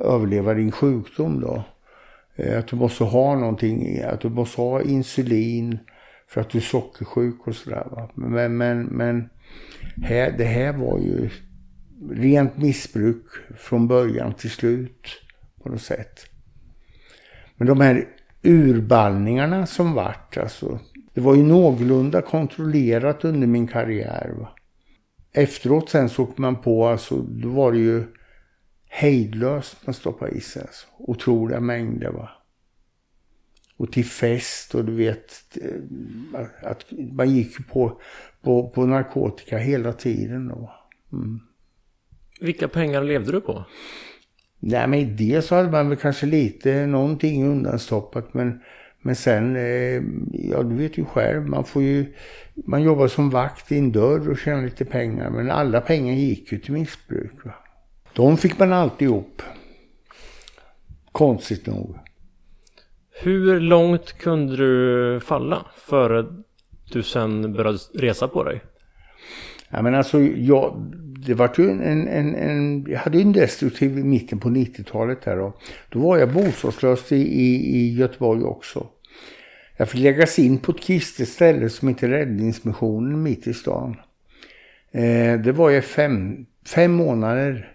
överleva 0.00 0.54
din 0.54 0.72
sjukdom 0.72 1.40
då. 1.40 1.64
Eh, 2.36 2.58
att 2.58 2.68
du 2.68 2.76
måste 2.76 3.04
ha 3.04 3.38
någonting, 3.38 4.02
att 4.02 4.20
du 4.20 4.28
måste 4.28 4.60
ha 4.60 4.82
insulin 4.82 5.78
för 6.28 6.40
att 6.40 6.50
du 6.50 6.58
är 6.58 6.62
sockersjuk 6.62 7.46
och 7.46 7.54
sådär. 7.54 8.08
Men, 8.14 8.56
men, 8.56 8.82
men 8.84 9.28
här, 10.02 10.34
det 10.38 10.44
här 10.44 10.72
var 10.72 10.98
ju 10.98 11.30
rent 12.10 12.56
missbruk 12.56 13.24
från 13.58 13.88
början 13.88 14.34
till 14.34 14.50
slut 14.50 15.06
på 15.62 15.68
något 15.68 15.82
sätt. 15.82 16.26
Men 17.56 17.68
de 17.68 17.80
här 17.80 18.08
urballningarna 18.42 19.66
som 19.66 19.94
vart, 19.94 20.36
alltså, 20.36 20.78
det 21.16 21.22
var 21.22 21.34
ju 21.34 21.42
någorlunda 21.42 22.22
kontrollerat 22.22 23.24
under 23.24 23.46
min 23.46 23.68
karriär. 23.68 24.34
Va? 24.38 24.48
Efteråt 25.32 25.90
sen 25.90 26.08
såg 26.08 26.38
man 26.38 26.62
på, 26.62 26.86
alltså, 26.86 27.16
då 27.16 27.48
var 27.48 27.72
det 27.72 27.78
ju 27.78 28.04
hejdlöst 28.88 29.86
man 29.86 29.94
stoppade 29.94 30.32
i 30.32 30.40
sig. 30.40 30.62
Alltså. 30.62 30.86
Otroliga 30.98 31.60
mängder. 31.60 32.10
Va? 32.10 32.30
och 33.76 33.92
till 33.92 34.04
fest 34.04 34.74
och 34.74 34.84
du 34.84 34.92
vet 34.94 35.58
eh, 35.62 36.70
att 36.70 36.84
man 37.12 37.30
gick 37.30 37.68
på, 37.68 38.00
på, 38.42 38.68
på 38.68 38.86
narkotika 38.86 39.58
hela 39.58 39.92
tiden. 39.92 40.48
Då. 40.48 40.70
Mm. 41.12 41.40
Vilka 42.40 42.68
pengar 42.68 43.02
levde 43.02 43.32
du 43.32 43.40
på? 43.40 43.64
Nej 44.58 44.88
men 44.88 45.16
dels 45.16 45.46
så 45.46 45.54
hade 45.54 45.70
man 45.70 45.88
väl 45.88 45.98
kanske 45.98 46.26
lite 46.26 46.86
någonting 46.86 47.44
undanstoppat 47.44 48.34
men, 48.34 48.60
men 49.06 49.16
sen, 49.16 49.56
eh, 49.56 50.02
ja 50.32 50.62
du 50.62 50.74
vet 50.74 50.98
ju 50.98 51.04
själv, 51.04 51.48
man 51.48 51.64
får 51.64 51.82
ju, 51.82 52.14
man 52.54 52.82
jobbar 52.82 53.08
som 53.08 53.30
vakt 53.30 53.72
i 53.72 53.78
en 53.78 53.92
dörr 53.92 54.30
och 54.30 54.38
tjänar 54.38 54.62
lite 54.62 54.84
pengar 54.84 55.30
men 55.30 55.50
alla 55.50 55.80
pengar 55.80 56.14
gick 56.14 56.52
ju 56.52 56.58
till 56.58 56.72
missbruk. 56.72 57.44
Va? 57.44 57.52
De 58.12 58.36
fick 58.36 58.58
man 58.58 58.72
alltid 58.72 59.08
ihop. 59.08 59.42
Konstigt 61.12 61.66
nog. 61.66 61.96
Hur 63.22 63.60
långt 63.60 64.12
kunde 64.12 64.56
du 64.56 65.20
falla 65.20 65.66
före 65.76 66.26
du 66.92 67.02
sen 67.02 67.52
började 67.52 67.78
resa 67.94 68.28
på 68.28 68.44
dig? 68.44 68.60
Ja 69.68 69.82
men 69.82 69.94
alltså 69.94 70.20
jag, 70.20 70.92
det 71.26 71.34
var 71.34 71.52
ju 71.58 71.70
en, 71.70 72.08
en, 72.08 72.34
en, 72.34 72.86
jag 72.88 72.98
hade 72.98 73.18
ju 73.18 73.22
en 73.22 73.32
destruktiv 73.32 73.98
i 73.98 74.04
mitten 74.04 74.40
på 74.40 74.48
90-talet 74.48 75.22
där 75.22 75.36
då. 75.36 75.52
Då 75.88 75.98
var 75.98 76.16
jag 76.16 76.32
bostadslös 76.32 77.12
i, 77.12 77.16
i, 77.16 77.76
i 77.76 77.94
Göteborg 77.94 78.42
också. 78.42 78.86
Jag 79.76 79.88
fick 79.88 80.00
läggas 80.00 80.38
in 80.38 80.58
på 80.58 80.72
ett 80.72 80.80
kristet 80.80 81.28
ställe 81.28 81.68
som 81.68 81.88
heter 81.88 82.08
Räddningsmissionen 82.08 83.22
mitt 83.22 83.46
i 83.46 83.54
stan. 83.54 83.96
Eh, 84.90 85.40
det 85.40 85.52
var 85.52 85.70
jag 85.70 85.84
fem, 85.84 86.46
fem 86.66 86.92
månader 86.92 87.72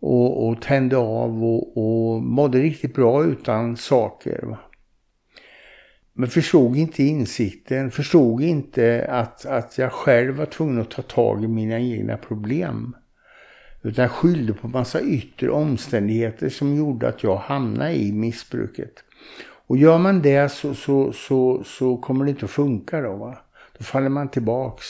och, 0.00 0.48
och 0.48 0.62
tände 0.62 0.96
av 0.96 1.44
och, 1.44 1.76
och 1.76 2.22
mådde 2.22 2.58
riktigt 2.58 2.94
bra 2.94 3.24
utan 3.24 3.76
saker. 3.76 4.42
Va? 4.42 4.58
Men 6.12 6.28
förstod 6.28 6.76
inte 6.76 7.02
insikten, 7.02 7.90
förstod 7.90 8.42
inte 8.42 9.06
att, 9.08 9.46
att 9.46 9.78
jag 9.78 9.92
själv 9.92 10.34
var 10.36 10.46
tvungen 10.46 10.80
att 10.80 10.90
ta 10.90 11.02
tag 11.02 11.44
i 11.44 11.48
mina 11.48 11.80
egna 11.80 12.16
problem. 12.16 12.96
Utan 13.82 14.02
jag 14.02 14.10
skyllde 14.12 14.52
på 14.52 14.68
massa 14.68 15.00
yttre 15.00 15.50
omständigheter 15.50 16.48
som 16.48 16.76
gjorde 16.76 17.08
att 17.08 17.22
jag 17.22 17.36
hamnade 17.36 17.94
i 17.94 18.12
missbruket. 18.12 19.04
Och 19.68 19.76
gör 19.76 19.98
man 19.98 20.22
det 20.22 20.48
så, 20.48 20.74
så, 20.74 21.12
så, 21.12 21.64
så 21.64 21.96
kommer 21.96 22.24
det 22.24 22.30
inte 22.30 22.44
att 22.44 22.50
funka 22.50 23.00
då 23.00 23.16
va. 23.16 23.38
Då 23.78 23.84
faller 23.84 24.08
man 24.08 24.28
tillbaks. 24.28 24.86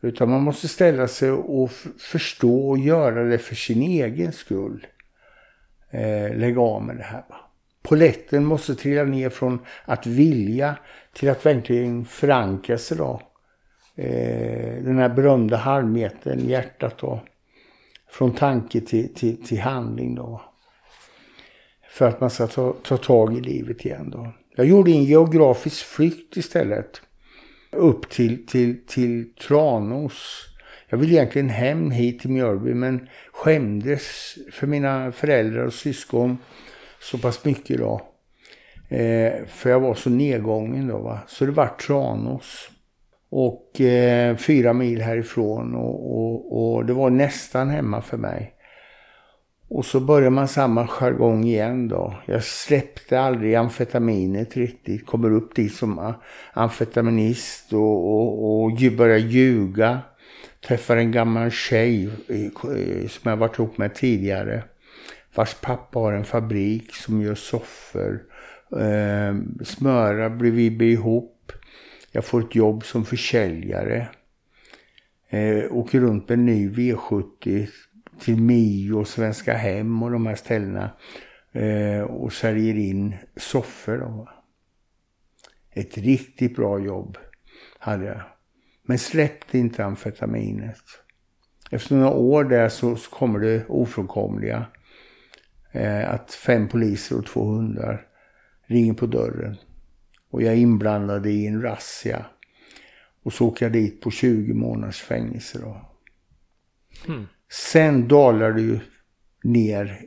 Utan 0.00 0.30
man 0.30 0.42
måste 0.42 0.68
ställa 0.68 1.08
sig 1.08 1.30
och 1.30 1.70
förstå 1.98 2.68
och 2.68 2.78
göra 2.78 3.24
det 3.24 3.38
för 3.38 3.54
sin 3.54 3.82
egen 3.82 4.32
skull. 4.32 4.86
Eh, 5.90 6.36
lägga 6.36 6.60
av 6.60 6.82
med 6.82 6.96
det 6.96 7.02
här 7.02 7.24
va. 7.28 7.36
Poletten 7.82 8.44
måste 8.44 8.74
trilla 8.74 9.04
ner 9.04 9.28
från 9.28 9.58
att 9.84 10.06
vilja 10.06 10.76
till 11.12 11.30
att 11.30 11.46
verkligen 11.46 12.04
förankra 12.04 12.78
sig 12.78 12.96
då. 12.96 13.20
Eh, 13.96 14.82
den 14.82 14.98
här 14.98 15.08
berömda 15.08 15.56
halvmetern, 15.56 16.48
hjärtat 16.48 16.98
då. 16.98 17.20
Från 18.10 18.34
tanke 18.34 18.80
till, 18.80 19.14
till, 19.14 19.44
till 19.44 19.60
handling 19.60 20.14
då. 20.14 20.42
För 21.96 22.08
att 22.08 22.20
man 22.20 22.30
ska 22.30 22.46
ta, 22.46 22.74
ta 22.82 22.96
tag 22.96 23.36
i 23.36 23.40
livet 23.40 23.84
igen 23.84 24.10
då. 24.10 24.32
Jag 24.56 24.66
gjorde 24.66 24.90
en 24.90 25.04
geografisk 25.04 25.84
flykt 25.84 26.36
istället. 26.36 27.00
Upp 27.72 28.10
till, 28.10 28.46
till, 28.46 28.86
till 28.86 29.34
Tranås. 29.34 30.46
Jag 30.88 30.98
ville 30.98 31.12
egentligen 31.12 31.48
hem 31.48 31.90
hit 31.90 32.20
till 32.20 32.30
Mjölby 32.30 32.74
men 32.74 33.08
skämdes 33.32 34.34
för 34.52 34.66
mina 34.66 35.12
föräldrar 35.12 35.66
och 35.66 35.72
syskon 35.72 36.38
så 37.00 37.18
pass 37.18 37.44
mycket 37.44 37.78
då. 37.78 38.00
Eh, 38.88 39.32
för 39.46 39.70
jag 39.70 39.80
var 39.80 39.94
så 39.94 40.10
nedgången 40.10 40.88
då 40.88 40.98
va. 40.98 41.18
Så 41.26 41.44
det 41.46 41.52
var 41.52 41.66
Tranås. 41.66 42.70
Och 43.30 43.80
eh, 43.80 44.36
fyra 44.36 44.72
mil 44.72 45.02
härifrån 45.02 45.74
och, 45.74 46.16
och, 46.18 46.74
och, 46.74 46.86
det 46.86 46.92
var 46.92 47.10
nästan 47.10 47.70
hemma 47.70 48.02
för 48.02 48.16
mig. 48.16 48.55
Och 49.68 49.84
så 49.84 50.00
börjar 50.00 50.30
man 50.30 50.48
samma 50.48 50.86
jargong 50.86 51.44
igen 51.44 51.88
då. 51.88 52.14
Jag 52.26 52.44
släppte 52.44 53.20
aldrig 53.20 53.54
amfetaminet 53.54 54.56
riktigt. 54.56 55.06
Kommer 55.06 55.32
upp 55.32 55.54
dit 55.54 55.74
som 55.74 56.14
amfetaminist 56.52 57.72
och, 57.72 57.80
och, 57.80 58.62
och 58.62 58.78
börjar 58.96 59.18
ljuga. 59.18 59.98
Träffar 60.66 60.96
en 60.96 61.12
gammal 61.12 61.50
tjej 61.50 62.10
eh, 62.28 62.44
eh, 62.44 63.08
som 63.08 63.30
jag 63.30 63.36
varit 63.36 63.58
ihop 63.58 63.78
med 63.78 63.94
tidigare 63.94 64.62
vars 65.36 65.54
pappa 65.54 65.98
har 65.98 66.12
en 66.12 66.24
fabrik 66.24 66.94
som 66.94 67.22
gör 67.22 67.34
soffor. 67.34 68.22
Eh, 68.72 69.64
smöra 69.64 70.28
vi 70.78 70.86
ihop. 70.92 71.52
Jag 72.12 72.24
får 72.24 72.40
ett 72.40 72.54
jobb 72.54 72.84
som 72.84 73.04
försäljare. 73.04 74.08
Eh, 75.28 75.64
åker 75.70 76.00
runt 76.00 76.28
med 76.28 76.38
en 76.38 76.46
ny 76.46 76.68
V70 76.68 77.68
till 78.20 78.36
Mio, 78.36 79.04
Svenska 79.04 79.54
Hem 79.54 80.02
och 80.02 80.10
de 80.10 80.26
här 80.26 80.34
ställena. 80.34 80.90
Eh, 81.52 82.00
och 82.00 82.32
säljer 82.32 82.74
in 82.74 83.14
soffor. 83.36 83.98
Då. 83.98 84.28
Ett 85.70 85.98
riktigt 85.98 86.56
bra 86.56 86.78
jobb 86.78 87.18
hade 87.78 88.04
jag. 88.04 88.20
Men 88.82 88.98
släppte 88.98 89.58
inte 89.58 89.84
amfetaminet. 89.84 90.82
Efter 91.70 91.94
några 91.94 92.10
år 92.10 92.44
där 92.44 92.68
så, 92.68 92.96
så 92.96 93.10
kommer 93.10 93.38
det 93.38 93.66
ofrånkomliga 93.68 94.66
eh, 95.72 96.10
att 96.10 96.32
fem 96.32 96.68
poliser 96.68 97.18
och 97.18 97.26
två 97.26 97.44
hundar 97.44 98.06
ringer 98.66 98.94
på 98.94 99.06
dörren. 99.06 99.56
Och 100.30 100.42
jag 100.42 100.52
är 100.52 100.58
inblandad 100.58 101.26
i 101.26 101.46
en 101.46 101.62
razzia. 101.62 102.26
Och 103.22 103.32
så 103.32 103.46
åker 103.46 103.66
jag 103.66 103.72
dit 103.72 104.00
på 104.00 104.10
20 104.10 104.54
månaders 104.54 105.02
fängelse 105.02 105.58
då. 105.58 105.90
Mm. 107.08 107.26
Sen 107.50 108.08
dalar 108.08 108.52
det 108.52 108.60
ju 108.60 108.78
ner 109.44 110.00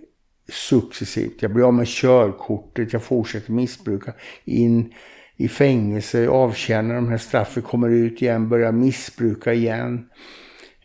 successivt. 0.51 1.41
Jag 1.41 1.53
blir 1.53 1.63
av 1.67 1.73
med 1.73 1.87
körkortet, 1.87 2.93
jag 2.93 3.03
fortsätter 3.03 3.51
missbruka. 3.51 4.13
In 4.45 4.93
i 5.37 5.47
fängelse, 5.47 6.27
avtjänar 6.27 6.95
de 6.95 7.09
här 7.09 7.17
straffen, 7.17 7.63
kommer 7.63 7.89
ut 7.89 8.21
igen, 8.21 8.49
börjar 8.49 8.71
missbruka 8.71 9.53
igen. 9.53 10.09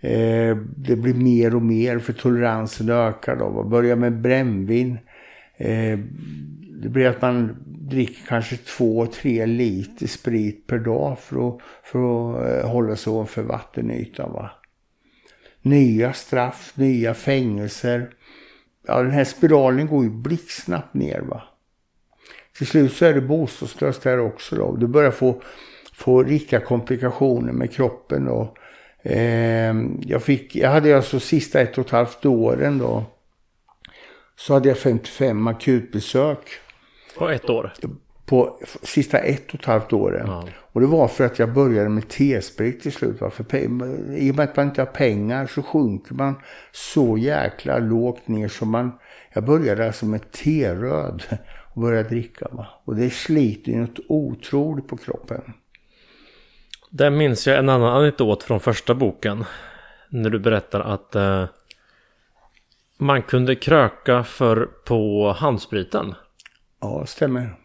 Eh, 0.00 0.56
det 0.76 0.96
blir 0.96 1.14
mer 1.14 1.54
och 1.54 1.62
mer 1.62 1.98
för 1.98 2.12
toleransen 2.12 2.88
ökar 2.88 3.36
då. 3.36 3.64
Börjar 3.64 3.96
med 3.96 4.20
brännvin. 4.20 4.98
Eh, 5.56 5.98
det 6.82 6.88
blir 6.88 7.06
att 7.06 7.22
man 7.22 7.56
dricker 7.66 8.26
kanske 8.26 8.56
två, 8.56 9.06
tre 9.06 9.46
liter 9.46 10.06
sprit 10.06 10.66
per 10.66 10.78
dag 10.78 11.18
för 11.18 11.48
att, 11.48 11.58
för 11.82 11.98
att 11.98 12.64
eh, 12.64 12.70
hålla 12.70 12.96
sig 12.96 13.12
ovanför 13.12 13.42
vattenytan. 13.42 14.32
Va? 14.32 14.50
Nya 15.64 16.12
straff, 16.12 16.72
nya 16.74 17.14
fängelser. 17.14 18.10
Ja, 18.86 19.02
den 19.02 19.10
här 19.10 19.24
spiralen 19.24 19.86
går 19.86 20.04
ju 20.04 20.10
blixtsnabbt 20.10 20.94
ner. 20.94 21.20
va. 21.20 21.42
Till 22.56 22.66
slut 22.66 22.92
så 22.92 23.04
är 23.04 23.14
det 23.14 23.20
bostadslöst 23.20 24.02
där 24.02 24.18
också 24.18 24.56
då. 24.56 24.76
Du 24.76 24.86
börjar 24.86 25.10
få, 25.10 25.42
få 25.92 26.22
riktiga 26.22 26.60
komplikationer 26.60 27.52
med 27.52 27.72
kroppen 27.72 28.24
då. 28.24 28.54
Eh, 29.02 29.74
jag, 30.00 30.22
fick, 30.22 30.56
jag 30.56 30.70
hade 30.70 30.96
alltså 30.96 31.20
sista 31.20 31.60
ett 31.60 31.78
och 31.78 31.86
ett 31.86 31.90
halvt 31.90 32.26
åren 32.26 32.78
då. 32.78 33.04
Så 34.36 34.54
hade 34.54 34.68
jag 34.68 34.78
55 34.78 35.46
akutbesök. 35.46 36.38
På 37.18 37.28
ett 37.28 37.50
år? 37.50 37.72
På 38.26 38.58
sista 38.82 39.18
ett 39.18 39.48
och 39.48 39.60
ett 39.60 39.64
halvt 39.64 39.92
åren. 39.92 40.26
Ja. 40.26 40.48
Och 40.74 40.80
det 40.80 40.86
var 40.86 41.08
för 41.08 41.24
att 41.24 41.38
jag 41.38 41.52
började 41.52 41.88
med 41.88 42.08
T-sprit 42.08 42.82
till 42.82 42.92
slut. 42.92 43.20
Va? 43.20 43.30
För 43.30 43.56
I 44.16 44.30
och 44.30 44.34
med 44.34 44.44
att 44.44 44.56
man 44.56 44.66
inte 44.66 44.80
har 44.80 44.86
pengar 44.86 45.46
så 45.46 45.62
sjunker 45.62 46.14
man 46.14 46.34
så 46.72 47.18
jäkla 47.18 47.78
lågt 47.78 48.28
ner 48.28 48.48
som 48.48 48.70
man... 48.70 48.92
Jag 49.32 49.44
började 49.44 49.86
alltså 49.86 50.06
med 50.06 50.30
T-röd 50.30 51.22
och 51.74 51.82
började 51.82 52.08
dricka. 52.08 52.48
Va? 52.50 52.66
Och 52.84 52.96
det 52.96 53.10
sliter 53.10 53.72
ju 53.72 53.80
något 53.80 53.98
otroligt 54.08 54.88
på 54.88 54.96
kroppen. 54.96 55.42
Där 56.90 57.10
minns 57.10 57.46
jag 57.46 57.58
en 57.58 57.68
annan 57.68 57.96
anekdot 57.96 58.42
från 58.42 58.60
första 58.60 58.94
boken. 58.94 59.44
När 60.08 60.30
du 60.30 60.38
berättar 60.38 60.80
att 60.80 61.14
eh, 61.14 61.44
man 62.98 63.22
kunde 63.22 63.54
kröka 63.54 64.24
för 64.24 64.66
på 64.66 65.32
handspriten. 65.38 66.14
Ja, 66.80 67.06
stämmer. 67.06 67.63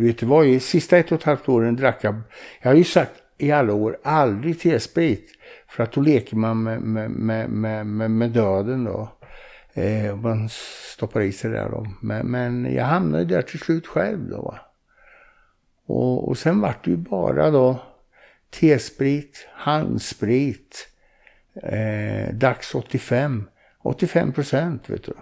Du 0.00 0.06
vet, 0.06 0.18
det 0.18 0.26
var 0.26 0.42
ju 0.42 0.60
sista 0.60 0.98
ett 0.98 1.12
och 1.12 1.18
ett 1.18 1.24
halvt 1.24 1.48
åren 1.48 1.76
drack 1.76 2.04
jag. 2.04 2.20
Jag 2.62 2.70
har 2.70 2.76
ju 2.76 2.84
sagt 2.84 3.12
i 3.38 3.52
alla 3.52 3.74
år 3.74 3.98
aldrig 4.04 4.60
T-sprit. 4.60 5.30
För 5.68 5.82
att 5.82 5.92
då 5.92 6.00
leker 6.00 6.36
man 6.36 6.62
med, 6.62 6.80
med, 6.82 7.50
med, 7.50 7.86
med, 7.86 8.10
med 8.10 8.30
döden 8.30 8.84
då. 8.84 9.08
Eh, 9.74 10.16
man 10.16 10.48
stoppar 10.94 11.20
i 11.20 11.32
sig 11.32 11.50
det 11.50 11.56
där 11.56 11.68
då. 11.68 11.86
Men, 12.00 12.26
men 12.26 12.74
jag 12.74 12.84
hamnade 12.84 13.24
där 13.24 13.42
till 13.42 13.58
slut 13.58 13.86
själv 13.86 14.28
då. 14.28 14.58
Och, 15.86 16.28
och 16.28 16.38
sen 16.38 16.60
vart 16.60 16.84
det 16.84 16.90
ju 16.90 16.96
bara 16.96 17.50
då 17.50 17.82
T-sprit, 18.50 19.48
handsprit, 19.52 20.88
eh, 21.62 22.34
Dags 22.34 22.74
85. 22.74 23.48
85 23.82 24.32
procent 24.32 24.90
vet 24.90 25.04
du. 25.04 25.14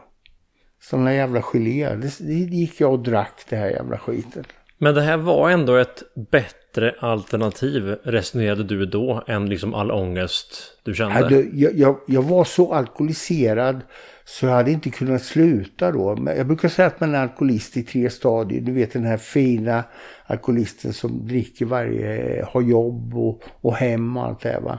Sådana 0.81 1.15
jävla 1.15 1.43
geléer. 1.43 1.97
Det, 1.97 2.19
det 2.19 2.35
gick 2.35 2.81
jag 2.81 2.93
och 2.93 3.03
drack 3.03 3.45
det 3.49 3.57
här 3.57 3.71
jävla 3.71 3.99
skiten. 3.99 4.45
Men 4.79 4.95
det 4.95 5.03
här 5.03 5.17
var 5.17 5.51
ändå 5.51 5.77
ett 5.77 6.03
bättre 6.31 6.95
alternativ 6.99 7.97
resonerade 8.03 8.65
du 8.65 8.87
då 8.87 9.25
än 9.27 9.49
liksom 9.49 9.75
all 9.75 9.91
ångest 9.91 10.79
du 10.83 10.95
kände? 10.95 11.45
Jag, 11.53 11.75
jag, 11.75 11.97
jag, 12.07 12.23
var 12.23 12.45
så 12.45 12.75
alkoholiserad 12.75 13.81
så 14.25 14.47
jag 14.47 14.53
hade 14.53 14.71
inte 14.71 14.91
kunnat 14.91 15.23
sluta 15.23 15.93
då. 15.93 16.19
Jag 16.37 16.47
brukar 16.47 16.69
säga 16.69 16.89
att 16.89 17.01
man 17.01 17.15
är 17.15 17.19
alkoholist 17.19 17.77
i 17.77 17.83
tre 17.83 18.11
stadier. 18.11 18.61
Du 18.61 18.73
vet 18.73 18.93
den 18.93 19.05
här 19.05 19.17
fina 19.17 19.85
alkoholisten 20.27 20.93
som 20.93 21.27
dricker 21.27 21.67
varje, 21.67 22.45
har 22.49 22.63
jobb 22.63 23.15
och, 23.15 23.43
och 23.61 23.75
hem 23.75 24.17
och 24.17 24.25
allt 24.25 24.41
det 24.41 24.49
här 24.49 24.61
va. 24.61 24.79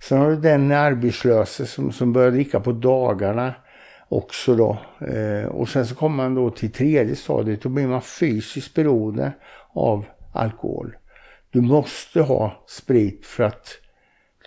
Sen 0.00 0.18
har 0.18 0.30
du 0.30 0.36
den 0.36 0.72
arbetslöse 0.72 1.66
som, 1.66 1.92
som 1.92 2.12
börjar 2.12 2.30
dricka 2.30 2.60
på 2.60 2.72
dagarna 2.72 3.54
också 4.08 4.54
då. 4.54 4.78
Eh, 5.06 5.46
och 5.46 5.68
sen 5.68 5.86
så 5.86 5.94
kommer 5.94 6.16
man 6.16 6.34
då 6.34 6.50
till 6.50 6.72
tredje 6.72 7.16
stadiet. 7.16 7.62
Då 7.62 7.68
blir 7.68 7.86
man 7.86 8.02
fysiskt 8.02 8.74
beroende 8.74 9.32
av 9.72 10.04
alkohol. 10.32 10.96
Du 11.50 11.60
måste 11.60 12.20
ha 12.20 12.64
sprit 12.66 13.26
för 13.26 13.44
att 13.44 13.68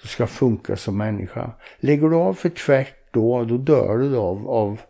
du 0.02 0.08
ska 0.08 0.28
funka 0.28 0.76
som 0.76 0.98
människa. 0.98 1.52
Lägger 1.80 2.10
du 2.10 2.16
av 2.16 2.34
för 2.34 2.50
tvärt 2.50 3.14
då, 3.14 3.44
då 3.44 3.58
dör 3.58 3.98
du 3.98 4.18
av, 4.18 4.50
av 4.50 4.82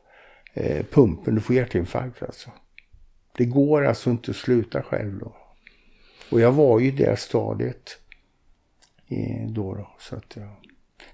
eh, 0.54 0.86
pumpen. 0.86 1.36
Du 1.36 1.42
får 1.42 1.56
hjärtinfarkt 1.56 2.24
alltså. 2.24 2.50
Det 3.38 3.46
går 3.46 3.86
alltså 3.86 4.10
inte 4.10 4.32
att 4.32 4.38
sluta 4.38 4.82
själv 4.82 5.20
då. 5.20 5.36
Och 6.32 6.42
jag 6.42 6.52
var 6.52 6.80
ju 6.80 6.88
i 6.88 6.92
det 6.92 7.20
stadiet 7.20 7.98
eh, 9.08 9.50
då, 9.50 9.74
då. 9.76 9.92
Så 10.00 10.16
att 10.16 10.36
jag 10.36 10.67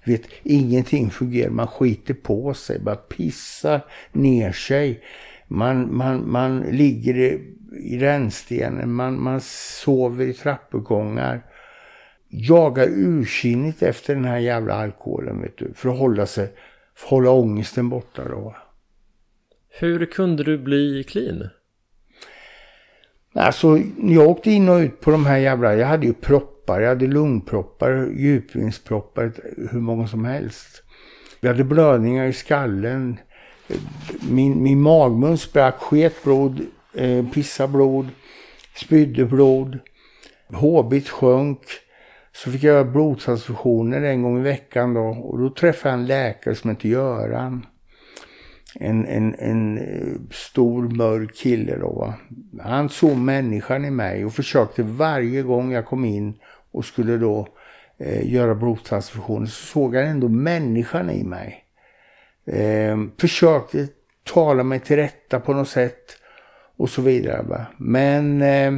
vet, 0.04 0.22
ingenting 0.42 1.10
fungerar. 1.10 1.50
Man 1.50 1.66
skiter 1.66 2.14
på 2.14 2.54
sig, 2.54 2.78
bara 2.78 2.96
pissar 2.96 3.80
ner 4.12 4.52
sig. 4.52 5.04
Man, 5.48 5.96
man, 5.96 6.30
man 6.30 6.60
ligger 6.60 7.14
i, 7.14 7.98
rännstenen, 7.98 8.92
man, 8.92 9.22
man 9.22 9.40
sover 9.40 10.24
i 10.24 10.32
trappuppgångar. 10.32 11.42
Jagar 12.28 12.88
ursinnigt 12.88 13.82
efter 13.82 14.14
den 14.14 14.24
här 14.24 14.38
jävla 14.38 14.74
alkoholen 14.74 15.40
vet 15.40 15.58
du, 15.58 15.72
för 15.74 15.88
att 15.88 15.98
hålla 15.98 16.26
sig, 16.26 16.52
för 16.94 17.06
att 17.06 17.10
hålla 17.10 17.30
ångesten 17.30 17.88
borta 17.88 18.28
då. 18.28 18.56
Hur 19.68 20.06
kunde 20.06 20.44
du 20.44 20.58
bli 20.58 21.04
clean? 21.08 21.48
Alltså, 23.34 23.78
jag 23.98 24.28
åkte 24.28 24.50
in 24.50 24.68
och 24.68 24.78
ut 24.78 25.00
på 25.00 25.10
de 25.10 25.26
här 25.26 25.38
jävla, 25.38 25.74
jag 25.74 25.86
hade 25.86 26.06
ju 26.06 26.12
proppar, 26.64 26.80
jag 26.80 26.88
hade 26.88 27.06
lungproppar, 27.06 28.10
djupningsproppar, 28.16 29.32
hur 29.70 29.80
många 29.80 30.06
som 30.06 30.24
helst. 30.24 30.82
Vi 31.40 31.48
hade 31.48 31.64
blödningar 31.64 32.26
i 32.26 32.32
skallen. 32.32 33.18
Min, 34.30 34.62
min 34.62 34.80
magmun 34.80 35.38
sprack, 35.38 35.74
sket 35.74 36.24
blod, 36.24 36.60
eh, 36.94 37.24
pissade 37.32 37.72
blod, 37.72 38.08
spydde 38.74 39.24
blod. 39.24 39.78
HB't 40.48 41.08
sjönk. 41.08 41.60
Så 42.32 42.50
fick 42.50 42.62
jag 42.62 42.74
göra 42.74 42.84
blodtransfusioner 42.84 44.02
en 44.02 44.22
gång 44.22 44.38
i 44.38 44.42
veckan 44.42 44.94
då. 44.94 45.00
Och 45.00 45.38
då 45.38 45.50
träffade 45.50 45.92
jag 45.92 46.00
en 46.00 46.06
läkare 46.06 46.54
som 46.54 46.70
hette 46.70 46.88
Göran 46.88 47.66
en, 48.80 49.06
en, 49.06 49.34
en 49.38 49.78
eh, 49.78 50.14
stor 50.30 50.82
mörk 50.88 51.34
kille 51.34 51.76
då 51.76 51.92
va. 51.92 52.14
Han 52.62 52.88
såg 52.88 53.16
människan 53.16 53.84
i 53.84 53.90
mig 53.90 54.24
och 54.24 54.32
försökte 54.32 54.82
varje 54.82 55.42
gång 55.42 55.72
jag 55.72 55.86
kom 55.86 56.04
in 56.04 56.34
och 56.74 56.84
skulle 56.84 57.16
då 57.16 57.48
eh, 57.98 58.32
göra 58.32 58.54
blodtransfusioner 58.54 59.46
så 59.46 59.66
såg 59.66 59.96
han 59.96 60.04
ändå 60.04 60.28
människan 60.28 61.10
i 61.10 61.24
mig. 61.24 61.64
Eh, 62.46 62.98
försökte 63.20 63.88
tala 64.24 64.62
mig 64.62 64.80
till 64.80 64.96
rätta 64.96 65.40
på 65.40 65.52
något 65.52 65.68
sätt 65.68 66.16
och 66.76 66.90
så 66.90 67.02
vidare 67.02 67.42
va. 67.42 67.66
Men 67.76 68.42
eh, 68.42 68.72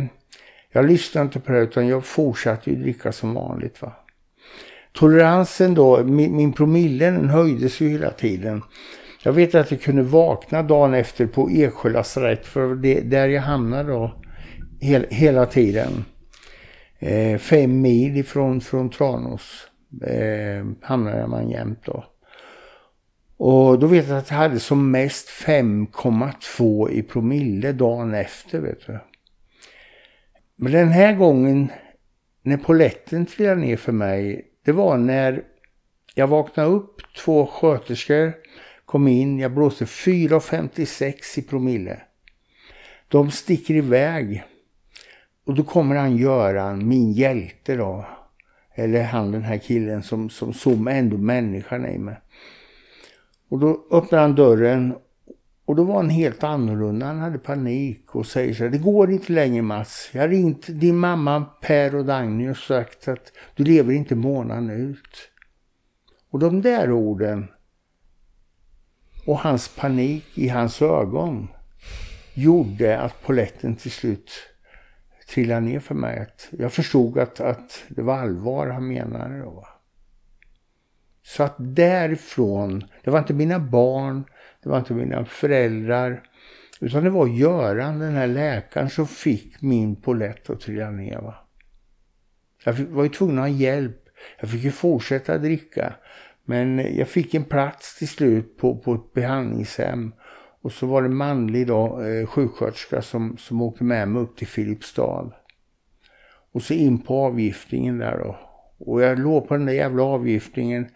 jag 0.73 0.87
lyssnade 0.87 1.25
inte 1.25 1.41
på 1.41 1.53
det 1.53 1.59
utan 1.59 1.89
jag 1.89 2.05
fortsatte 2.05 2.71
ju 2.71 2.77
dricka 2.77 3.13
som 3.13 3.35
vanligt 3.35 3.83
va. 3.83 3.93
Toleransen 4.93 5.75
då, 5.75 6.05
min, 6.05 6.37
min 6.37 6.53
promille 6.53 7.11
den 7.11 7.29
höjdes 7.29 7.81
ju 7.81 7.89
hela 7.89 8.11
tiden. 8.11 8.63
Jag 9.23 9.33
vet 9.33 9.55
att 9.55 9.71
jag 9.71 9.81
kunde 9.81 10.03
vakna 10.03 10.63
dagen 10.63 10.95
efter 10.95 11.27
på 11.27 11.51
Eksjö 11.51 11.91
lasarett 11.91 12.47
för 12.47 12.75
det 12.75 13.01
där 13.01 13.29
jag 13.29 13.43
hamnade 13.43 13.93
då 13.93 14.15
hel, 14.81 15.07
hela 15.11 15.47
tiden. 15.47 16.05
Eh, 16.99 17.39
fem 17.39 17.81
mil 17.81 18.17
ifrån 18.17 18.61
från 18.61 18.91
Tranås 18.91 19.67
eh, 20.03 20.67
hamnade 20.81 21.27
man 21.27 21.51
jämt 21.51 21.85
då. 21.85 22.05
Och 23.37 23.79
då 23.79 23.87
vet 23.87 24.09
jag 24.09 24.19
att 24.19 24.31
jag 24.31 24.37
hade 24.37 24.61
som 24.61 24.91
mest 24.91 25.29
5,2 25.29 26.91
i 26.91 27.03
promille 27.03 27.73
dagen 27.73 28.15
efter 28.15 28.61
vet 28.61 28.87
du. 28.87 28.99
Men 30.57 30.73
den 30.73 30.89
här 30.89 31.13
gången 31.13 31.69
när 32.43 32.57
poletten 32.57 33.27
trillade 33.27 33.61
ner 33.61 33.77
för 33.77 33.93
mig, 33.93 34.47
det 34.65 34.73
var 34.73 34.97
när 34.97 35.43
jag 36.15 36.27
vaknade 36.27 36.69
upp, 36.69 37.01
två 37.17 37.47
sköterskor 37.47 38.33
kom 38.85 39.09
in, 39.09 39.39
jag 39.39 39.55
blåste 39.55 39.85
4,56 39.85 41.39
i 41.39 41.43
promille. 41.43 42.01
De 43.09 43.31
sticker 43.31 43.75
iväg. 43.75 44.45
Och 45.47 45.55
då 45.55 45.63
kommer 45.63 45.97
han 45.97 46.17
Göran, 46.17 46.89
min 46.89 47.13
hjälte 47.13 47.77
då. 47.77 48.05
Eller 48.75 49.03
han 49.03 49.33
den 49.33 49.43
här 49.43 49.59
killen 49.59 50.03
som, 50.03 50.31
som 50.31 50.53
såg 50.53 50.89
ändå 50.89 51.17
människan 51.17 51.87
i 51.87 51.99
mig. 51.99 52.17
Och 53.49 53.59
då 53.59 53.87
öppnar 53.91 54.19
han 54.19 54.35
dörren 54.35 54.95
och 55.65 55.77
då 55.77 55.85
var 55.85 55.97
han 55.97 56.11
helt 56.11 56.45
annorlunda. 56.45 57.07
Han 57.07 57.19
hade 57.19 57.39
panik 57.39 58.15
och 58.15 58.27
säger 58.27 58.55
så 58.55 58.65
här, 58.65 58.71
det 58.71 58.79
går 58.79 59.11
inte 59.11 59.33
längre 59.33 59.63
Mats. 59.63 60.11
Jag 60.13 60.21
har 60.21 60.29
ringt 60.29 60.67
din 60.69 60.97
mamma 60.97 61.45
Per 61.61 61.95
och 61.95 62.05
Dagny 62.05 62.51
och 62.51 62.57
sagt 62.57 63.09
att 63.09 63.33
du 63.57 63.65
lever 63.65 63.93
inte 63.93 64.15
månaden 64.15 64.71
ut. 64.71 65.31
Och 66.31 66.39
de 66.39 66.63
där 66.63 66.93
orden 66.93 67.49
Och 69.27 69.39
hans 69.39 69.69
panik 69.69 70.25
i 70.35 70.49
hans 70.49 70.83
ögon 70.83 71.49
gjorde 72.35 73.01
att 73.01 73.23
poletten 73.23 73.77
till 73.77 73.91
slut 73.91 74.31
trillade 75.29 75.61
ner 75.61 75.81
för 75.81 75.95
mig. 75.95 76.27
jag 76.51 76.73
förstod 76.73 77.19
att, 77.19 77.41
att 77.41 77.85
det 77.89 78.03
var 78.03 78.19
allvar 78.19 78.67
han 78.67 78.89
menade. 78.89 79.39
Då. 79.39 79.67
Så 81.23 81.43
att 81.43 81.55
därifrån, 81.59 82.85
det 83.05 83.11
var 83.11 83.19
inte 83.19 83.35
mina 83.35 83.59
barn, 83.59 84.25
det 84.63 84.69
var 84.69 84.79
inte 84.79 84.95
mina 84.95 85.25
föräldrar, 85.25 86.23
utan 86.81 87.05
det 87.05 87.11
var 87.11 87.27
Göran, 87.27 87.99
den 87.99 88.15
här 88.15 88.27
läkaren, 88.27 88.91
som 88.91 89.07
fick 89.07 89.63
min 89.63 89.97
polett 89.97 90.51
att 90.51 90.61
trilla 90.61 90.91
ner. 90.91 91.21
Va? 91.21 91.35
Jag 92.65 92.73
var 92.73 93.03
ju 93.03 93.09
tvungen 93.09 93.39
att 93.39 93.45
ha 93.45 93.49
hjälp. 93.49 94.03
Jag 94.41 94.51
fick 94.51 94.65
ju 94.65 94.71
fortsätta 94.71 95.39
dricka. 95.39 95.95
Men 96.45 96.97
jag 96.97 97.09
fick 97.09 97.35
en 97.35 97.45
plats 97.45 97.99
till 97.99 98.09
slut 98.09 98.59
på, 98.59 98.79
på 98.79 98.95
ett 98.95 99.13
behandlingshem. 99.13 100.13
Och 100.67 100.73
så 100.73 100.87
var 100.87 101.03
det 101.03 101.09
manlig 101.09 101.67
då, 101.67 102.03
eh, 102.03 102.27
sjuksköterska 102.27 103.03
som, 103.03 103.37
som 103.39 103.63
åkte 103.63 103.85
med 103.85 104.09
mig 104.09 104.23
upp 104.23 104.37
till 104.37 104.47
Filipstad. 104.47 105.31
Och 106.53 106.63
så 106.63 106.75
in 106.75 106.99
på 106.99 107.15
avgiftningen 107.15 107.99
där 107.99 108.19
då. 108.19 108.37
Och 108.79 109.03
jag 109.03 109.19
låg 109.19 109.49
på 109.49 109.57
den 109.57 109.67
där 109.67 109.73
jävla 109.73 110.03
avgiftningen. 110.03 110.87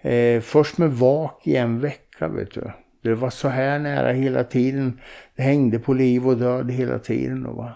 Eh, 0.00 0.40
först 0.40 0.78
med 0.78 0.92
vak 0.92 1.46
i 1.46 1.56
en 1.56 1.80
vecka 1.80 2.28
vet 2.28 2.54
du. 2.54 2.70
Det 3.02 3.14
var 3.14 3.30
så 3.30 3.48
här 3.48 3.78
nära 3.78 4.12
hela 4.12 4.44
tiden. 4.44 5.00
Det 5.36 5.42
hängde 5.42 5.78
på 5.78 5.92
liv 5.92 6.28
och 6.28 6.36
död 6.36 6.70
hela 6.70 6.98
tiden. 6.98 7.42
Då, 7.42 7.50
va? 7.50 7.72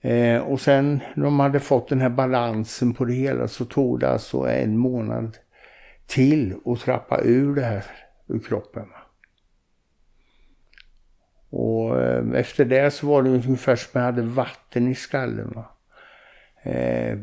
Eh, 0.00 0.38
och 0.38 0.60
sen 0.60 1.00
när 1.14 1.24
de 1.24 1.40
hade 1.40 1.60
fått 1.60 1.88
den 1.88 2.00
här 2.00 2.10
balansen 2.10 2.94
på 2.94 3.04
det 3.04 3.14
hela 3.14 3.48
så 3.48 3.64
tog 3.64 4.00
det 4.00 4.08
alltså 4.08 4.38
en 4.38 4.76
månad 4.76 5.38
till 6.06 6.54
att 6.64 6.80
trappa 6.80 7.20
ur 7.22 7.54
det 7.54 7.64
här 7.64 7.84
ur 8.28 8.38
kroppen. 8.38 8.82
Va? 8.82 9.03
Och 11.56 12.02
eh, 12.02 12.24
efter 12.34 12.64
det 12.64 12.90
så 12.90 13.06
var 13.06 13.22
det 13.22 13.30
ungefär 13.30 13.76
som 13.76 13.90
jag 13.92 14.00
hade 14.00 14.22
vatten 14.22 14.88
i 14.88 14.94
skallen. 14.94 15.52
Va? 15.54 15.64
Eh, 16.62 17.18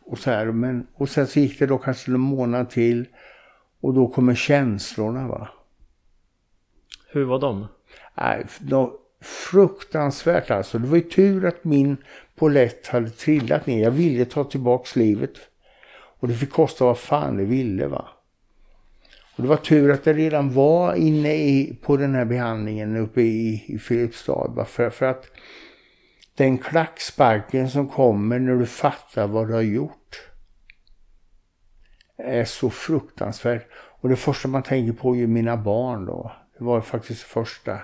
och, 0.00 0.18
så 0.18 0.30
här, 0.30 0.46
men, 0.46 0.86
och 0.94 1.08
sen 1.08 1.26
så 1.26 1.40
gick 1.40 1.58
det 1.58 1.66
då 1.66 1.78
kanske 1.78 2.10
en 2.10 2.20
månad 2.20 2.70
till 2.70 3.06
och 3.80 3.94
då 3.94 4.08
kommer 4.08 4.34
känslorna 4.34 5.28
va. 5.28 5.48
Hur 7.12 7.24
var 7.24 7.38
de? 7.38 7.66
Nej, 8.14 8.46
de, 8.60 8.92
fruktansvärt 9.20 10.50
alltså. 10.50 10.78
Det 10.78 10.86
var 10.86 10.96
ju 10.96 11.02
tur 11.02 11.46
att 11.46 11.64
min 11.64 11.96
polett 12.34 12.86
hade 12.86 13.10
trillat 13.10 13.66
ner. 13.66 13.82
Jag 13.82 13.90
ville 13.90 14.24
ta 14.24 14.44
tillbaks 14.44 14.96
livet. 14.96 15.34
Och 16.20 16.28
det 16.28 16.34
fick 16.34 16.50
kosta 16.50 16.84
vad 16.84 16.98
fan 16.98 17.36
det 17.36 17.44
ville 17.44 17.86
va. 17.86 18.08
Och 19.36 19.42
det 19.42 19.48
var 19.48 19.56
tur 19.56 19.90
att 19.90 20.06
jag 20.06 20.18
redan 20.18 20.52
var 20.52 20.94
inne 20.94 21.34
i, 21.34 21.78
på 21.82 21.96
den 21.96 22.14
här 22.14 22.24
behandlingen 22.24 22.96
uppe 22.96 23.20
i, 23.20 23.64
i 23.66 23.78
Filipstad. 23.78 24.64
För, 24.64 24.90
för 24.90 25.06
att 25.06 25.26
den 26.34 26.58
klacksparken 26.58 27.70
som 27.70 27.88
kommer 27.88 28.38
när 28.38 28.54
du 28.54 28.66
fattar 28.66 29.26
vad 29.26 29.48
du 29.48 29.54
har 29.54 29.60
gjort 29.60 30.30
är 32.16 32.44
så 32.44 32.70
fruktansvärt. 32.70 33.66
Och 33.72 34.08
det 34.08 34.16
första 34.16 34.48
man 34.48 34.62
tänker 34.62 34.92
på 34.92 35.14
är 35.14 35.18
ju 35.18 35.26
mina 35.26 35.56
barn 35.56 36.06
då. 36.06 36.32
Det 36.58 36.64
var 36.64 36.80
faktiskt 36.80 37.22
det 37.22 37.28
första. 37.28 37.78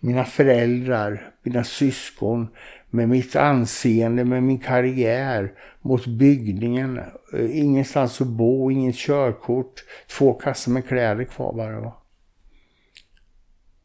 Mina 0.00 0.24
föräldrar, 0.24 1.30
mina 1.42 1.64
syskon, 1.64 2.48
med 2.90 3.08
mitt 3.08 3.36
anseende, 3.36 4.24
med 4.24 4.42
min 4.42 4.58
karriär, 4.58 5.52
mot 5.80 6.06
byggningen. 6.06 7.00
Eh, 7.32 7.58
ingenstans 7.58 8.20
att 8.20 8.26
bo, 8.26 8.70
inget 8.70 8.96
körkort, 8.96 9.84
två 10.10 10.34
kassar 10.34 10.72
med 10.72 10.88
kläder 10.88 11.24
kvar 11.24 11.52
bara. 11.52 11.80
Va? 11.80 12.02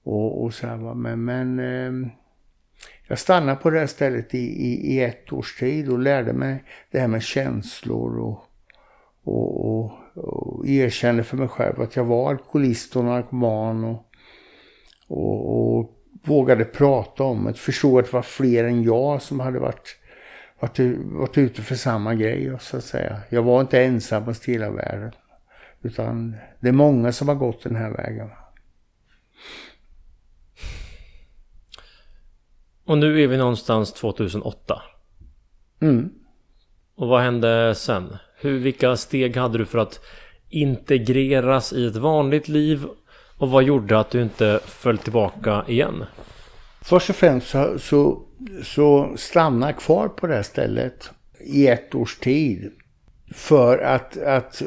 Och, 0.04 0.44
och 0.44 0.54
så 0.54 0.68
här, 0.68 0.78
va? 0.78 0.94
Men, 0.94 1.26
men 1.26 1.60
eh, 1.60 2.12
jag 3.08 3.20
stannade 3.20 3.56
på 3.56 3.70
det 3.70 3.80
här 3.80 3.88
stället 3.88 4.34
i, 4.34 4.38
i, 4.38 4.94
i, 4.94 5.04
ett 5.04 5.34
års 5.34 5.60
tid 5.60 5.90
och 5.90 6.00
lärde 6.00 6.34
mig 6.34 6.64
det 6.92 7.00
här 7.00 7.08
med 7.08 7.24
känslor 7.24 8.20
och, 8.20 8.44
och, 9.24 9.66
och, 9.66 9.92
och 10.16 10.68
erkände 10.68 11.24
för 11.24 11.38
mig 11.38 11.48
själv 11.48 11.82
att 11.82 11.96
jag 11.96 12.06
var 12.06 12.30
alkoholist 12.30 12.96
och 12.96 13.06
narkoman 13.06 13.84
och, 13.84 14.06
och, 15.08 15.80
och 15.80 16.03
vågade 16.24 16.66
prata 16.66 17.24
om 17.24 17.46
det. 17.46 17.54
Förstod 17.54 18.00
att 18.00 18.06
det 18.06 18.14
var 18.14 18.22
fler 18.22 18.64
än 18.64 18.84
jag 18.84 19.22
som 19.22 19.40
hade 19.40 19.60
varit, 19.60 19.98
varit, 20.60 20.80
varit 21.04 21.38
ute 21.38 21.62
för 21.62 21.76
samma 21.76 22.16
grej 22.16 22.58
så 22.60 22.78
att 22.78 22.84
säga. 22.84 23.22
Jag 23.30 23.44
var 23.44 23.62
inte 23.62 23.84
ensam 23.84 24.26
på 24.26 24.34
hela 24.46 24.72
världen. 24.72 25.12
Utan 25.82 26.36
det 26.60 26.68
är 26.68 26.74
många 26.74 27.12
som 27.12 27.28
har 27.28 27.36
gått 27.36 27.64
den 27.64 27.76
här 27.76 27.92
vägen. 27.92 28.30
Och 32.86 32.98
nu 32.98 33.24
är 33.24 33.28
vi 33.28 33.38
någonstans 33.38 33.94
2008. 33.94 34.82
Mm. 35.82 36.14
Och 36.96 37.08
vad 37.08 37.22
hände 37.22 37.76
sen? 37.76 38.18
Hur, 38.38 38.60
vilka 38.60 38.96
steg 38.96 39.38
hade 39.38 39.58
du 39.58 39.66
för 39.66 39.78
att 39.78 40.00
integreras 40.50 41.74
i 41.74 41.86
ett 41.86 41.96
vanligt 41.96 42.48
liv? 42.48 42.86
Och 43.44 43.50
vad 43.50 43.64
gjorde 43.64 44.00
att 44.00 44.10
du 44.10 44.22
inte 44.22 44.60
föll 44.66 44.98
tillbaka 44.98 45.64
igen? 45.68 46.06
Först 46.82 47.10
och 47.10 47.16
främst 47.16 47.48
så, 47.48 47.80
så, 47.80 48.22
så 48.64 49.14
stanna 49.18 49.74
kvar 49.74 50.08
på 50.08 50.28
det 50.28 50.36
här 50.36 50.44
stället 50.44 51.10
i 51.40 51.68
ett 51.68 51.96
års 51.96 52.18
tid. 52.18 52.72
För 53.34 53.78
att, 53.78 54.18
att 54.18 54.62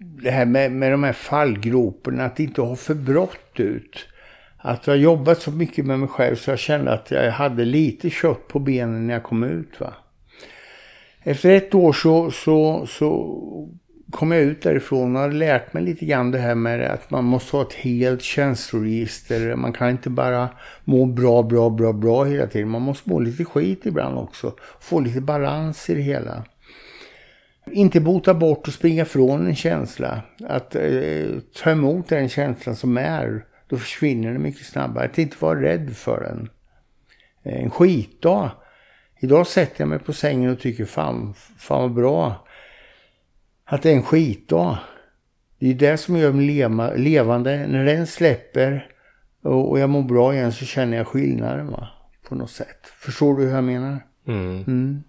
det 0.00 0.30
här 0.30 0.46
med, 0.46 0.72
med 0.72 0.92
de 0.92 1.02
här 1.02 1.12
fallgroparna, 1.12 2.24
att 2.24 2.40
inte 2.40 2.60
ha 2.60 2.76
för 2.76 2.94
brått 2.94 3.60
ut. 3.60 4.06
Att 4.56 4.86
jag 4.86 4.96
jobbat 4.96 5.42
så 5.42 5.50
mycket 5.50 5.86
med 5.86 5.98
mig 5.98 6.08
själv 6.08 6.36
så 6.36 6.50
jag 6.50 6.58
kände 6.58 6.92
att 6.92 7.10
jag 7.10 7.32
hade 7.32 7.64
lite 7.64 8.10
kött 8.10 8.48
på 8.48 8.58
benen 8.58 9.06
när 9.06 9.14
jag 9.14 9.22
kom 9.22 9.44
ut. 9.44 9.80
Va? 9.80 9.94
Efter 11.22 11.50
ett 11.50 11.74
år 11.74 11.92
så, 11.92 12.30
så, 12.30 12.86
så 12.86 13.38
kom 14.12 14.32
jag 14.32 14.42
ut 14.42 14.62
därifrån 14.62 15.16
och 15.16 15.22
hade 15.22 15.34
lärt 15.34 15.72
mig 15.72 15.82
lite 15.82 16.04
grann 16.04 16.30
det 16.30 16.38
här 16.38 16.54
med 16.54 16.90
att 16.90 17.10
man 17.10 17.24
måste 17.24 17.56
ha 17.56 17.62
ett 17.62 17.72
helt 17.72 18.22
känsloregister. 18.22 19.56
Man 19.56 19.72
kan 19.72 19.90
inte 19.90 20.10
bara 20.10 20.48
må 20.84 21.06
bra, 21.06 21.42
bra, 21.42 21.70
bra, 21.70 21.92
bra 21.92 22.24
hela 22.24 22.46
tiden. 22.46 22.68
Man 22.68 22.82
måste 22.82 23.10
må 23.10 23.20
lite 23.20 23.44
skit 23.44 23.86
ibland 23.86 24.18
också. 24.18 24.54
Få 24.80 25.00
lite 25.00 25.20
balans 25.20 25.90
i 25.90 25.94
det 25.94 26.00
hela. 26.00 26.44
Inte 27.66 28.00
bota 28.00 28.34
bort 28.34 28.68
och 28.68 28.74
springa 28.74 29.04
från 29.04 29.46
en 29.46 29.56
känsla. 29.56 30.22
Att 30.48 30.74
eh, 30.74 31.30
ta 31.62 31.70
emot 31.70 32.08
den 32.08 32.28
känslan 32.28 32.76
som 32.76 32.96
är. 32.96 33.44
Då 33.68 33.76
försvinner 33.76 34.32
den 34.32 34.42
mycket 34.42 34.66
snabbare. 34.66 35.04
Att 35.04 35.18
inte 35.18 35.36
vara 35.40 35.62
rädd 35.62 35.96
för 35.96 36.20
den. 36.20 36.48
Eh, 37.42 37.62
en 37.62 37.70
skitdag. 37.70 38.50
Idag 39.20 39.46
sätter 39.46 39.80
jag 39.80 39.88
mig 39.88 39.98
på 39.98 40.12
sängen 40.12 40.50
och 40.50 40.60
tycker 40.60 40.84
fan, 40.84 41.34
fan 41.58 41.82
vad 41.82 41.94
bra 41.94 42.41
att 43.72 43.82
det 43.82 43.90
är 43.90 43.96
en 43.96 44.02
skitdag. 44.02 44.78
Det 45.58 45.70
är 45.70 45.74
det 45.74 45.96
som 45.96 46.16
gör 46.16 46.32
mig 46.32 46.46
leva, 46.46 46.92
levande. 46.94 47.66
När 47.66 47.84
den 47.84 48.06
släpper 48.06 48.86
och, 49.42 49.70
och 49.70 49.78
jag 49.78 49.90
mår 49.90 50.02
bra 50.02 50.34
igen 50.34 50.52
så 50.52 50.64
känner 50.64 50.96
jag 50.96 51.06
skillnaden 51.06 51.70
va? 51.70 51.88
på 52.28 52.34
något 52.34 52.50
sätt. 52.50 52.86
Förstår 53.00 53.36
du 53.36 53.44
hur 53.44 53.54
jag 53.54 53.64
menar? 53.64 53.98
Mm. 54.26 54.64
Mm. 54.66 55.02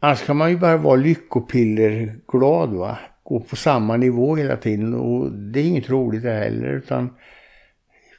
Annars 0.00 0.26
kan 0.26 0.36
man 0.36 0.50
ju 0.50 0.56
bara 0.56 0.76
vara 0.76 0.96
lyckopillerglad 0.96 2.70
va. 2.70 2.98
Gå 3.22 3.40
på 3.40 3.56
samma 3.56 3.96
nivå 3.96 4.36
hela 4.36 4.56
tiden 4.56 4.94
och 4.94 5.32
det 5.32 5.60
är 5.60 5.64
inget 5.64 5.90
roligt 5.90 6.22
det 6.22 6.32
heller 6.32 6.68
utan 6.68 7.14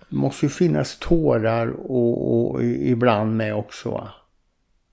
det 0.10 0.16
måste 0.16 0.46
ju 0.46 0.50
finnas 0.50 1.00
tårar 1.00 1.68
och, 1.68 2.52
och 2.52 2.64
ibland 2.64 3.38
med 3.38 3.56
också 3.56 3.92
va. 3.92 4.10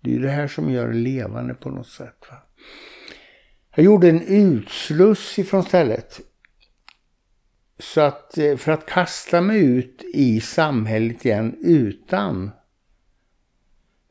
Det 0.01 0.11
är 0.11 0.15
ju 0.15 0.23
det 0.23 0.31
här 0.31 0.49
som 0.49 0.71
gör 0.71 0.89
det 0.89 0.95
levande 0.95 1.55
på 1.55 1.71
något 1.71 1.89
sätt 1.89 2.27
va. 2.31 2.37
Jag 3.79 3.85
gjorde 3.85 4.09
en 4.09 4.23
utsluss 4.23 5.39
ifrån 5.39 5.63
stället. 5.63 6.21
Så 7.79 8.01
att 8.01 8.39
eh, 8.39 8.57
för 8.57 8.73
att 8.73 8.87
kasta 8.87 9.41
mig 9.41 9.65
ut 9.65 10.05
i 10.15 10.41
samhället 10.41 11.25
igen 11.25 11.57
utan 11.61 12.51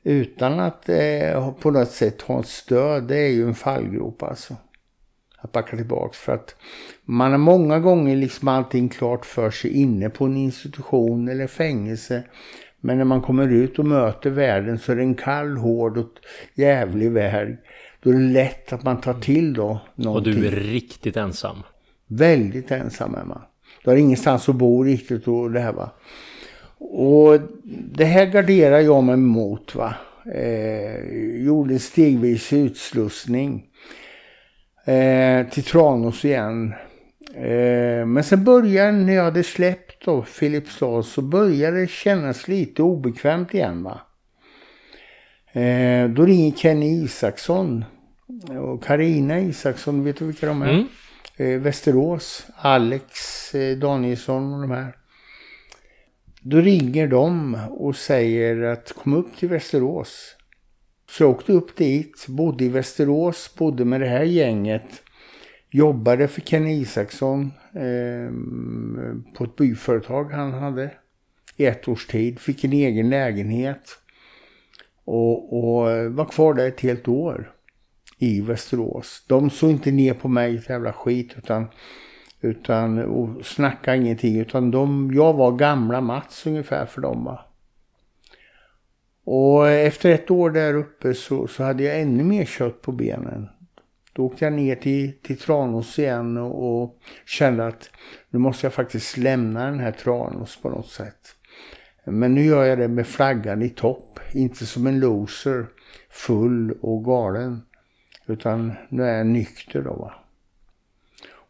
utan 0.04 0.60
att 0.60 0.90
eh, 0.90 1.52
på 1.52 1.72
något 1.72 1.92
sätt 1.92 2.22
ha 2.22 2.40
ett 2.40 2.48
stöd, 2.48 3.04
det 3.04 3.18
är 3.18 3.30
ju 3.30 3.48
en 3.48 3.56
fallgrop 3.56 4.24
alltså. 4.24 4.56
Att 5.38 5.52
backa 5.52 5.78
tillbaks 5.78 6.18
för 6.18 6.34
att 6.34 6.56
man 7.04 7.32
har 7.32 7.38
många 7.38 7.80
gånger 7.80 8.16
liksom 8.16 8.48
allting 8.48 8.90
klart 8.90 9.26
för 9.26 9.52
sig 9.52 9.72
inne 9.72 10.10
på 10.10 10.26
en 10.26 10.38
institution 10.38 11.28
eller 11.28 11.48
fängelse. 11.48 12.24
Men 12.80 12.98
när 12.98 13.06
man 13.06 13.22
kommer 13.22 13.48
ut 13.48 13.80
och 13.80 13.86
möter 13.86 14.30
världen 14.30 14.80
så 14.80 14.92
är 14.92 14.96
det 14.96 15.02
en 15.02 15.16
kall, 15.16 15.58
hård 15.58 15.98
och 15.98 16.12
jävlig 16.54 17.12
värld. 17.12 17.58
Då 18.06 18.12
är 18.12 18.16
det 18.16 18.20
lätt 18.20 18.74
att 18.74 18.84
man 18.84 19.02
tar 19.02 19.14
till 19.14 19.54
då 19.54 19.80
någonting. 19.96 20.34
Och 20.34 20.40
du 20.40 20.48
är 20.48 20.52
riktigt 20.52 21.18
ensam. 21.18 21.64
Väldigt 22.08 22.72
ensam 22.72 23.16
är 23.16 23.24
man. 23.24 23.42
Du 23.84 23.90
har 23.90 23.98
ingenstans 23.98 24.50
att 24.50 24.56
bo 24.56 24.84
riktigt 24.84 25.28
och 25.28 25.52
det 25.52 25.60
här 25.60 25.74
va. 25.74 25.90
Och 26.78 27.40
det 27.96 28.06
här 28.06 28.26
garderar 28.26 28.80
jag 28.80 29.04
mig 29.04 29.18
mot 29.18 29.76
va. 29.76 29.94
Eh, 30.34 31.46
gjorde 31.46 31.80
stegvis 31.80 32.54
utslussning. 32.54 33.66
Eh, 34.86 35.48
till 35.48 35.64
Tranås 35.64 36.26
igen. 36.26 36.74
Eh, 37.36 38.06
men 38.06 38.24
sen 38.24 38.44
började, 38.44 38.92
när 38.92 39.14
jag 39.14 39.24
hade 39.24 39.44
släppt 39.44 40.06
då 40.06 40.24
Filipstad, 40.24 41.04
så 41.04 41.22
började 41.22 41.80
det 41.80 41.90
kännas 41.90 42.48
lite 42.48 42.84
obekvämt 42.84 43.54
igen 43.54 43.84
va. 43.84 44.00
Eh, 45.62 46.10
då 46.10 46.26
ringer 46.26 46.52
Kenny 46.52 47.04
Isaksson 47.04 47.86
och 48.44 48.84
Karina 48.84 49.40
Isaksson, 49.40 50.04
vet 50.04 50.18
du 50.18 50.26
vilka 50.26 50.46
de 50.46 50.62
är? 50.62 50.70
Mm. 50.70 50.88
Eh, 51.38 51.60
Västerås, 51.60 52.48
Alex 52.56 53.56
eh, 53.56 53.78
Danielsson 53.78 54.54
och 54.54 54.62
de 54.62 54.72
här. 54.72 54.96
Då 56.42 56.58
ringer 56.58 57.08
de 57.08 57.58
och 57.70 57.96
säger 57.96 58.62
att 58.62 58.94
kom 58.94 59.14
upp 59.14 59.38
till 59.38 59.50
Västerås. 59.50 60.36
Så 61.10 61.24
jag 61.24 61.30
åkte 61.30 61.54
upp 61.54 61.76
dit, 61.76 62.26
bodde 62.28 62.64
i 62.64 62.70
Västerås, 62.70 63.56
bodde 63.58 63.86
med 63.86 64.02
det 64.02 64.08
här 64.08 64.24
gänget. 64.24 65.04
Jobbade 65.72 66.28
för 66.28 66.42
Kenny 66.42 66.74
Isaksson 66.82 67.52
eh, 67.74 68.32
på 69.38 69.44
ett 69.44 69.56
byföretag 69.56 70.32
han 70.32 70.54
hade 70.54 70.92
i 71.58 71.66
ett 71.66 71.88
års 71.88 72.08
tid. 72.08 72.40
Fick 72.40 72.64
en 72.64 72.74
egen 72.74 73.10
lägenhet. 73.10 73.98
Och, 75.06 75.54
och 75.54 76.14
var 76.14 76.26
kvar 76.26 76.54
där 76.54 76.68
ett 76.68 76.82
helt 76.82 77.08
år 77.08 77.55
i 78.18 78.42
Västerås. 78.42 79.26
De 79.28 79.50
såg 79.50 79.70
inte 79.70 79.92
ner 79.92 80.14
på 80.14 80.28
mig 80.28 80.56
ett 80.56 80.70
jävla 80.70 80.94
skit 80.94 81.34
utan, 81.38 81.68
utan 82.42 83.00
och 83.00 83.46
snackade 83.46 83.98
ingenting. 83.98 84.40
Utan 84.40 84.72
de, 84.72 85.12
jag 85.14 85.34
var 85.34 85.52
gamla 85.52 86.02
Mats 86.02 86.48
ungefär 86.48 86.86
för 86.86 87.02
dem 87.02 87.24
va. 87.24 87.46
Och 89.26 89.70
efter 89.70 90.10
ett 90.10 90.32
år 90.32 90.50
där 90.50 90.74
uppe 90.74 91.14
så, 91.14 91.48
så 91.48 91.64
hade 91.64 91.84
jag 91.84 92.02
ännu 92.02 92.24
mer 92.24 92.46
kött 92.46 92.82
på 92.82 92.92
benen. 92.92 93.50
Då 94.14 94.26
åkte 94.26 94.46
jag 94.46 94.54
ner 94.54 94.76
till, 94.76 95.14
till 95.22 95.38
Tranås 95.38 96.00
igen 96.00 96.38
och, 96.38 96.84
och 96.84 97.00
kände 97.26 97.68
att 97.68 97.90
nu 98.30 98.40
måste 98.40 98.66
jag 98.66 98.74
faktiskt 98.74 99.18
lämna 99.18 99.66
den 99.66 99.80
här 99.80 99.92
Tranås 99.92 100.62
på 100.62 100.70
något 100.70 100.90
sätt. 100.90 101.36
Men 102.06 102.36
nu 102.36 102.46
gör 102.46 102.64
jag 102.64 102.78
det 102.78 102.88
med 102.88 103.08
flaggan 103.08 103.62
i 103.62 103.70
topp. 103.70 104.20
Inte 104.34 104.66
som 104.66 104.88
en 104.88 105.00
loser, 105.00 105.66
full 106.10 106.72
och 106.82 107.06
galen. 107.06 107.62
Utan 108.28 108.74
nu 108.90 109.04
är 109.04 109.18
jag 109.18 109.28
nykter 109.28 109.82
då 109.82 109.94
va. 109.94 110.14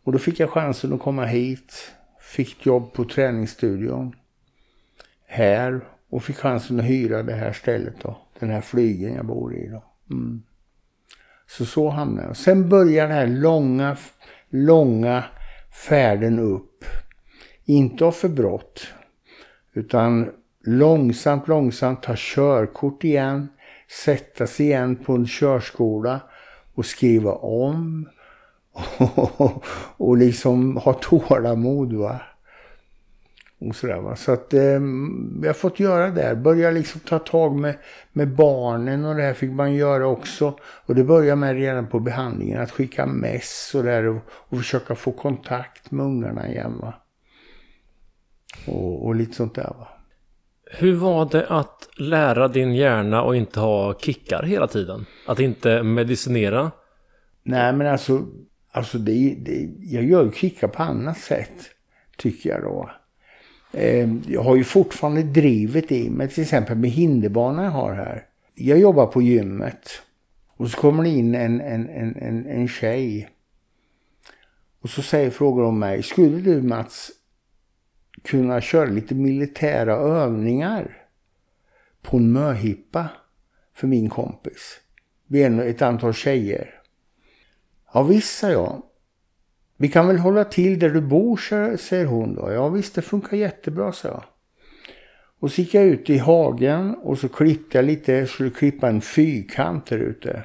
Och 0.03 0.11
då 0.11 0.19
fick 0.19 0.39
jag 0.39 0.49
chansen 0.49 0.93
att 0.93 0.99
komma 0.99 1.25
hit. 1.25 1.91
Fick 2.19 2.65
jobb 2.65 2.93
på 2.93 3.05
träningsstudion. 3.05 4.15
Här. 5.27 5.81
Och 6.09 6.23
fick 6.23 6.37
chansen 6.37 6.79
att 6.79 6.85
hyra 6.85 7.23
det 7.23 7.33
här 7.33 7.53
stället 7.53 7.95
då. 8.01 8.17
Den 8.39 8.49
här 8.49 8.61
flygen 8.61 9.13
jag 9.13 9.25
bor 9.25 9.55
i 9.55 9.67
då. 9.67 9.83
Mm. 10.09 10.43
Så 11.47 11.65
så 11.65 11.89
hamnade 11.89 12.27
jag. 12.27 12.37
Sen 12.37 12.69
började 12.69 13.07
den 13.07 13.17
här 13.17 13.27
långa, 13.27 13.97
långa 14.49 15.23
färden 15.87 16.39
upp. 16.39 16.85
Inte 17.65 18.05
av 18.05 18.11
för 18.11 18.29
brott. 18.29 18.87
Utan 19.73 20.31
långsamt, 20.63 21.47
långsamt 21.47 22.03
ta 22.03 22.13
körkort 22.17 23.03
igen. 23.03 23.49
Sätta 24.05 24.47
sig 24.47 24.65
igen 24.65 24.95
på 24.95 25.13
en 25.13 25.27
körskola 25.27 26.21
och 26.75 26.85
skriva 26.85 27.31
om. 27.31 28.09
Och, 28.97 29.63
och 29.97 30.17
liksom 30.17 30.77
ha 30.77 30.93
tålamod 30.93 31.93
va. 31.93 32.21
Och 33.59 33.75
sådär 33.75 33.99
va. 33.99 34.15
Så 34.15 34.31
att 34.31 34.53
eh, 34.53 34.79
vi 35.39 35.47
har 35.47 35.53
fått 35.53 35.79
göra 35.79 36.09
det. 36.09 36.35
Börja 36.35 36.71
liksom 36.71 37.01
ta 37.01 37.19
tag 37.19 37.55
med, 37.55 37.77
med 38.13 38.35
barnen 38.35 39.05
och 39.05 39.15
det 39.15 39.23
här 39.23 39.33
fick 39.33 39.51
man 39.51 39.73
göra 39.73 40.07
också. 40.07 40.59
Och 40.61 40.95
det 40.95 41.03
började 41.03 41.35
med 41.35 41.55
redan 41.55 41.87
på 41.87 41.99
behandlingen. 41.99 42.61
Att 42.61 42.71
skicka 42.71 43.05
mess 43.05 43.71
och 43.75 43.83
där 43.83 44.05
och, 44.05 44.21
och 44.27 44.57
försöka 44.57 44.95
få 44.95 45.11
kontakt 45.11 45.91
med 45.91 46.05
ungarna 46.05 46.47
igen 46.49 46.77
va. 46.81 46.93
Och, 48.67 49.05
och 49.05 49.15
lite 49.15 49.33
sånt 49.33 49.55
där 49.55 49.73
va. 49.79 49.94
Hur 50.77 50.95
var 50.95 51.29
det 51.31 51.47
att 51.47 51.89
lära 51.97 52.47
din 52.47 52.75
hjärna 52.75 53.23
och 53.23 53.35
inte 53.35 53.59
ha 53.59 53.99
kickar 53.99 54.43
hela 54.43 54.67
tiden? 54.67 55.05
Att 55.27 55.39
inte 55.39 55.83
medicinera? 55.83 56.71
Nej 57.43 57.73
men 57.73 57.87
alltså, 57.87 58.25
alltså 58.71 58.97
det, 58.97 59.35
det, 59.39 59.69
jag 59.79 60.03
gör 60.03 60.25
ju 60.25 60.31
kickar 60.31 60.67
på 60.67 60.83
annat 60.83 61.17
sätt. 61.17 61.71
Tycker 62.17 62.49
jag 62.49 62.61
då. 62.61 62.91
Eh, 63.71 64.09
jag 64.27 64.43
har 64.43 64.55
ju 64.55 64.63
fortfarande 64.63 65.23
drivet 65.23 65.91
i 65.91 66.09
mig 66.09 66.29
till 66.29 66.43
exempel 66.43 66.77
med 66.77 66.89
hinderbanan 66.89 67.65
jag 67.65 67.71
har 67.71 67.93
här. 67.93 68.23
Jag 68.55 68.79
jobbar 68.79 69.05
på 69.05 69.21
gymmet. 69.21 69.89
Och 70.57 70.69
så 70.69 70.77
kommer 70.77 71.03
det 71.03 71.09
in 71.09 71.35
en, 71.35 71.61
en, 71.61 71.89
en, 71.89 72.15
en, 72.15 72.45
en 72.45 72.67
tjej. 72.67 73.29
Och 74.81 74.89
så 74.89 75.01
säger 75.01 75.29
frågor 75.29 75.63
om 75.63 75.79
mig. 75.79 76.03
Skulle 76.03 76.37
du 76.37 76.61
Mats 76.61 77.11
kunna 78.25 78.61
köra 78.61 78.89
lite 78.89 79.15
militära 79.15 79.93
övningar 79.95 80.97
på 82.01 82.17
en 82.17 82.31
möhippa 82.31 83.09
för 83.73 83.87
min 83.87 84.09
kompis. 84.09 84.79
Vi 85.27 85.43
är 85.43 85.61
ett 85.61 85.81
antal 85.81 86.13
tjejer. 86.13 86.81
Ja 87.93 88.03
visst, 88.03 88.39
sa 88.39 88.49
jag. 88.49 88.81
Vi 89.77 89.87
kan 89.87 90.07
väl 90.07 90.17
hålla 90.17 90.43
till 90.43 90.79
där 90.79 90.89
du 90.89 91.01
bor, 91.01 91.37
säger 91.77 92.05
hon 92.05 92.35
då. 92.35 92.51
Ja 92.51 92.69
visst, 92.69 92.95
det 92.95 93.01
funkar 93.01 93.37
jättebra, 93.37 93.91
sa 93.91 94.07
jag. 94.07 94.23
Och 95.39 95.51
så 95.51 95.61
gick 95.61 95.73
jag 95.73 95.83
ut 95.83 96.09
i 96.09 96.17
hagen 96.17 96.95
och 96.95 97.17
så 97.17 97.29
klippte 97.29 97.77
jag 97.77 97.85
lite, 97.85 98.13
jag 98.13 98.29
skulle 98.29 98.49
klippa 98.49 98.89
en 98.89 99.01
fyrkant 99.01 99.85
där 99.85 99.97
ute 99.97 100.43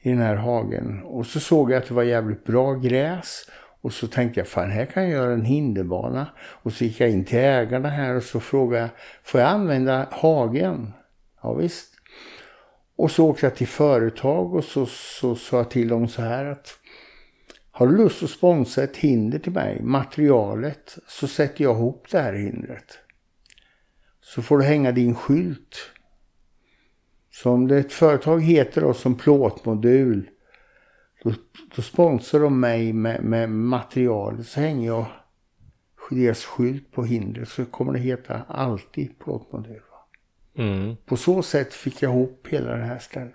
i 0.00 0.08
den 0.08 0.18
här 0.18 0.34
hagen. 0.34 1.02
Och 1.02 1.26
så 1.26 1.40
såg 1.40 1.70
jag 1.70 1.82
att 1.82 1.88
det 1.88 1.94
var 1.94 2.02
jävligt 2.02 2.44
bra 2.44 2.74
gräs 2.74 3.50
och 3.80 3.92
så 3.92 4.06
tänkte 4.06 4.40
jag, 4.40 4.48
fan 4.48 4.70
här 4.70 4.86
kan 4.86 5.02
jag 5.02 5.12
göra 5.12 5.32
en 5.32 5.44
hinderbana. 5.44 6.26
Och 6.38 6.72
så 6.72 6.84
gick 6.84 7.00
jag 7.00 7.10
in 7.10 7.24
till 7.24 7.38
ägarna 7.38 7.88
här 7.88 8.14
och 8.14 8.22
så 8.22 8.40
frågade 8.40 8.82
jag, 8.82 8.90
får 9.22 9.40
jag 9.40 9.50
använda 9.50 10.08
hagen? 10.10 10.92
Ja 11.42 11.54
visst. 11.54 11.94
Och 12.96 13.10
så 13.10 13.26
åkte 13.26 13.46
jag 13.46 13.56
till 13.56 13.68
företag 13.68 14.54
och 14.54 14.64
så 14.64 14.86
sa 15.36 15.56
jag 15.56 15.70
till 15.70 15.88
dem 15.88 16.08
så 16.08 16.22
här 16.22 16.44
att 16.44 16.78
har 17.70 17.86
du 17.86 17.96
lust 17.96 18.22
att 18.22 18.30
sponsra 18.30 18.84
ett 18.84 18.96
hinder 18.96 19.38
till 19.38 19.52
mig, 19.52 19.82
materialet, 19.82 20.98
så 21.06 21.28
sätter 21.28 21.64
jag 21.64 21.76
ihop 21.76 22.06
det 22.10 22.20
här 22.20 22.32
hindret. 22.32 22.98
Så 24.20 24.42
får 24.42 24.58
du 24.58 24.64
hänga 24.64 24.92
din 24.92 25.14
skylt. 25.14 25.90
Så 27.30 27.50
om 27.50 27.68
det 27.68 27.78
ett 27.78 27.92
företag 27.92 28.42
heter 28.42 28.80
då 28.80 28.94
som 28.94 29.14
plåtmodul 29.14 30.30
då, 31.22 31.32
då 31.76 31.82
sponsrar 31.82 32.40
de 32.40 32.60
mig 32.60 32.92
med, 32.92 33.24
med 33.24 33.50
material. 33.50 34.44
Så 34.44 34.60
hänger 34.60 34.86
jag 34.86 35.06
deras 36.10 36.44
skylt 36.44 36.92
på 36.92 37.04
hindret 37.04 37.48
så 37.48 37.64
kommer 37.64 37.92
det 37.92 37.98
heta 37.98 38.42
alltid 38.48 39.18
plåtmodell. 39.18 39.80
Mm. 40.58 40.96
På 41.06 41.16
så 41.16 41.42
sätt 41.42 41.74
fick 41.74 42.02
jag 42.02 42.12
ihop 42.12 42.46
hela 42.50 42.76
det 42.76 42.84
här 42.84 42.98
stället. 42.98 43.34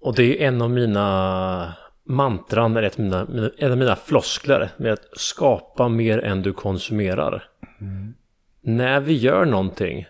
Och 0.00 0.14
det 0.14 0.42
är 0.42 0.48
en 0.48 0.62
av 0.62 0.70
mina 0.70 1.74
mantran, 2.04 2.76
ett 2.76 2.98
av 2.98 3.04
mina, 3.04 3.50
en 3.58 3.72
av 3.72 3.78
mina 3.78 3.96
floskler 3.96 4.70
med 4.76 4.92
att 4.92 5.04
skapa 5.12 5.88
mer 5.88 6.18
än 6.18 6.42
du 6.42 6.52
konsumerar. 6.52 7.48
Mm. 7.80 8.14
När 8.60 9.00
vi 9.00 9.12
gör 9.12 9.44
någonting 9.44 10.06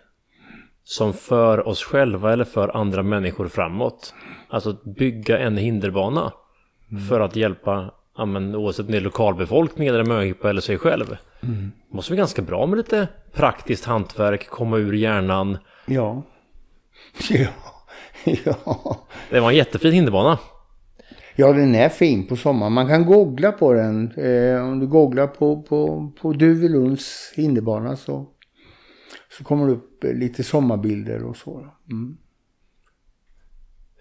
som 0.84 1.12
för 1.12 1.68
oss 1.68 1.82
själva 1.82 2.32
eller 2.32 2.44
för 2.44 2.76
andra 2.76 3.02
människor 3.02 3.48
framåt. 3.48 4.14
Alltså 4.54 4.70
att 4.70 4.84
bygga 4.84 5.38
en 5.38 5.56
hinderbana 5.56 6.32
mm. 6.90 7.02
för 7.02 7.20
att 7.20 7.36
hjälpa, 7.36 7.90
ja, 8.16 8.24
men, 8.24 8.54
oavsett 8.54 8.86
om 8.86 8.92
det 8.92 8.98
är 8.98 9.02
lokalbefolkning 9.02 9.88
eller 9.88 10.04
möhippa 10.04 10.50
eller 10.50 10.60
sig 10.60 10.78
själv. 10.78 11.16
Mm. 11.42 11.72
måste 11.90 12.12
vara 12.12 12.18
ganska 12.18 12.42
bra 12.42 12.66
med 12.66 12.76
lite 12.76 13.08
praktiskt 13.32 13.84
hantverk, 13.84 14.48
komma 14.48 14.76
ur 14.76 14.92
hjärnan. 14.92 15.58
Ja. 15.86 16.22
Ja. 17.30 17.48
ja. 18.44 19.06
Det 19.30 19.40
var 19.40 19.50
en 19.50 19.56
jättefin 19.56 19.92
hinderbana. 19.92 20.38
Ja, 21.36 21.52
den 21.52 21.74
är 21.74 21.88
fin 21.88 22.26
på 22.26 22.36
sommaren. 22.36 22.72
Man 22.72 22.88
kan 22.88 23.06
googla 23.06 23.52
på 23.52 23.72
den. 23.72 24.12
Eh, 24.12 24.64
om 24.64 24.80
du 24.80 24.86
googlar 24.86 25.26
på, 25.26 25.62
på, 25.62 26.12
på 26.20 26.32
Duvelunds 26.32 27.32
hinderbana 27.36 27.96
så 27.96 28.26
så 29.38 29.44
kommer 29.44 29.66
det 29.66 29.72
upp 29.72 30.04
eh, 30.04 30.12
lite 30.12 30.44
sommarbilder 30.44 31.24
och 31.24 31.36
så. 31.36 31.66
Mm. 31.90 32.16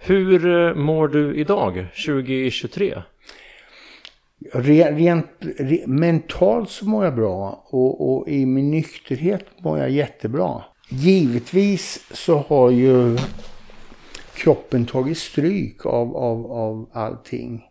Hur 0.06 0.48
eh, 0.48 0.76
mår 0.76 1.08
du 1.08 1.36
idag, 1.36 1.86
2023? 2.06 3.02
Rent, 4.54 4.98
rent 4.98 5.28
re, 5.40 5.88
mentalt 5.88 6.70
så 6.70 6.86
mår 6.86 7.06
jag 7.06 7.16
bra 7.16 7.68
och, 7.70 8.10
och, 8.10 8.30
i 8.30 8.46
min 8.46 8.72
nykterhet 8.72 9.46
mår 9.58 9.80
jag 9.80 9.90
jättebra. 9.90 10.64
Givetvis 10.90 12.08
så 12.12 12.38
har 12.38 12.72
ju 12.72 13.18
kroppen 14.34 14.86
tagit 14.86 15.18
stryk 15.18 15.86
av, 15.86 16.16
av, 16.16 16.52
av 16.52 16.90
allting 16.94 17.64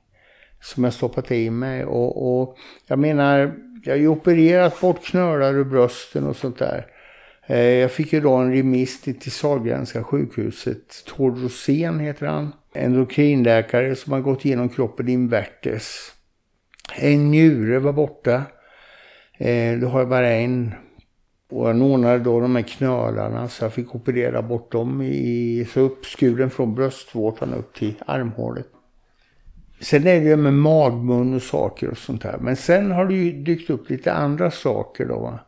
som 0.60 0.84
jag 0.84 0.92
stoppat 0.92 1.30
i 1.30 1.50
mig. 1.50 1.84
Och, 1.84 2.40
och 2.40 2.56
jag 2.86 2.98
menar, 2.98 3.54
jag 3.84 3.92
har 3.92 3.98
ju 3.98 4.08
opererat 4.08 4.80
bort 4.80 5.04
knölar 5.04 5.54
ur 5.54 5.64
brösten 5.64 6.26
och 6.26 6.36
sånt 6.36 6.58
där. 6.58 6.86
Eh, 7.46 7.58
jag 7.58 7.90
fick 7.90 8.12
ju 8.12 8.20
då 8.20 8.34
en 8.34 8.54
remiss 8.54 9.00
till 9.00 9.32
Sahlgrenska 9.32 10.04
sjukhuset. 10.04 11.04
Tord 11.06 11.38
Rosén 11.42 12.00
heter 12.00 12.26
han. 12.26 12.52
Endokrinläkare 12.74 13.96
som 13.96 14.12
har 14.12 14.20
gått 14.20 14.44
igenom 14.44 14.68
kroppen 14.68 15.08
invärtes. 15.08 16.12
En 16.96 17.30
njure 17.30 17.78
var 17.78 17.92
borta. 17.92 18.42
Eh, 19.38 19.78
då 19.78 19.88
har 19.88 19.98
jag 19.98 20.08
bara 20.08 20.30
en. 20.30 20.74
Och 21.50 21.68
jag 21.68 21.82
ordnade 21.82 22.18
då 22.18 22.40
de 22.40 22.56
här 22.56 22.62
knölarna 22.62 23.48
så 23.48 23.64
jag 23.64 23.72
fick 23.72 23.94
operera 23.94 24.42
bort 24.42 24.72
dem 24.72 25.02
i, 25.02 25.66
så 25.72 25.80
uppskuren 25.80 26.50
från 26.50 26.74
bröstvårtan 26.74 27.54
upp 27.54 27.74
till 27.74 27.94
armhålet. 28.06 28.66
Sen 29.80 30.06
är 30.06 30.20
det 30.20 30.26
ju 30.26 30.36
med 30.36 30.54
magmun 30.54 31.34
och 31.34 31.42
saker 31.42 31.90
och 31.90 31.98
sånt 31.98 32.22
där. 32.22 32.38
Men 32.40 32.56
sen 32.56 32.90
har 32.90 33.06
det 33.06 33.14
ju 33.14 33.42
dykt 33.42 33.70
upp 33.70 33.90
lite 33.90 34.12
andra 34.12 34.50
saker 34.50 35.06
då. 35.06 35.18
Va? 35.18 35.38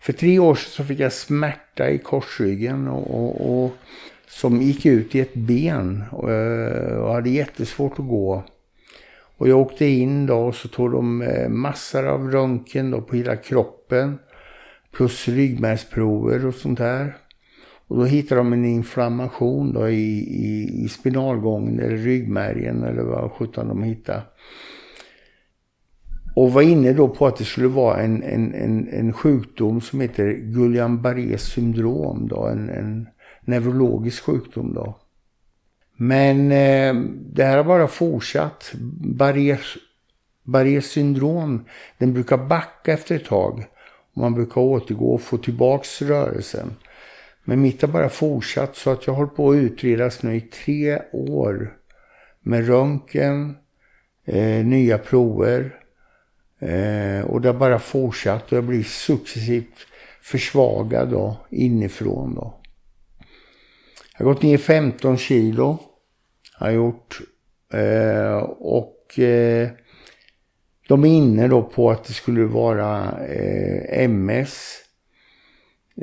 För 0.00 0.12
tre 0.12 0.38
år 0.38 0.54
sedan 0.54 0.70
så 0.70 0.84
fick 0.84 1.00
jag 1.00 1.12
smärta 1.12 1.90
i 1.90 1.98
korsryggen 1.98 2.88
och, 2.88 3.10
och, 3.10 3.64
och 3.64 3.72
som 4.28 4.62
gick 4.62 4.86
ut 4.86 5.14
i 5.14 5.20
ett 5.20 5.34
ben 5.34 6.04
och, 6.10 6.28
och 7.04 7.14
hade 7.14 7.30
jättesvårt 7.30 7.98
att 7.98 8.08
gå. 8.08 8.44
Och 9.38 9.48
jag 9.48 9.58
åkte 9.58 9.86
in 9.86 10.26
då 10.26 10.38
och 10.38 10.54
så 10.54 10.68
tog 10.68 10.92
de 10.92 11.22
eh, 11.22 11.48
massor 11.48 12.06
av 12.06 12.30
röntgen 12.30 12.90
då 12.90 13.00
på 13.00 13.16
hela 13.16 13.36
kroppen. 13.36 14.18
Plus 14.92 15.28
ryggmärgsprover 15.28 16.46
och 16.46 16.54
sånt 16.54 16.78
där. 16.78 17.16
Och 17.88 17.96
då 17.96 18.04
hittade 18.04 18.40
de 18.40 18.52
en 18.52 18.64
inflammation 18.64 19.72
då 19.72 19.88
i, 19.88 20.18
i, 20.18 20.84
i 20.84 20.88
spinalgången 20.88 21.80
eller 21.80 21.96
ryggmärgen 21.96 22.82
eller 22.82 23.02
vad 23.02 23.32
sjutton 23.32 23.68
de 23.68 23.82
hittade. 23.82 24.22
Och 26.38 26.52
var 26.52 26.62
inne 26.62 26.92
då 26.92 27.08
på 27.08 27.26
att 27.26 27.36
det 27.36 27.44
skulle 27.44 27.68
vara 27.68 28.00
en, 28.00 28.22
en, 28.22 28.54
en, 28.54 28.88
en 28.88 29.12
sjukdom 29.12 29.80
som 29.80 30.00
heter 30.00 30.32
Guillain-Barrés 30.32 31.38
syndrom 31.38 32.28
då. 32.28 32.46
En, 32.46 32.68
en 32.68 33.08
neurologisk 33.40 34.22
sjukdom 34.22 34.74
då. 34.74 34.98
Men 35.96 36.52
eh, 36.52 36.94
det 37.32 37.44
här 37.44 37.56
har 37.56 37.64
bara 37.64 37.88
fortsatt. 37.88 38.72
Barrés, 39.00 39.76
Barrés 40.42 40.90
syndrom, 40.90 41.64
den 41.98 42.14
brukar 42.14 42.38
backa 42.38 42.92
efter 42.92 43.16
ett 43.16 43.24
tag. 43.24 43.64
Man 44.14 44.34
brukar 44.34 44.60
återgå 44.60 45.14
och 45.14 45.22
få 45.22 45.38
tillbaks 45.38 46.02
rörelsen. 46.02 46.70
Men 47.44 47.62
mitt 47.62 47.82
har 47.82 47.88
bara 47.88 48.08
fortsatt 48.08 48.76
så 48.76 48.90
att 48.90 49.06
jag 49.06 49.14
har 49.14 49.26
på 49.26 49.50
att 49.50 49.56
utredas 49.56 50.22
nu 50.22 50.36
i 50.36 50.40
tre 50.40 51.02
år. 51.12 51.76
Med 52.40 52.66
röntgen, 52.66 53.56
eh, 54.24 54.64
nya 54.64 54.98
prover. 54.98 55.78
Eh, 56.58 57.20
och 57.20 57.40
det 57.40 57.48
har 57.48 57.58
bara 57.58 57.78
fortsatt 57.78 58.52
och 58.52 58.56
jag 58.56 58.64
blir 58.64 58.82
successivt 58.82 59.86
försvagad 60.22 61.08
då, 61.08 61.36
inifrån 61.50 62.34
då. 62.34 62.54
Jag 64.18 64.26
har 64.26 64.34
gått 64.34 64.42
ner 64.42 64.58
15 64.58 65.18
kilo. 65.18 65.78
Har 66.54 66.70
gjort. 66.70 67.20
Eh, 67.72 68.36
och 68.58 69.18
eh, 69.18 69.68
de 70.88 71.04
är 71.04 71.08
inne 71.08 71.48
då 71.48 71.62
på 71.62 71.90
att 71.90 72.04
det 72.04 72.12
skulle 72.12 72.44
vara 72.44 73.18
eh, 73.26 74.04
MS. 74.04 74.76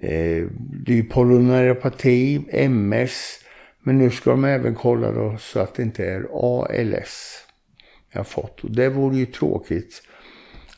Eh, 0.02 0.48
det 0.86 0.92
är 0.92 0.96
ju 0.96 1.04
polyneuropati, 1.04 2.46
MS. 2.50 3.40
Men 3.84 3.98
nu 3.98 4.12
ska 4.12 4.30
de 4.30 4.46
även 4.46 4.76
kolla 4.76 5.12
då 5.12 5.38
så 5.40 5.60
att 5.60 5.76
det 5.76 5.84
inte 5.84 6.06
är 6.06 6.28
ALS 6.32 7.46
jag 8.12 8.20
har 8.20 8.24
fått. 8.24 8.64
Och 8.64 8.72
det 8.72 8.90
vore 8.90 9.18
ju 9.18 9.26
tråkigt 9.26 10.02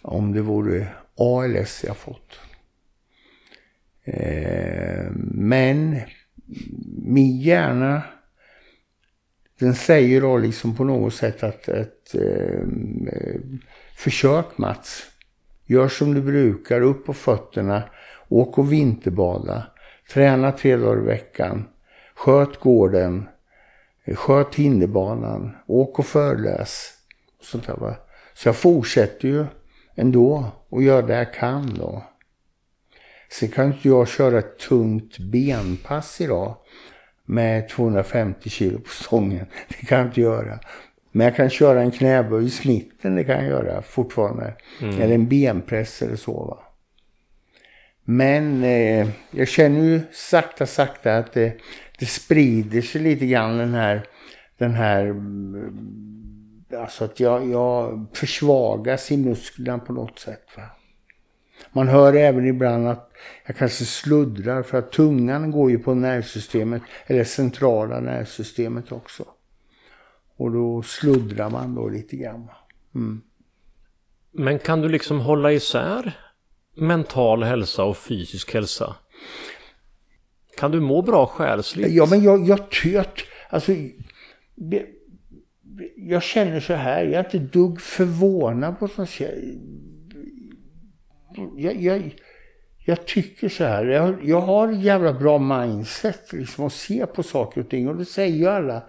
om 0.08 0.34
det 0.34 0.42
vore 0.42 0.88
ALS 1.18 1.84
jag 1.88 1.98
fått. 1.98 2.40
Eh, 4.04 5.12
men 5.32 6.00
min 7.06 7.40
hjärna 7.40 8.02
den 9.60 9.76
säger 9.76 10.22
då 10.22 10.38
liksom 10.38 10.76
på 10.76 10.84
något 10.84 11.14
sätt 11.14 11.44
att, 11.44 11.70
att 11.70 12.16
eh, 12.16 13.40
försök 13.96 14.58
Mats. 14.58 15.04
Gör 15.66 15.88
som 15.88 16.14
du 16.14 16.22
brukar, 16.22 16.82
upp 16.82 17.06
på 17.06 17.14
fötterna, 17.14 17.84
åk 18.28 18.58
och 18.58 18.72
vinterbada, 18.72 19.68
träna 20.14 20.52
tre 20.52 20.76
dagar 20.76 21.02
i 21.02 21.06
veckan, 21.06 21.68
sköt 22.16 22.60
gården, 22.60 23.30
sköt 24.16 24.56
hinderbanan, 24.56 25.58
åk 25.68 26.00
och 26.00 26.06
föreläs. 26.06 26.94
Och 27.40 27.46
sånt 27.46 27.68
där, 27.68 27.76
va? 27.76 27.96
Så 28.34 28.48
jag 28.48 28.56
fortsätter 28.56 29.28
ju 29.28 29.46
ändå 29.98 30.52
och 30.70 30.84
gör 30.84 31.04
det 31.04 31.16
jag 31.16 31.34
kan 31.34 31.74
då. 31.74 32.04
Sen 33.30 33.50
kan 33.50 33.66
inte 33.66 33.88
jag 33.88 34.08
köra 34.08 34.40
ett 34.40 34.60
tungt 34.60 35.20
benpass 35.20 36.22
idag 36.22 36.56
med 37.26 37.70
250 37.70 38.50
kilo 38.50 38.80
på 38.80 38.90
stången. 38.90 39.46
Det 39.68 39.86
kan 39.86 39.98
jag 39.98 40.08
inte 40.08 40.22
göra. 40.22 40.60
Men 41.12 41.26
jag 41.26 41.36
kan 41.36 41.50
köra 41.50 41.82
en 41.82 41.92
knäböj 41.92 42.46
i 42.46 42.50
smitten, 42.50 43.16
det 43.16 43.24
kan 43.24 43.36
jag 43.36 43.46
göra 43.46 43.82
fortfarande. 43.82 44.54
Mm. 44.82 45.02
Eller 45.02 45.16
en 45.16 45.28
benpress 45.28 46.02
eller 46.02 46.16
så 46.16 46.46
va. 46.46 46.60
Men 48.04 48.64
eh, 48.64 49.08
jag 49.32 49.48
känner 49.48 49.82
ju 49.82 50.02
sakta, 50.12 50.66
sakta 50.66 51.18
att 51.18 51.34
det, 51.34 51.58
det 52.00 52.06
sprider 52.06 52.82
sig 52.82 53.02
lite 53.02 53.26
grann 53.26 53.58
den 53.58 53.74
här, 53.74 54.04
den 54.58 54.74
här, 54.74 55.06
mm, 55.06 56.17
alltså 56.74 57.06
att 57.06 57.20
jag, 57.20 57.50
jag 57.50 58.06
försvagas 58.14 59.12
i 59.12 59.18
musklerna 59.18 59.80
på 59.80 59.94
något 59.94 60.20
sätt 60.20 60.48
va. 60.58 60.64
Man 61.72 61.88
hör 61.88 62.14
även 62.14 62.48
ibland 62.48 62.88
att 62.88 63.12
jag 63.46 63.56
kanske 63.56 63.86
sluddrar 63.86 64.64
för 64.64 64.78
att 64.78 64.92
tungan 64.92 65.52
går 65.52 65.72
ju 65.72 65.80
på 65.80 65.94
nervsystemet 65.94 66.82
eller 67.06 67.24
centrala 67.24 68.00
nervsystemet 68.00 68.92
också. 68.92 69.26
Och 70.38 70.52
då 70.52 70.82
sluddrar 70.82 71.50
man 71.50 71.76
då 71.76 71.90
lite 71.90 72.16
grann. 72.16 72.48
Mm. 72.96 73.22
Men 74.32 74.60
kan 74.60 74.82
du 74.82 74.90
liksom 74.90 75.20
hålla 75.20 75.52
isär 75.52 76.18
mental 76.76 77.44
hälsa 77.44 77.84
och 77.84 77.98
fysisk 77.98 78.54
hälsa? 78.54 78.96
Kan 80.58 80.72
du 80.72 80.80
må 80.80 81.02
bra 81.02 81.26
själsligt? 81.26 81.92
Ja, 81.92 82.08
men 82.10 82.24
jag, 82.24 82.48
jag 82.48 82.72
töt. 82.72 83.14
Alltså, 83.50 83.72
jag 85.96 86.24
känner 86.24 86.60
så 86.60 86.74
här, 86.74 87.04
jag 87.04 87.14
är 87.14 87.24
inte 87.24 87.40
dugg 87.40 87.82
förvånad 87.82 88.80
på 88.80 88.88
sånt 88.88 89.20
jag, 91.58 91.76
jag, 91.82 92.16
jag 92.86 93.06
tycker 93.06 93.50
så 93.50 93.64
här, 93.64 93.86
jag, 93.86 94.16
jag 94.24 94.42
har 94.42 94.72
ett 94.72 94.82
jävla 94.82 95.14
bra 95.14 95.38
mindset 95.38 96.34
liksom 96.34 96.66
att 96.66 96.74
se 96.74 97.06
på 97.06 97.24
saker 97.24 97.62
och 97.62 97.70
ting 97.70 97.88
och 97.88 97.96
det 97.96 98.06
säger 98.06 98.36
ju 98.36 98.48
alla. 98.48 98.84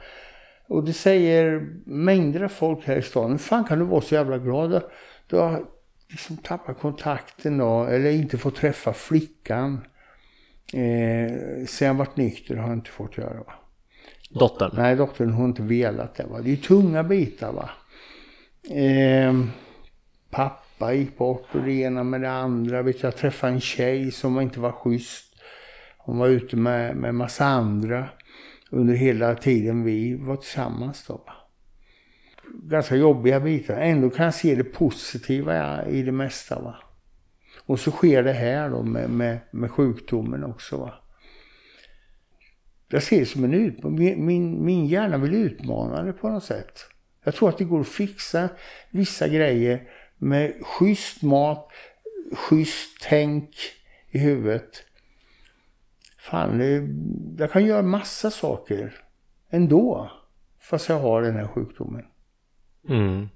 Och 0.68 0.84
det 0.84 0.92
säger 0.92 1.68
mängder 1.84 2.42
av 2.42 2.48
folk 2.48 2.86
här 2.86 2.96
i 2.96 3.02
stan. 3.02 3.30
Hur 3.30 3.38
fan 3.38 3.64
kan 3.64 3.78
du 3.78 3.84
vara 3.84 4.00
så 4.00 4.14
jävla 4.14 4.38
glad? 4.38 4.82
Du 5.26 5.36
har 5.36 5.64
liksom 6.10 6.36
tappat 6.36 6.78
kontakten 6.78 7.58
då, 7.58 7.84
eller 7.84 8.10
inte 8.10 8.38
fått 8.38 8.56
träffa 8.56 8.92
flickan. 8.92 9.80
Eh, 10.72 11.66
sen 11.66 11.88
jag 11.88 11.94
varit 11.94 12.16
nykter 12.16 12.56
har 12.56 12.68
jag 12.68 12.76
inte 12.76 12.90
fått 12.90 13.18
göra 13.18 13.42
va. 13.42 13.54
Dottern? 14.28 14.70
Nej, 14.74 14.96
dottern 14.96 15.32
har 15.32 15.44
inte 15.44 15.62
velat 15.62 16.14
det 16.14 16.24
va. 16.24 16.40
Det 16.40 16.52
är 16.52 16.56
tunga 16.56 17.02
bitar 17.04 17.52
va. 17.52 17.70
Eh, 18.74 19.34
pappa 20.30 20.62
pappa 20.78 20.94
gick 20.94 21.18
bort 21.18 21.46
och 21.52 21.62
det 21.62 21.72
ena 21.72 22.04
med 22.04 22.20
det 22.20 22.30
andra. 22.30 22.82
Vet 22.82 23.02
jag 23.02 23.16
träffade 23.16 23.52
en 23.52 23.60
tjej 23.60 24.10
som 24.10 24.40
inte 24.40 24.60
var 24.60 24.72
schysst. 24.72 25.34
Hon 25.98 26.18
var 26.18 26.28
ute 26.28 26.56
med, 26.56 26.96
med 26.96 27.14
massa 27.14 27.44
andra 27.44 28.08
under 28.70 28.94
hela 28.94 29.34
tiden 29.34 29.84
vi 29.84 30.14
var 30.14 30.36
tillsammans 30.36 31.04
då. 31.06 31.24
Ganska 32.62 32.96
jobbiga 32.96 33.40
bitar. 33.40 33.80
Ändå 33.80 34.10
kan 34.10 34.24
jag 34.24 34.34
se 34.34 34.54
det 34.54 34.64
positiva 34.64 35.86
i 35.86 36.02
det 36.02 36.12
mesta 36.12 36.60
va. 36.60 36.76
Och 37.66 37.80
så 37.80 37.90
sker 37.90 38.22
det 38.22 38.32
här 38.32 38.70
då 38.70 38.82
med, 38.82 39.10
med, 39.10 39.38
med 39.50 39.70
sjukdomen 39.70 40.44
också 40.44 40.76
va. 40.76 40.94
Jag 42.88 43.02
ser 43.02 43.20
det 43.20 43.26
som 43.26 43.44
en 43.44 43.54
utmaning. 43.54 44.26
Min, 44.26 44.64
min 44.64 44.86
hjärna 44.86 45.18
vill 45.18 45.34
utmana 45.34 46.02
det 46.02 46.12
på 46.12 46.28
något 46.28 46.44
sätt. 46.44 46.80
Jag 47.24 47.34
tror 47.34 47.48
att 47.48 47.58
det 47.58 47.64
går 47.64 47.80
att 47.80 47.88
fixa 47.88 48.48
vissa 48.90 49.28
grejer 49.28 49.88
med 50.18 50.54
schysst 50.62 51.22
mat, 51.22 51.68
schysst 52.32 52.96
tänk 53.00 53.50
i 54.10 54.18
huvudet. 54.18 54.84
Fan, 56.18 56.58
det, 56.58 56.88
jag 57.42 57.52
kan 57.52 57.66
göra 57.66 57.82
massa 57.82 58.30
saker 58.30 58.94
ändå. 59.50 60.10
Fast 60.60 60.88
jag 60.88 60.98
har 60.98 61.22
den 61.22 61.36
här 61.36 61.46
sjukdomen. 61.46 62.04
Mm. 62.88 63.28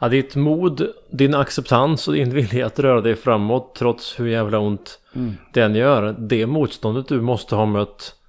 Ja, 0.00 0.08
ditt 0.08 0.36
mod, 0.36 0.88
din 1.12 1.34
acceptans 1.34 2.08
och 2.08 2.14
din 2.14 2.30
vilja 2.30 2.66
att 2.66 2.78
röra 2.78 3.00
dig 3.00 3.16
framåt 3.16 3.74
trots 3.74 4.20
hur 4.20 4.26
jävla 4.26 4.58
ont 4.58 5.00
mm. 5.14 5.34
den 5.52 5.74
gör. 5.74 6.12
Det 6.12 6.46
motståndet 6.46 7.08
du 7.08 7.20
måste 7.20 7.54
ha 7.54 7.66
mött 7.66 8.19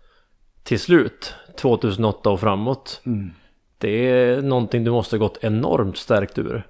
till 0.64 0.80
slut, 0.80 1.34
2008 1.56 2.30
och 2.30 2.40
framåt. 2.40 3.02
Mm. 3.06 3.32
Det 3.78 4.10
är 4.10 4.42
någonting 4.42 4.84
du 4.84 4.92
måste 4.92 5.18
gått 5.18 5.44
enormt 5.44 5.98
stärkt 5.98 6.38
ur. 6.38 6.68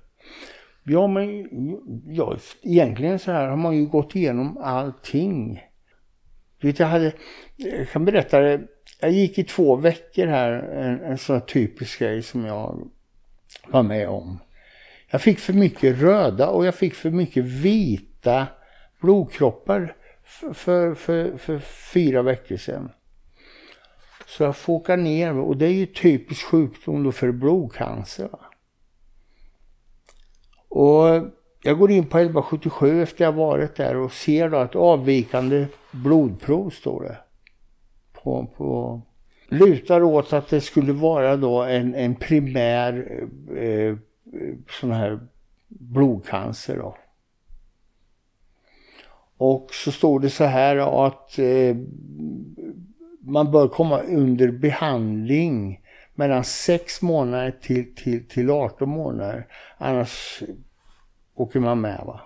Ja, 0.84 1.08
men 1.08 1.48
ja, 2.08 2.38
egentligen 2.62 3.20
så 3.20 3.32
här 3.32 3.48
har 3.48 3.58
man 3.58 3.78
ju 3.78 3.86
gått 3.86 4.16
igenom 4.16 4.58
allting. 4.58 5.64
Vet, 6.62 6.80
jag, 6.80 6.88
hade, 6.88 7.14
jag 7.56 7.90
kan 7.90 8.06
berätta 8.06 8.40
det. 8.40 8.62
Jag 9.00 9.12
gick 9.12 9.38
i 9.38 9.44
två 9.44 9.76
veckor 9.76 10.28
här, 10.28 10.52
en, 10.52 11.00
en 11.00 11.18
sån 11.18 11.36
här 11.36 11.42
typisk 11.42 12.00
grej 12.00 12.24
som 12.24 12.46
jag 12.46 12.90
var 13.68 13.84
med 13.84 14.10
om. 14.10 14.40
Jag 15.12 15.22
fick 15.22 15.40
för 15.40 15.54
mycket 15.54 16.02
röda 16.02 16.50
och 16.50 16.66
jag 16.66 16.76
fick 16.76 16.94
för 16.94 17.10
mycket 17.10 17.44
vita 17.44 18.48
blodkroppar 19.02 19.96
för, 20.24 20.54
för, 20.54 20.96
för, 20.96 21.38
för 21.38 21.60
fyra 21.94 22.22
veckor 22.22 22.58
sedan. 22.58 22.90
Så 24.28 24.44
jag 24.44 24.56
får 24.56 24.74
åka 24.74 24.96
ner 24.96 25.38
och 25.38 25.58
det 25.58 25.66
är 25.66 25.74
ju 25.74 25.86
typisk 25.86 26.46
sjukdom 26.46 27.04
då 27.04 27.12
för 27.12 27.32
blodcancer. 27.32 28.28
Va? 28.32 28.40
Och 30.68 31.32
jag 31.64 31.80
går 31.80 31.92
in 31.92 32.06
på 32.06 32.18
1177 32.18 33.02
efter 33.02 33.24
jag 33.26 33.32
varit 33.32 33.76
där 33.76 33.96
och 33.96 34.12
ser 34.12 34.50
då 34.50 34.58
att 34.58 34.76
avvikande 34.76 35.68
blodprov 35.92 36.70
står 36.70 37.04
det. 37.04 37.18
På, 38.12 38.48
på, 38.58 39.02
lutar 39.48 40.04
åt 40.04 40.34
att 40.34 40.48
det 40.48 40.62
skulle 40.62 40.94
vara 40.94 41.38
då 41.38 41.64
en, 41.64 41.96
en 41.96 42.16
primär 42.16 43.22
eh, 43.58 43.98
sån 44.80 44.92
här 44.92 45.20
blodcancer 45.68 46.78
då. 46.78 46.98
Och 49.38 49.68
så 49.72 49.92
står 49.92 50.20
det 50.20 50.30
så 50.30 50.44
här 50.44 51.06
att 51.06 51.40
eh, 51.40 51.76
man 53.22 53.52
bör 53.52 53.68
komma 53.68 54.02
under 54.02 54.52
behandling 54.52 55.82
mellan 56.16 56.44
6 56.44 57.02
månader 57.02 57.52
till, 57.62 57.96
till, 57.96 58.28
till 58.28 58.50
18 58.50 58.90
månader. 58.90 59.48
Annars 59.78 60.44
åker 61.36 61.60
man 61.60 61.82
med. 61.82 62.04
Va? 62.06 62.22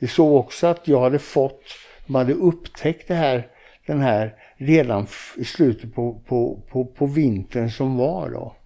Det 0.00 0.08
såg 0.08 0.34
också 0.34 0.66
att 0.66 0.88
jag 0.88 1.00
hade 1.00 1.18
fått, 1.18 1.62
de 2.06 2.14
hade 2.14 2.32
upptäckt 2.32 3.08
det 3.08 3.14
här, 3.14 3.48
den 3.86 4.00
här 4.00 4.34
redan 4.56 5.06
i 5.36 5.44
slutet 5.44 5.94
på, 5.94 6.22
på, 6.26 6.62
på, 6.70 6.84
på 6.84 7.06
vintern 7.06 7.70
som 7.70 7.96
var 7.96 8.30
då. 8.30 8.56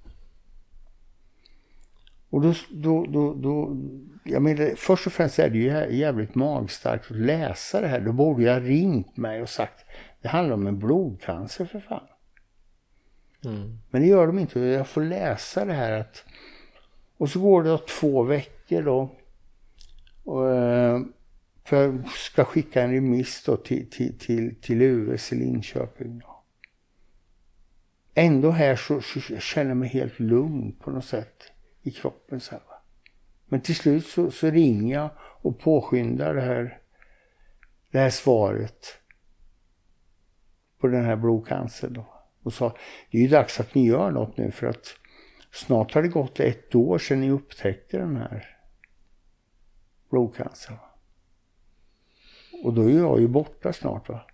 Och 2.31 2.41
då, 2.43 2.55
då, 2.71 3.07
då, 3.07 3.35
då, 3.35 3.77
jag 4.25 4.43
menar, 4.43 4.71
först 4.77 5.07
och 5.07 5.13
främst 5.13 5.39
är 5.39 5.49
det 5.49 5.59
ju 5.59 5.97
jävligt 5.97 6.35
magstarkt 6.35 7.11
att 7.11 7.17
läsa 7.17 7.81
det 7.81 7.89
här. 7.89 8.01
Då 8.01 8.13
borde 8.13 8.43
jag 8.43 8.69
ringt 8.69 9.17
mig 9.17 9.43
och 9.43 9.49
sagt, 9.49 9.85
det 10.25 10.31
handlar 10.31 10.55
om 10.55 10.67
en 10.67 10.79
blodcancer 10.79 11.65
för 11.65 11.81
fan. 11.81 12.07
Mm. 13.45 13.79
Men 13.91 14.03
det 14.03 14.09
gör 14.09 14.27
de 14.27 14.39
inte. 14.39 14.61
Jag 14.61 14.89
får 14.89 15.03
läsa 15.03 15.65
det 15.65 15.73
här 15.73 15.93
att... 15.93 16.25
Och 17.17 17.31
så 17.31 17.41
går 17.41 17.63
det 17.63 17.69
då 17.69 17.79
två 17.79 18.23
veckor 18.23 18.83
då. 18.83 19.17
Och, 20.25 20.51
eh, 20.51 21.01
för 21.65 21.77
jag 21.77 22.09
ska 22.09 22.45
skicka 22.45 22.83
en 22.83 22.93
remiss 22.93 23.43
då 23.45 23.57
till, 23.57 23.91
till, 23.91 24.19
till, 24.19 24.55
till 24.61 24.83
US 24.83 25.33
i 25.33 25.37
Linköping. 25.37 26.19
Då. 26.19 26.43
Ändå 28.15 28.51
här 28.51 28.77
så, 28.77 29.01
så 29.01 29.21
känner 29.21 29.71
jag 29.71 29.77
mig 29.77 29.89
helt 29.89 30.21
lugn 30.21 30.73
på 30.73 30.91
något 30.91 31.05
sätt 31.05 31.43
i 31.83 31.91
kroppen. 31.91 32.41
Så 32.41 32.51
här, 32.51 32.63
Men 33.47 33.61
till 33.61 33.77
slut 33.77 34.07
så, 34.07 34.31
så 34.31 34.51
ringer 34.51 34.95
jag 34.95 35.11
och 35.19 35.59
påskyndar 35.59 36.35
det 36.35 36.43
här, 36.43 36.79
det 37.91 37.99
här 37.99 38.11
svaret 38.11 39.04
på 40.85 40.89
den 40.89 41.05
här 41.05 41.17
blodcancern. 41.17 41.93
Då. 41.93 42.07
Och 42.43 42.53
sa, 42.53 42.77
det 43.11 43.19
är 43.19 43.23
ju 43.23 43.29
dags 43.29 43.61
att 43.61 43.75
ni 43.75 43.87
gör 43.87 44.11
något 44.11 44.37
nu 44.37 44.51
för 44.51 44.67
att 44.67 44.95
snart 45.53 45.95
har 45.95 46.03
det 46.03 46.09
gått 46.09 46.41
ett 46.41 46.75
år 46.75 46.99
sedan 46.99 47.21
ni 47.21 47.31
upptäckte 47.31 47.99
den 47.99 48.17
här 48.17 48.57
blodcancern. 50.11 50.77
Och 52.63 52.75
då 52.75 52.91
är 52.91 52.99
jag 52.99 53.21
ju 53.21 53.29
borta 53.29 53.73
snart. 53.73 54.09
va. 54.09 54.27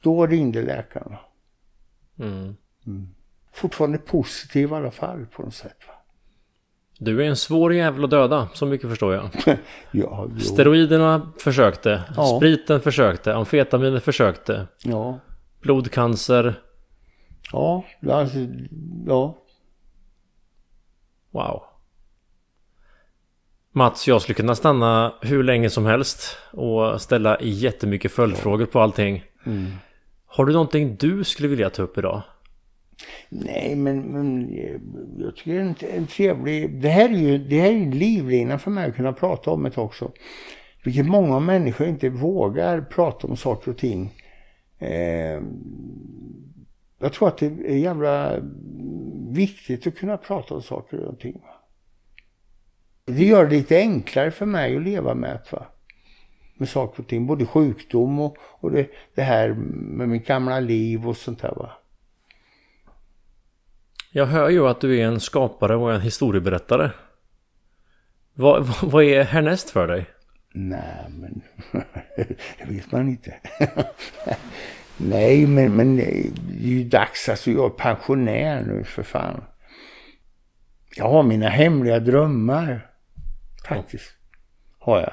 Då 0.00 0.26
ringde 0.26 0.62
läkaren. 0.62 1.16
Mm. 2.18 2.56
Mm 2.86 3.16
fortfarande 3.56 3.98
positiv 3.98 4.70
i 4.70 4.74
alla 4.74 4.90
fall 4.90 5.26
på 5.26 5.42
något 5.42 5.54
sätt. 5.54 5.78
Va? 5.88 5.94
Du 6.98 7.22
är 7.24 7.28
en 7.28 7.36
svår 7.36 7.74
jävel 7.74 8.04
att 8.04 8.10
döda, 8.10 8.48
så 8.54 8.66
mycket 8.66 8.90
förstår 8.90 9.14
jag. 9.14 9.30
ja, 9.90 10.28
jo. 10.30 10.40
Steroiderna 10.40 11.32
försökte, 11.38 12.02
ja. 12.16 12.36
spriten 12.36 12.80
försökte, 12.80 13.34
amfetaminet 13.34 14.04
försökte. 14.04 14.66
Ja. 14.82 15.20
Blodcancer. 15.60 16.54
Ja, 17.52 17.84
alltså, 18.10 18.38
ja. 19.06 19.38
Wow. 21.30 21.62
Mats, 23.72 24.08
jag 24.08 24.22
skulle 24.22 24.34
kunna 24.34 24.54
stanna 24.54 25.14
hur 25.20 25.42
länge 25.42 25.70
som 25.70 25.86
helst 25.86 26.36
och 26.52 27.00
ställa 27.00 27.40
jättemycket 27.40 28.12
följdfrågor 28.12 28.66
på 28.66 28.80
allting. 28.80 29.24
Mm. 29.46 29.72
Har 30.26 30.44
du 30.44 30.52
någonting 30.52 30.96
du 30.96 31.24
skulle 31.24 31.48
vilja 31.48 31.70
ta 31.70 31.82
upp 31.82 31.98
idag? 31.98 32.22
Nej, 33.28 33.76
men, 33.76 34.00
men 34.00 34.48
eh, 34.58 34.80
jag 35.18 35.36
tycker 35.36 35.52
det 35.52 35.58
är 35.58 35.60
en, 35.60 36.00
en 36.00 36.06
trevlig... 36.06 36.80
Det 36.80 36.88
här 36.88 37.08
är 37.08 37.18
ju 37.18 37.38
det 37.38 37.60
här 37.60 37.70
är 37.70 37.76
en 37.76 37.90
livlina 37.90 38.58
för 38.58 38.70
mig 38.70 38.88
att 38.88 38.96
kunna 38.96 39.12
prata 39.12 39.50
om 39.50 39.62
det 39.62 39.78
också. 39.78 40.12
Vilket 40.84 41.06
många 41.06 41.40
människor 41.40 41.86
inte 41.86 42.08
vågar 42.08 42.80
prata 42.80 43.26
om 43.26 43.36
saker 43.36 43.70
och 43.70 43.78
ting. 43.78 44.14
Eh, 44.78 45.40
jag 46.98 47.12
tror 47.12 47.28
att 47.28 47.38
det 47.38 47.46
är 47.46 47.76
jävla 47.76 48.40
viktigt 49.30 49.86
att 49.86 49.96
kunna 49.96 50.16
prata 50.16 50.54
om 50.54 50.62
saker 50.62 51.00
och 51.00 51.20
ting. 51.20 51.40
Det 53.04 53.24
gör 53.24 53.44
det 53.44 53.50
lite 53.50 53.76
enklare 53.76 54.30
för 54.30 54.46
mig 54.46 54.76
att 54.76 54.82
leva 54.82 55.14
med 55.14 55.40
va? 55.52 55.66
Med 56.54 56.68
saker 56.68 57.02
och 57.02 57.08
ting. 57.08 57.26
Både 57.26 57.46
sjukdom 57.46 58.20
och, 58.20 58.36
och 58.40 58.70
det, 58.70 58.90
det 59.14 59.22
här 59.22 59.48
med 59.74 60.08
mitt 60.08 60.26
gamla 60.26 60.60
liv 60.60 61.08
och 61.08 61.16
sånt 61.16 61.42
där 61.42 61.54
va. 61.56 61.70
Jag 64.16 64.26
hör 64.26 64.48
ju 64.48 64.68
att 64.68 64.80
du 64.80 64.98
är 64.98 65.06
en 65.06 65.20
skapare 65.20 65.76
och 65.76 65.94
en 65.94 66.00
historieberättare. 66.00 66.90
Vad, 68.34 68.66
vad, 68.66 68.90
vad 68.92 69.04
är 69.04 69.24
härnäst 69.24 69.70
för 69.70 69.86
dig? 69.86 70.06
Nej, 70.52 71.06
men 71.08 71.42
det 72.58 72.64
vet 72.68 72.92
man 72.92 73.08
inte. 73.08 73.34
Nej, 74.96 75.46
men, 75.46 75.72
men 75.72 75.96
det 75.96 76.02
är 76.02 76.30
ju 76.60 76.84
dags. 76.84 77.28
Alltså, 77.28 77.50
jag 77.50 77.64
är 77.64 77.68
pensionär 77.68 78.64
nu 78.66 78.84
för 78.84 79.02
fan. 79.02 79.44
Jag 80.96 81.08
har 81.08 81.22
mina 81.22 81.48
hemliga 81.48 82.00
drömmar. 82.00 82.90
Faktiskt. 83.68 84.12
Har 84.78 85.00
jag. 85.00 85.12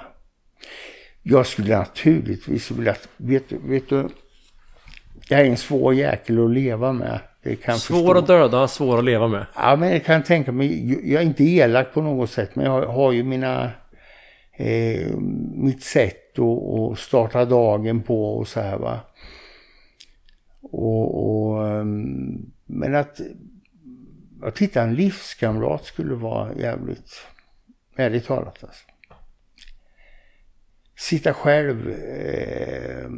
Jag 1.21 1.47
skulle 1.47 1.77
naturligtvis 1.77 2.71
vilja... 2.71 2.95
Vet, 3.17 3.51
vet 3.51 3.89
du? 3.89 4.09
Jag 5.29 5.41
är 5.41 5.45
en 5.45 5.57
svår 5.57 5.93
jäkel 5.93 6.45
att 6.45 6.51
leva 6.51 6.93
med 6.93 7.19
svår 7.43 7.77
förstå. 7.77 8.17
att 8.17 8.27
döda, 8.27 8.67
svår 8.67 8.97
att 8.97 9.03
leva 9.03 9.27
med. 9.27 9.45
Ja, 9.55 9.75
men 9.75 9.91
jag 9.91 10.05
kan 10.05 10.23
tänka 10.23 10.51
mig, 10.51 10.91
jag 11.11 11.21
är 11.21 11.25
inte 11.25 11.43
elak 11.43 11.93
på 11.93 12.01
något 12.01 12.29
sätt, 12.29 12.55
men 12.55 12.65
jag 12.65 12.85
har 12.87 13.11
ju 13.11 13.23
mina, 13.23 13.71
eh, 14.57 15.17
mitt 15.53 15.83
sätt 15.83 16.39
att 16.39 16.99
starta 16.99 17.45
dagen 17.45 18.03
på 18.03 18.37
och 18.37 18.47
så 18.47 18.59
här 18.59 18.77
va. 18.77 18.99
Och, 20.61 21.25
och 21.25 21.67
ehm, 21.67 22.51
men 22.65 22.95
att, 22.95 23.21
att 24.41 24.59
hitta 24.59 24.81
en 24.81 24.95
livskamrat 24.95 25.85
skulle 25.85 26.15
vara 26.15 26.53
jävligt, 26.53 27.27
ärligt 27.95 28.25
talat 28.25 28.63
alltså. 28.63 28.85
Sitta 30.95 31.33
själv, 31.33 31.89
eh, 31.89 33.09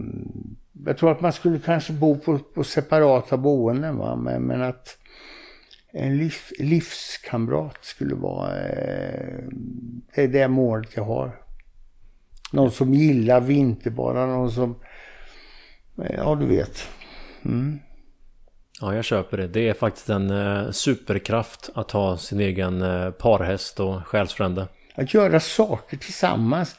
jag 0.86 0.98
tror 0.98 1.12
att 1.12 1.22
man 1.22 1.34
skulle 1.34 1.60
kanske 1.60 1.94
bo 1.94 2.18
på, 2.18 2.40
på 2.40 2.64
separata 2.64 3.38
boenden 3.38 3.98
va? 3.98 4.16
Men, 4.16 4.42
men 4.42 4.62
att 4.62 4.98
en 5.92 6.18
liv, 6.18 6.34
livskamrat 6.60 7.78
skulle 7.82 8.16
vara 8.16 8.58
eh, 8.58 9.44
det 10.16 10.24
är 10.24 10.28
det 10.28 10.48
målet 10.48 10.96
jag 10.96 11.04
har. 11.04 11.40
Någon 12.52 12.72
som 12.72 12.94
gillar 12.94 13.42
vinterbada, 13.42 14.26
någon 14.26 14.52
som, 14.52 14.76
eh, 16.04 16.16
ja 16.18 16.36
du 16.36 16.46
vet. 16.46 16.88
Mm. 17.46 17.80
Ja, 18.82 18.96
jag 18.96 19.06
köper 19.06 19.38
det. 19.38 19.48
Det 19.48 19.70
är 19.70 19.74
faktiskt 19.74 20.10
en 20.10 20.30
eh, 20.30 20.72
superkraft 20.72 21.70
att 21.76 21.92
ha 21.92 22.18
sin 22.18 22.40
egen 22.40 22.82
eh, 22.82 23.12
parhäst 23.12 23.80
och 23.80 24.08
själsfrände. 24.08 24.68
Att 24.96 25.14
göra 25.14 25.40
saker 25.40 25.98
tillsammans 25.98 26.76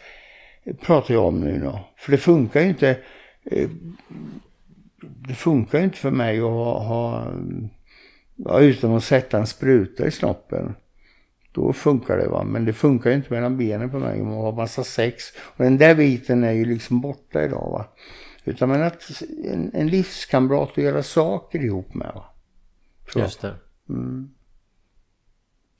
pratar 0.80 1.14
jag 1.14 1.24
om 1.24 1.40
nu 1.40 1.60
då. 1.60 1.80
För 1.96 2.12
det 2.12 2.18
funkar 2.18 2.60
ju 2.60 2.68
inte 2.68 2.98
det 4.98 5.34
funkar 5.34 5.80
inte 5.80 5.98
för 5.98 6.10
mig 6.10 6.38
att 6.38 6.44
ha, 6.44 6.78
ha 6.78 7.32
ja, 8.36 8.60
utan 8.60 8.94
att 8.94 9.04
sätta 9.04 9.38
en 9.38 9.46
spruta 9.46 10.06
i 10.06 10.10
snoppen. 10.10 10.74
Då 11.52 11.72
funkar 11.72 12.16
det 12.16 12.28
va. 12.28 12.44
Men 12.44 12.64
det 12.64 12.72
funkar 12.72 13.10
inte 13.10 13.32
mellan 13.32 13.56
benen 13.56 13.90
på 13.90 13.98
mig 13.98 14.20
om 14.20 14.28
man 14.28 14.36
har 14.36 14.52
massa 14.52 14.84
sex. 14.84 15.24
Och 15.38 15.64
den 15.64 15.78
där 15.78 15.94
biten 15.94 16.44
är 16.44 16.52
ju 16.52 16.64
liksom 16.64 17.00
borta 17.00 17.44
idag 17.44 17.70
va. 17.70 17.86
Utan 18.44 18.68
men 18.68 18.82
att 18.82 19.22
en, 19.44 19.70
en 19.74 19.88
livskamrat 19.88 20.70
att 20.70 20.76
göra 20.76 21.02
saker 21.02 21.64
ihop 21.64 21.94
med 21.94 22.12
va. 22.14 22.24
Så. 23.12 23.18
Just 23.18 23.40
det. 23.40 23.54
Mm. 23.88 24.30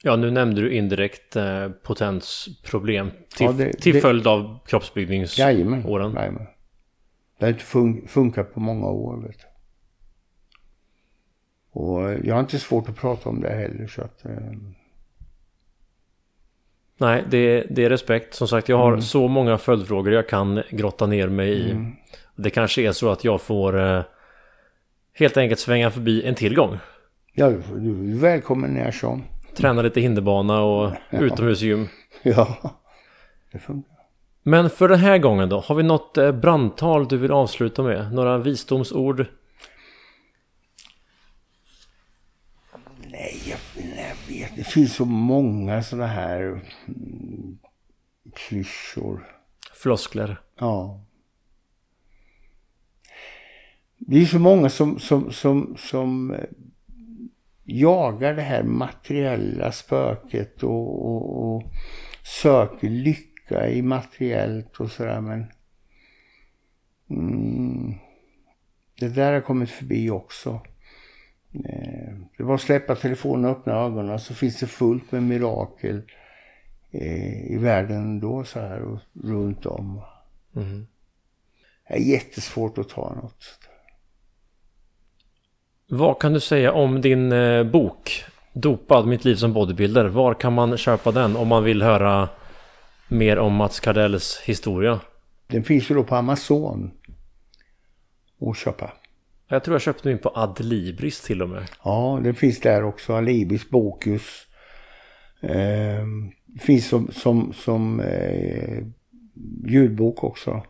Ja, 0.03 0.17
nu 0.17 0.31
nämnde 0.31 0.61
du 0.61 0.73
indirekt 0.73 1.37
eh, 1.37 1.69
potensproblem 1.69 3.11
till, 3.11 3.47
ja, 3.47 3.53
det, 3.53 3.73
till 3.73 3.95
det, 3.95 4.01
följd 4.01 4.27
av 4.27 4.59
kroppsbyggningsåren. 4.67 5.49
Jajamän, 5.49 6.15
jajamän. 6.15 6.47
Det 7.39 7.45
har 7.45 7.53
inte 7.53 7.65
fun 7.65 8.09
funkat 8.09 8.55
på 8.55 8.61
många 8.61 8.87
år. 8.87 9.17
Vet 9.23 9.39
du. 9.39 9.47
Och 11.81 12.15
jag 12.25 12.35
har 12.35 12.41
inte 12.41 12.59
svårt 12.59 12.89
att 12.89 12.97
prata 12.97 13.29
om 13.29 13.41
det 13.41 13.49
heller. 13.55 13.87
Så 13.87 14.03
att, 14.03 14.25
eh, 14.25 14.33
Nej, 16.99 17.25
det, 17.31 17.67
det 17.71 17.85
är 17.85 17.91
respekt. 17.91 18.35
Som 18.35 18.49
sagt, 18.49 18.69
jag 18.69 18.77
har 18.79 18.89
Mm. 18.89 19.03
så 19.03 19.29
många 19.29 19.59
följdfrågor 19.59 20.13
jag 20.13 20.29
kan 20.29 20.63
grotta 20.71 21.07
ner 21.07 21.29
mig 21.29 21.49
i. 21.53 21.71
Mm. 21.71 21.93
Det 22.37 22.51
kanske 22.51 22.83
är 22.83 22.93
så 22.93 23.11
att 23.11 23.25
jag 23.25 23.41
får 23.41 23.79
eh, 23.81 24.03
helt 25.13 25.37
enkelt 25.37 25.61
svänga 25.61 25.91
förbi 25.91 26.23
en 26.27 26.35
till 26.35 26.55
gång. 26.55 26.79
ja, 27.33 27.51
du 27.51 28.11
är 28.13 28.19
välkommen 28.19 28.71
när 28.75 28.91
som. 28.91 29.23
Träna 29.57 29.83
lite 29.83 30.01
hinderbana 30.01 30.63
och 30.63 30.93
utomhusgym. 31.11 31.89
Ja, 32.23 32.57
det 33.53 33.59
funkar. 33.59 33.96
Men 34.49 34.71
för 34.71 34.89
den 34.89 34.99
här 34.99 35.19
gången 35.19 35.49
då, 35.49 35.61
har 35.61 35.75
vi 35.75 35.83
något 35.83 36.19
eh, 36.19 36.33
brandtal 36.33 37.09
du 37.09 37.17
vill 37.17 37.31
avsluta 37.31 37.83
med? 37.83 38.13
Några 38.13 38.39
visdomsord? 38.39 39.27
Nej, 43.11 43.43
jag, 43.47 43.59
jag 43.97 44.35
vet. 44.35 44.57
Det 44.57 44.65
finns 44.65 44.95
så 44.95 45.05
många 45.05 45.83
sådana 45.83 46.07
här 46.07 46.41
mm, 46.43 47.59
klyschor. 48.35 49.27
Floskler? 49.73 50.41
Ja. 50.59 51.05
Det 53.99 54.23
är 54.23 54.27
så 54.27 54.39
många 54.39 54.69
som, 54.69 54.99
som, 54.99 55.33
som, 55.33 55.77
som 55.79 56.35
eh, 56.35 56.45
jagar 57.65 58.35
det 58.35 58.43
här 58.43 58.63
materiella 58.63 59.73
spöket 59.73 60.63
och, 60.63 61.07
och, 61.07 61.55
och 61.55 61.63
söker 62.23 62.89
lycka 62.89 63.36
i 63.51 63.83
materiellt 63.83 64.77
och 64.81 64.91
sådär 64.91 65.21
men 65.21 65.47
mm, 67.11 67.95
det 69.01 69.09
där 69.09 69.33
har 69.33 69.41
kommit 69.41 69.71
förbi 69.71 70.11
också. 70.11 70.61
Eh, 71.55 72.15
Det 72.39 72.43
var 72.43 72.55
att 72.55 72.61
släppa 72.61 72.95
telefonen 72.97 73.45
och 73.51 73.57
öppna 73.57 73.73
ögonen 73.73 74.21
så 74.21 74.35
finns 74.35 74.61
det 74.61 74.67
fullt 74.67 75.13
med 75.13 75.23
mirakel 75.23 76.03
eh, 76.91 77.53
i 77.53 77.57
världen 77.57 78.21
då 78.21 78.45
så 78.45 78.61
här 78.61 78.81
och 78.83 78.99
runt 79.25 79.67
om. 79.67 80.01
Mhm. 80.53 80.87
Det 81.89 81.95
är 81.95 81.99
jättesvårt 81.99 82.79
att 82.79 82.89
ta 82.89 83.15
något. 83.15 83.45
Vad 85.89 86.19
kan 86.21 86.33
du 86.33 86.41
säga 86.41 86.73
om 86.73 87.01
din 87.01 87.33
eh, 87.33 87.65
bok? 87.65 88.25
Dopad, 88.53 89.07
mitt 89.07 89.25
liv 89.25 89.35
som 89.35 89.53
bodybuilder. 89.53 90.05
Var 90.05 90.35
kan 90.35 90.53
man 90.53 90.77
köpa 90.77 91.13
den 91.13 91.37
om 91.37 91.49
man 91.49 91.65
vill 91.65 91.83
höra 91.83 92.29
mer 93.09 93.39
om 93.39 93.55
Mats 93.55 93.81
Kardells 93.81 94.41
historia? 94.45 95.01
Den 95.47 95.65
finns 95.65 95.91
ju 95.91 95.95
då 95.95 96.05
på 96.05 96.17
Amazon 96.17 96.91
att 98.41 98.57
köpa. 98.57 98.93
Jag 99.49 99.65
tror 99.65 99.75
jag 99.75 99.83
köpte 99.83 100.09
min 100.09 100.19
på 100.19 100.33
Adlibris 100.35 101.21
till 101.21 101.43
och 101.43 101.49
med. 101.49 101.69
Ja, 101.85 102.21
den 102.23 102.35
finns 102.35 102.61
där 102.61 102.85
också. 102.85 103.15
Alibis, 103.15 103.71
Bokus. 103.71 104.47
Eh, 105.41 106.05
finns 106.61 106.89
som, 106.89 107.13
som, 107.13 107.53
som 107.53 108.01
eh, 108.01 108.85
ljudbok 109.67 110.25
också. 110.25 110.63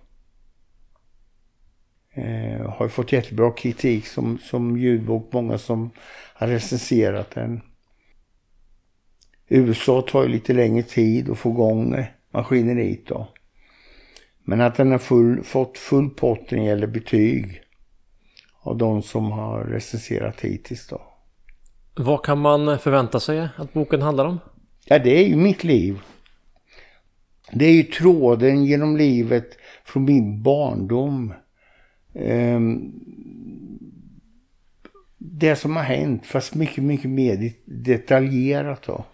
Eh, 2.14 2.70
har 2.70 2.88
fått 2.88 3.12
jättebra 3.12 3.50
kritik 3.50 4.06
som, 4.06 4.38
som 4.38 4.76
ljudbok. 4.76 5.32
Många 5.32 5.58
som 5.58 5.90
har 6.34 6.46
recenserat 6.46 7.30
den. 7.30 7.60
USA 9.48 10.02
tar 10.02 10.22
ju 10.22 10.28
lite 10.28 10.52
längre 10.52 10.82
tid 10.82 11.30
att 11.30 11.38
få 11.38 11.50
igång 11.50 11.94
eh, 11.94 12.06
maskineriet 12.30 13.06
då. 13.06 13.28
Men 14.44 14.60
att 14.60 14.74
den 14.74 14.90
har 14.90 14.98
full, 14.98 15.42
fått 15.42 15.78
full 15.78 16.10
pott 16.10 16.50
när 16.50 16.58
det 16.58 16.64
gäller 16.64 16.86
betyg 16.86 17.60
av 18.60 18.76
de 18.76 19.02
som 19.02 19.30
har 19.30 19.64
recenserat 19.64 20.40
hittills 20.40 20.86
då. 20.88 21.00
Vad 21.96 22.24
kan 22.24 22.38
man 22.38 22.78
förvänta 22.78 23.20
sig 23.20 23.48
att 23.56 23.72
boken 23.72 24.02
handlar 24.02 24.24
om? 24.24 24.38
Ja, 24.84 24.98
det 24.98 25.24
är 25.24 25.28
ju 25.28 25.36
mitt 25.36 25.64
liv. 25.64 26.00
Det 27.52 27.64
är 27.64 27.72
ju 27.72 27.82
tråden 27.82 28.64
genom 28.64 28.96
livet 28.96 29.58
från 29.84 30.04
min 30.04 30.42
barndom. 30.42 31.34
Ehm, 32.14 32.92
det 35.18 35.56
som 35.56 35.76
har 35.76 35.82
hänt, 35.82 36.26
fast 36.26 36.54
mycket, 36.54 36.84
mycket 36.84 37.10
mer 37.10 37.36
det- 37.36 37.56
detaljerat 37.84 38.82
då. 38.82 39.04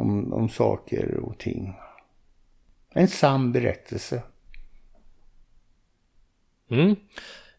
Om, 0.00 0.32
om 0.32 0.48
saker 0.48 1.16
och 1.16 1.38
ting. 1.38 1.74
En 2.90 3.08
sann 3.08 3.52
berättelse. 3.52 4.22
Mm. 6.70 6.96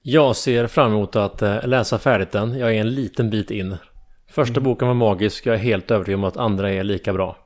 Jag 0.02 0.36
ser 0.36 0.68
fram 0.68 0.92
emot 0.92 1.16
att 1.16 1.42
eh, 1.42 1.68
läsa 1.68 2.00
färdigt 2.00 2.32
den. 2.32 2.58
Jag 2.58 2.76
är 2.76 2.82
en 2.82 2.96
liten 2.96 3.30
bit 3.30 3.52
in. 3.52 3.78
Första 4.28 4.62
boken 4.62 4.88
var 4.88 4.96
magisk. 4.96 5.46
Jag 5.46 5.56
är 5.56 5.60
helt 5.60 5.92
övertygad 5.92 6.20
om 6.20 6.24
att 6.24 6.38
andra 6.38 6.72
är 6.72 6.84
lika 6.84 7.14
bra. 7.14 7.38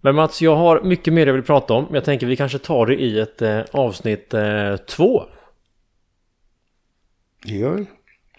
Men 0.00 0.14
Mats, 0.14 0.42
jag 0.42 0.56
har 0.56 0.82
mycket 0.82 1.12
mer 1.12 1.26
jag 1.26 1.34
vill 1.34 1.42
prata 1.42 1.74
om. 1.74 1.86
Jag 1.92 2.04
tänker 2.04 2.26
vi 2.26 2.36
kanske 2.36 2.58
tar 2.58 2.86
det 2.86 3.02
i 3.02 3.20
ett 3.20 3.42
eh, 3.42 3.60
avsnitt 3.72 4.34
eh, 4.34 4.76
två. 4.76 5.22
Det 7.44 7.54
gör 7.54 7.74
vi. 7.74 7.86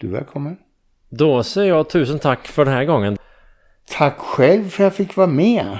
Du 0.00 0.06
är 0.06 0.12
välkommen. 0.12 0.56
Då 1.08 1.42
säger 1.42 1.68
jag 1.68 1.90
tusen 1.90 2.18
tack 2.18 2.46
för 2.46 2.64
den 2.64 2.74
här 2.74 2.84
gången. 2.84 3.16
Tack 3.88 4.18
själv 4.18 4.68
för 4.68 4.84
att 4.84 4.86
jag 4.86 4.94
fick 4.94 5.16
vara 5.16 5.26
med. 5.26 5.78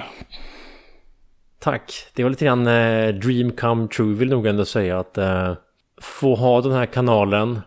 Tack. 1.59 2.07
Det 2.13 2.23
var 2.23 2.29
lite 2.29 2.45
grann 2.45 2.67
eh, 2.67 3.07
dream 3.07 3.51
come 3.51 3.87
true 3.87 4.15
vill 4.15 4.29
nog 4.29 4.47
ändå 4.47 4.65
säga 4.65 4.99
att 4.99 5.17
eh, 5.17 5.53
få 6.01 6.35
ha 6.35 6.61
den 6.61 6.71
här 6.71 6.85
kanalen 6.85 7.61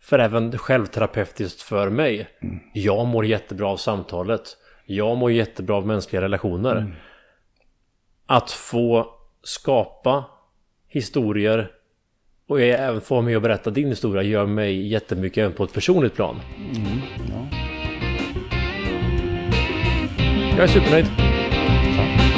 för 0.00 0.18
även 0.18 0.58
självterapeutiskt 0.58 1.62
för 1.62 1.90
mig. 1.90 2.28
Jag 2.72 3.06
mår 3.06 3.26
jättebra 3.26 3.68
av 3.68 3.76
samtalet. 3.76 4.56
Jag 4.86 5.16
mår 5.16 5.32
jättebra 5.32 5.76
av 5.76 5.86
mänskliga 5.86 6.22
relationer. 6.22 6.96
Att 8.26 8.50
få 8.50 9.06
skapa 9.42 10.24
historier 10.88 11.70
och 12.48 12.60
jag 12.60 12.68
även 12.68 13.00
få 13.00 13.14
vara 13.14 13.24
med 13.24 13.36
och 13.36 13.42
berätta 13.42 13.70
din 13.70 13.88
historia 13.88 14.22
gör 14.22 14.46
mig 14.46 14.86
jättemycket 14.86 15.38
även 15.38 15.52
på 15.52 15.64
ett 15.64 15.72
personligt 15.72 16.14
plan. 16.14 16.40
Jag 20.56 20.62
är 20.62 20.68
supernöjd. 20.68 21.06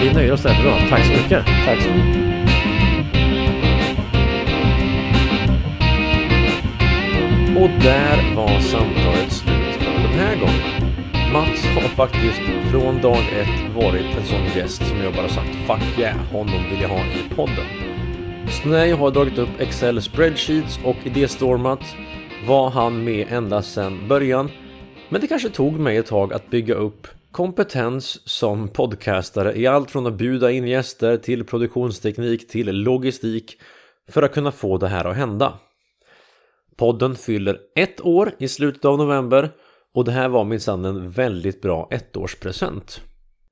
Vi 0.01 0.13
nöjer 0.13 0.33
oss 0.33 0.43
där 0.43 0.55
för 0.55 0.61
idag. 0.61 0.81
Tack 0.91 1.05
så 1.05 1.13
mycket. 1.13 1.47
Tack 1.65 1.83
så 1.83 1.91
mycket. 1.91 2.17
Och 7.57 7.71
där 7.83 8.35
var 8.37 8.61
samtalet 8.61 9.33
slut 9.33 9.75
för 9.79 10.03
den 10.03 10.19
här 10.19 10.37
gången. 10.37 10.93
Mats 11.33 11.67
har 11.67 11.89
faktiskt 11.89 12.41
från 12.71 13.01
dag 13.01 13.19
ett 13.19 13.75
varit 13.75 14.17
en 14.17 14.25
sån 14.25 14.45
gäst 14.57 14.87
som 14.87 14.99
jag 14.99 15.15
bara 15.15 15.29
sagt 15.29 15.57
Fuck 15.67 15.99
yeah, 15.99 16.17
honom 16.33 16.65
vill 16.71 16.83
jag 16.83 16.89
ha 16.89 17.01
i 17.01 17.35
podden. 17.37 17.67
Så 18.49 18.69
när 18.69 18.85
jag 18.85 18.97
har 18.97 19.11
dragit 19.11 19.39
upp 19.39 19.61
Excel 19.61 20.03
spreadsheets 20.03 20.79
och 20.85 20.97
idéstormat 21.05 21.97
var 22.47 22.71
han 22.71 23.05
med 23.05 23.27
ända 23.31 23.63
sedan 23.63 24.09
början. 24.09 24.51
Men 25.09 25.21
det 25.21 25.27
kanske 25.27 25.49
tog 25.49 25.81
mig 25.81 25.97
ett 25.97 26.07
tag 26.07 26.33
att 26.33 26.51
bygga 26.51 26.75
upp 26.75 27.07
kompetens 27.37 28.29
som 28.29 28.69
podcastare 28.69 29.59
i 29.59 29.67
allt 29.67 29.91
från 29.91 30.07
att 30.07 30.15
bjuda 30.15 30.51
in 30.51 30.69
gäster 30.69 31.17
till 31.17 31.45
produktionsteknik 31.45 32.49
till 32.49 32.83
logistik 32.83 33.61
för 34.09 34.23
att 34.23 34.35
kunna 34.35 34.53
få 34.53 34.79
det 34.79 34.89
här 34.89 35.05
att 35.05 35.17
hända. 35.17 35.59
Podden 36.77 37.17
fyller 37.17 37.59
ett 37.75 38.01
år 38.01 38.33
i 38.39 38.49
slutet 38.49 38.85
av 38.85 38.99
november 38.99 39.51
och 39.95 40.05
det 40.05 40.13
här 40.13 40.29
var 40.29 40.45
minsann 40.45 40.85
en 40.85 41.11
väldigt 41.11 41.63
bra 41.63 41.89
ettårspresent. 41.91 43.01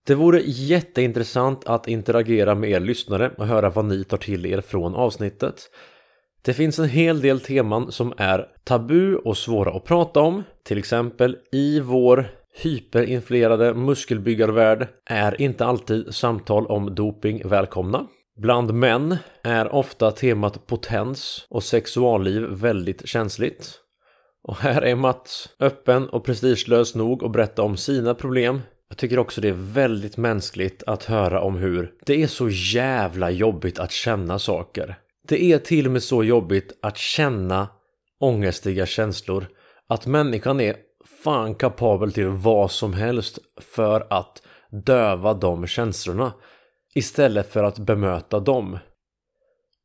Det 0.07 0.15
vore 0.15 0.41
jätteintressant 0.45 1.67
att 1.67 1.89
interagera 1.89 2.55
med 2.55 2.71
er 2.71 2.81
lyssnare 2.81 3.31
och 3.39 3.47
höra 3.47 3.71
vad 3.71 3.85
ni 3.85 4.05
tar 4.05 4.17
till 4.17 4.47
er 4.47 4.61
från 4.61 4.95
avsnittet. 4.95 5.71
Det 6.43 6.55
finns 6.55 6.79
en 6.79 6.89
hel 6.89 7.21
del 7.21 7.41
teman 7.41 7.93
som 7.93 8.13
är 8.17 8.47
tabu 8.65 9.17
och 9.17 9.37
svåra 9.37 9.77
att 9.77 9.85
prata 9.85 10.21
om. 10.21 10.43
Till 10.63 10.79
exempel 10.79 11.37
i 11.53 11.81
vår 11.81 12.44
hyperinflerade 12.55 13.75
muskelbyggarvärld 13.75 14.89
är 15.07 15.41
inte 15.41 15.65
alltid 15.65 16.15
samtal 16.15 16.67
om 16.67 16.95
doping 16.95 17.49
välkomna. 17.49 18.07
Bland 18.37 18.75
män 18.75 19.17
är 19.43 19.75
ofta 19.75 20.11
temat 20.11 20.67
potens 20.67 21.47
och 21.51 21.63
sexualliv 21.63 22.43
väldigt 22.43 23.09
känsligt. 23.09 23.81
Och 24.43 24.57
här 24.57 24.83
är 24.83 24.95
Mats 24.95 25.49
öppen 25.61 26.09
och 26.09 26.25
prestigelös 26.25 26.95
nog 26.95 27.25
att 27.25 27.33
berätta 27.33 27.63
om 27.63 27.77
sina 27.77 28.15
problem. 28.15 28.61
Jag 28.89 28.99
tycker 28.99 29.19
också 29.19 29.41
det 29.41 29.49
är 29.49 29.73
väldigt 29.73 30.17
mänskligt 30.17 30.83
att 30.87 31.05
höra 31.05 31.41
om 31.41 31.57
hur 31.57 31.93
det 32.07 32.23
är 32.23 32.27
så 32.27 32.49
jävla 32.51 33.31
jobbigt 33.31 33.79
att 33.79 33.93
känna 33.93 34.39
saker. 34.39 34.97
Det 35.29 35.43
är 35.43 35.59
till 35.59 35.87
och 35.87 35.93
med 35.93 36.03
så 36.03 36.25
jobbigt 36.25 36.79
att 36.83 36.97
känna 36.97 37.69
ångestiga 38.21 38.87
känslor 38.87 39.47
att 39.89 40.07
människan 40.07 40.61
är 40.61 40.77
fan 41.25 41.55
kapabel 41.55 42.13
till 42.13 42.29
vad 42.29 42.71
som 42.71 42.93
helst 42.93 43.39
för 43.61 44.07
att 44.11 44.43
döva 44.71 45.35
de 45.35 45.67
känslorna 45.67 46.33
istället 46.95 47.53
för 47.53 47.65
att 47.65 47.79
bemöta 47.79 48.41
dem. 48.41 48.79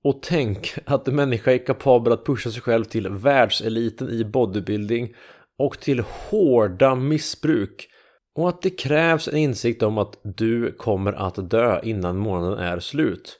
Och 0.04 0.20
tänk 0.22 0.74
att 0.86 1.08
en 1.08 1.16
människa 1.16 1.52
är 1.52 1.66
kapabel 1.66 2.14
att 2.14 2.26
pusha 2.26 2.52
sig 2.52 2.62
själv 2.62 2.84
till 2.84 3.10
världseliten 3.10 4.10
i 4.10 4.26
bodybuilding 4.26 5.16
och 5.58 5.80
till 5.80 6.00
hårda 6.00 6.96
missbruk 6.96 7.90
och 8.36 8.50
att 8.50 8.62
det 8.62 8.70
krävs 8.70 9.28
en 9.28 9.38
insikt 9.38 9.84
om 9.84 9.98
att 9.98 10.20
du 10.24 10.72
kommer 10.72 11.14
att 11.14 11.50
dö 11.50 11.80
innan 11.84 12.18
månaden 12.18 12.60
är 12.60 12.80
slut. 12.80 13.40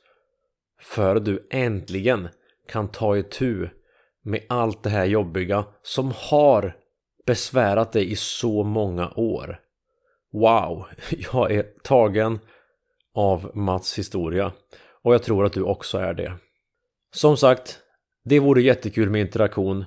För 0.82 1.20
du 1.20 1.48
äntligen 1.52 2.28
kan 2.68 2.88
ta 2.88 3.18
itu 3.18 3.68
med 4.24 4.42
allt 4.50 4.84
det 4.84 4.90
här 4.90 5.06
jobbiga 5.06 5.66
som 5.84 6.14
har 6.16 6.79
besvärat 7.30 7.92
dig 7.92 8.12
i 8.12 8.16
så 8.16 8.64
många 8.64 9.12
år. 9.16 9.60
Wow, 10.34 10.86
jag 11.34 11.52
är 11.52 11.64
tagen 11.84 12.40
av 13.14 13.52
Mats 13.54 13.98
historia 13.98 14.52
och 15.04 15.14
jag 15.14 15.24
tror 15.24 15.46
att 15.46 15.54
du 15.54 15.64
också 15.64 15.98
är 15.98 16.14
det. 16.14 16.34
Som 17.14 17.38
sagt, 17.38 17.80
det 18.26 18.40
vore 18.40 18.62
jättekul 18.62 19.10
med 19.10 19.22
interaktion. 19.22 19.86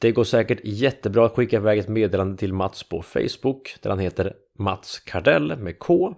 Det 0.00 0.12
går 0.12 0.24
säkert 0.24 0.60
jättebra 0.64 1.26
att 1.26 1.32
skicka 1.32 1.56
iväg 1.56 1.78
ett 1.78 1.88
meddelande 1.88 2.36
till 2.36 2.52
Mats 2.52 2.88
på 2.88 3.02
Facebook 3.02 3.76
där 3.82 3.90
han 3.90 3.98
heter 3.98 4.34
Mats 4.58 4.98
Kardell 4.98 5.56
med 5.56 5.78
K. 5.78 6.14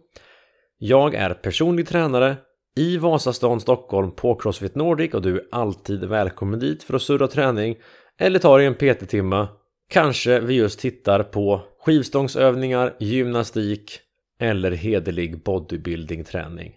Jag 0.79 1.15
är 1.15 1.35
personlig 1.35 1.89
tränare 1.89 2.37
i 2.77 2.97
Vasastan, 2.97 3.61
Stockholm 3.61 4.11
på 4.11 4.35
Crossfit 4.35 4.75
Nordic 4.75 5.15
och 5.15 5.23
du 5.23 5.37
är 5.37 5.45
alltid 5.51 6.05
välkommen 6.05 6.59
dit 6.59 6.83
för 6.83 6.95
att 6.95 7.03
surra 7.03 7.29
träning 7.29 7.77
eller 8.19 8.39
ta 8.39 8.57
dig 8.57 8.67
en 8.67 8.75
PT-timma. 8.75 9.49
Kanske 9.91 10.41
vi 10.41 10.55
just 10.55 10.81
tittar 10.81 11.23
på 11.23 11.61
skivstångsövningar, 11.81 12.95
gymnastik 12.99 14.01
eller 14.41 14.71
hederlig 14.71 15.43
bodybuilding-träning. 15.43 16.73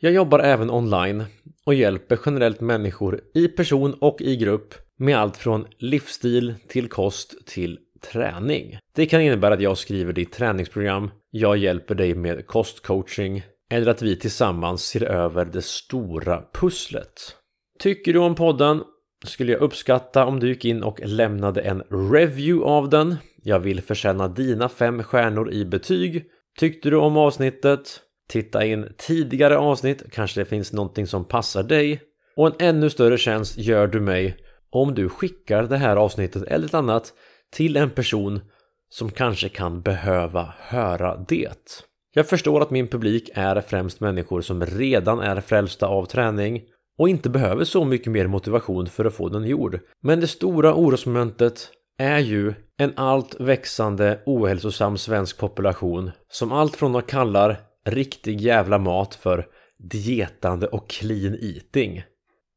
Jag 0.00 0.12
jobbar 0.12 0.38
även 0.38 0.70
online 0.70 1.24
och 1.66 1.74
hjälper 1.74 2.18
generellt 2.26 2.60
människor 2.60 3.20
i 3.34 3.48
person 3.48 3.94
och 3.94 4.20
i 4.20 4.36
grupp 4.36 4.74
med 4.98 5.18
allt 5.18 5.36
från 5.36 5.66
livsstil 5.78 6.54
till 6.68 6.88
kost 6.88 7.46
till 7.46 7.78
träning. 8.12 8.78
Det 8.94 9.06
kan 9.06 9.20
innebära 9.20 9.54
att 9.54 9.60
jag 9.60 9.78
skriver 9.78 10.12
ditt 10.12 10.32
träningsprogram, 10.32 11.10
jag 11.30 11.56
hjälper 11.56 11.94
dig 11.94 12.14
med 12.14 12.46
kostcoaching 12.46 13.42
eller 13.70 13.90
att 13.90 14.02
vi 14.02 14.16
tillsammans 14.16 14.84
ser 14.84 15.02
över 15.02 15.44
det 15.44 15.62
stora 15.62 16.42
pusslet. 16.52 17.36
Tycker 17.78 18.12
du 18.12 18.18
om 18.18 18.34
podden 18.34 18.82
skulle 19.24 19.52
jag 19.52 19.60
uppskatta 19.60 20.26
om 20.26 20.40
du 20.40 20.48
gick 20.48 20.64
in 20.64 20.82
och 20.82 21.00
lämnade 21.04 21.60
en 21.60 21.82
review 22.12 22.64
av 22.64 22.88
den. 22.88 23.16
Jag 23.42 23.60
vill 23.60 23.82
förtjäna 23.82 24.28
dina 24.28 24.68
fem 24.68 25.02
stjärnor 25.02 25.52
i 25.52 25.64
betyg. 25.64 26.24
Tyckte 26.58 26.90
du 26.90 26.96
om 26.96 27.16
avsnittet? 27.16 28.00
Titta 28.28 28.64
in 28.64 28.92
tidigare 28.96 29.58
avsnitt, 29.58 30.02
kanske 30.12 30.40
det 30.40 30.44
finns 30.44 30.72
någonting 30.72 31.06
som 31.06 31.24
passar 31.24 31.62
dig. 31.62 32.00
Och 32.36 32.46
en 32.46 32.54
ännu 32.58 32.90
större 32.90 33.18
tjänst 33.18 33.58
gör 33.58 33.86
du 33.86 34.00
mig 34.00 34.36
om 34.70 34.94
du 34.94 35.08
skickar 35.08 35.62
det 35.62 35.76
här 35.76 35.96
avsnittet 35.96 36.42
eller 36.42 36.66
ett 36.66 36.74
annat 36.74 37.12
till 37.52 37.76
en 37.76 37.90
person 37.90 38.40
som 38.88 39.10
kanske 39.10 39.48
kan 39.48 39.80
behöva 39.80 40.54
höra 40.58 41.16
det. 41.28 41.84
Jag 42.14 42.28
förstår 42.28 42.60
att 42.60 42.70
min 42.70 42.88
publik 42.88 43.30
är 43.34 43.60
främst 43.60 44.00
människor 44.00 44.40
som 44.40 44.66
redan 44.66 45.20
är 45.20 45.40
frälsta 45.40 45.86
av 45.86 46.04
träning 46.04 46.62
och 46.98 47.08
inte 47.08 47.30
behöver 47.30 47.64
så 47.64 47.84
mycket 47.84 48.12
mer 48.12 48.26
motivation 48.26 48.86
för 48.86 49.04
att 49.04 49.14
få 49.14 49.28
den 49.28 49.44
gjord. 49.44 49.80
Men 50.02 50.20
det 50.20 50.26
stora 50.26 50.74
orosmomentet 50.74 51.70
är 51.98 52.18
ju 52.18 52.54
en 52.76 52.92
allt 52.96 53.40
växande 53.40 54.22
ohälsosam 54.26 54.98
svensk 54.98 55.38
population 55.38 56.10
som 56.30 56.52
allt 56.52 56.76
från 56.76 56.96
att 56.96 57.06
kallar 57.06 57.56
riktig 57.84 58.40
jävla 58.40 58.78
mat 58.78 59.14
för 59.14 59.46
dietande 59.78 60.66
och 60.66 60.90
clean 60.90 61.36
eating 61.40 62.02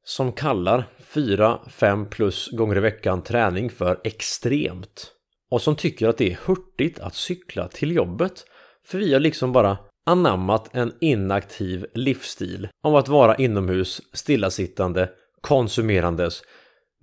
som 0.03 0.31
kallar 0.31 0.87
4-5 1.13 2.09
plus 2.09 2.49
gånger 2.51 2.77
i 2.77 2.79
veckan 2.79 3.23
träning 3.23 3.69
för 3.69 4.01
extremt. 4.03 5.11
Och 5.49 5.61
som 5.61 5.75
tycker 5.75 6.07
att 6.07 6.17
det 6.17 6.31
är 6.31 6.39
hurtigt 6.45 6.99
att 6.99 7.15
cykla 7.15 7.67
till 7.67 7.91
jobbet. 7.91 8.45
För 8.85 8.97
vi 8.97 9.13
har 9.13 9.19
liksom 9.19 9.51
bara 9.51 9.77
anammat 10.05 10.75
en 10.75 10.93
inaktiv 11.01 11.85
livsstil 11.93 12.69
av 12.83 12.95
att 12.95 13.07
vara 13.07 13.35
inomhus 13.35 14.01
stillasittande 14.13 15.09
konsumerandes. 15.41 16.41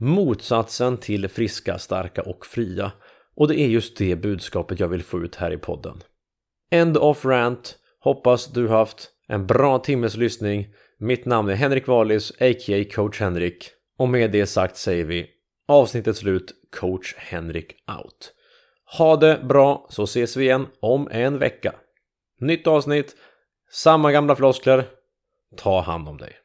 Motsatsen 0.01 0.97
till 0.97 1.29
friska, 1.29 1.79
starka 1.79 2.23
och 2.23 2.47
fria. 2.47 2.93
Och 3.37 3.49
det 3.49 3.61
är 3.61 3.69
just 3.69 3.99
det 3.99 4.17
budskapet 4.17 4.81
jag 4.81 4.89
vill 4.89 5.03
få 5.03 5.21
ut 5.21 5.35
här 5.35 5.53
i 5.53 5.57
podden. 5.57 6.03
End 6.71 6.97
of 6.97 7.25
rant. 7.25 7.79
Hoppas 8.01 8.47
du 8.47 8.69
haft 8.69 9.11
en 9.29 9.47
bra 9.47 9.79
timmes 9.79 10.17
lyssning. 10.17 10.67
Mitt 11.01 11.27
namn 11.27 11.49
är 11.49 11.55
Henrik 11.55 11.89
Wallis, 11.89 12.31
a.k.a. 12.31 12.85
coach 12.95 13.21
Henrik. 13.21 13.71
Och 13.99 14.09
med 14.09 14.31
det 14.31 14.47
sagt 14.47 14.77
säger 14.77 15.05
vi 15.05 15.31
avsnittet 15.69 16.17
slut, 16.17 16.53
coach 16.71 17.15
Henrik 17.17 17.73
out. 18.01 18.33
Ha 18.97 19.17
det 19.17 19.41
bra 19.45 19.87
så 19.91 20.03
ses 20.03 20.37
vi 20.37 20.45
igen 20.45 20.67
om 20.81 21.09
en 21.11 21.39
vecka. 21.39 21.75
Nytt 22.41 22.67
avsnitt, 22.67 23.17
samma 23.71 24.13
gamla 24.13 24.37
floskler. 24.37 24.85
Ta 25.57 25.81
hand 25.81 26.09
om 26.09 26.17
dig. 26.17 26.38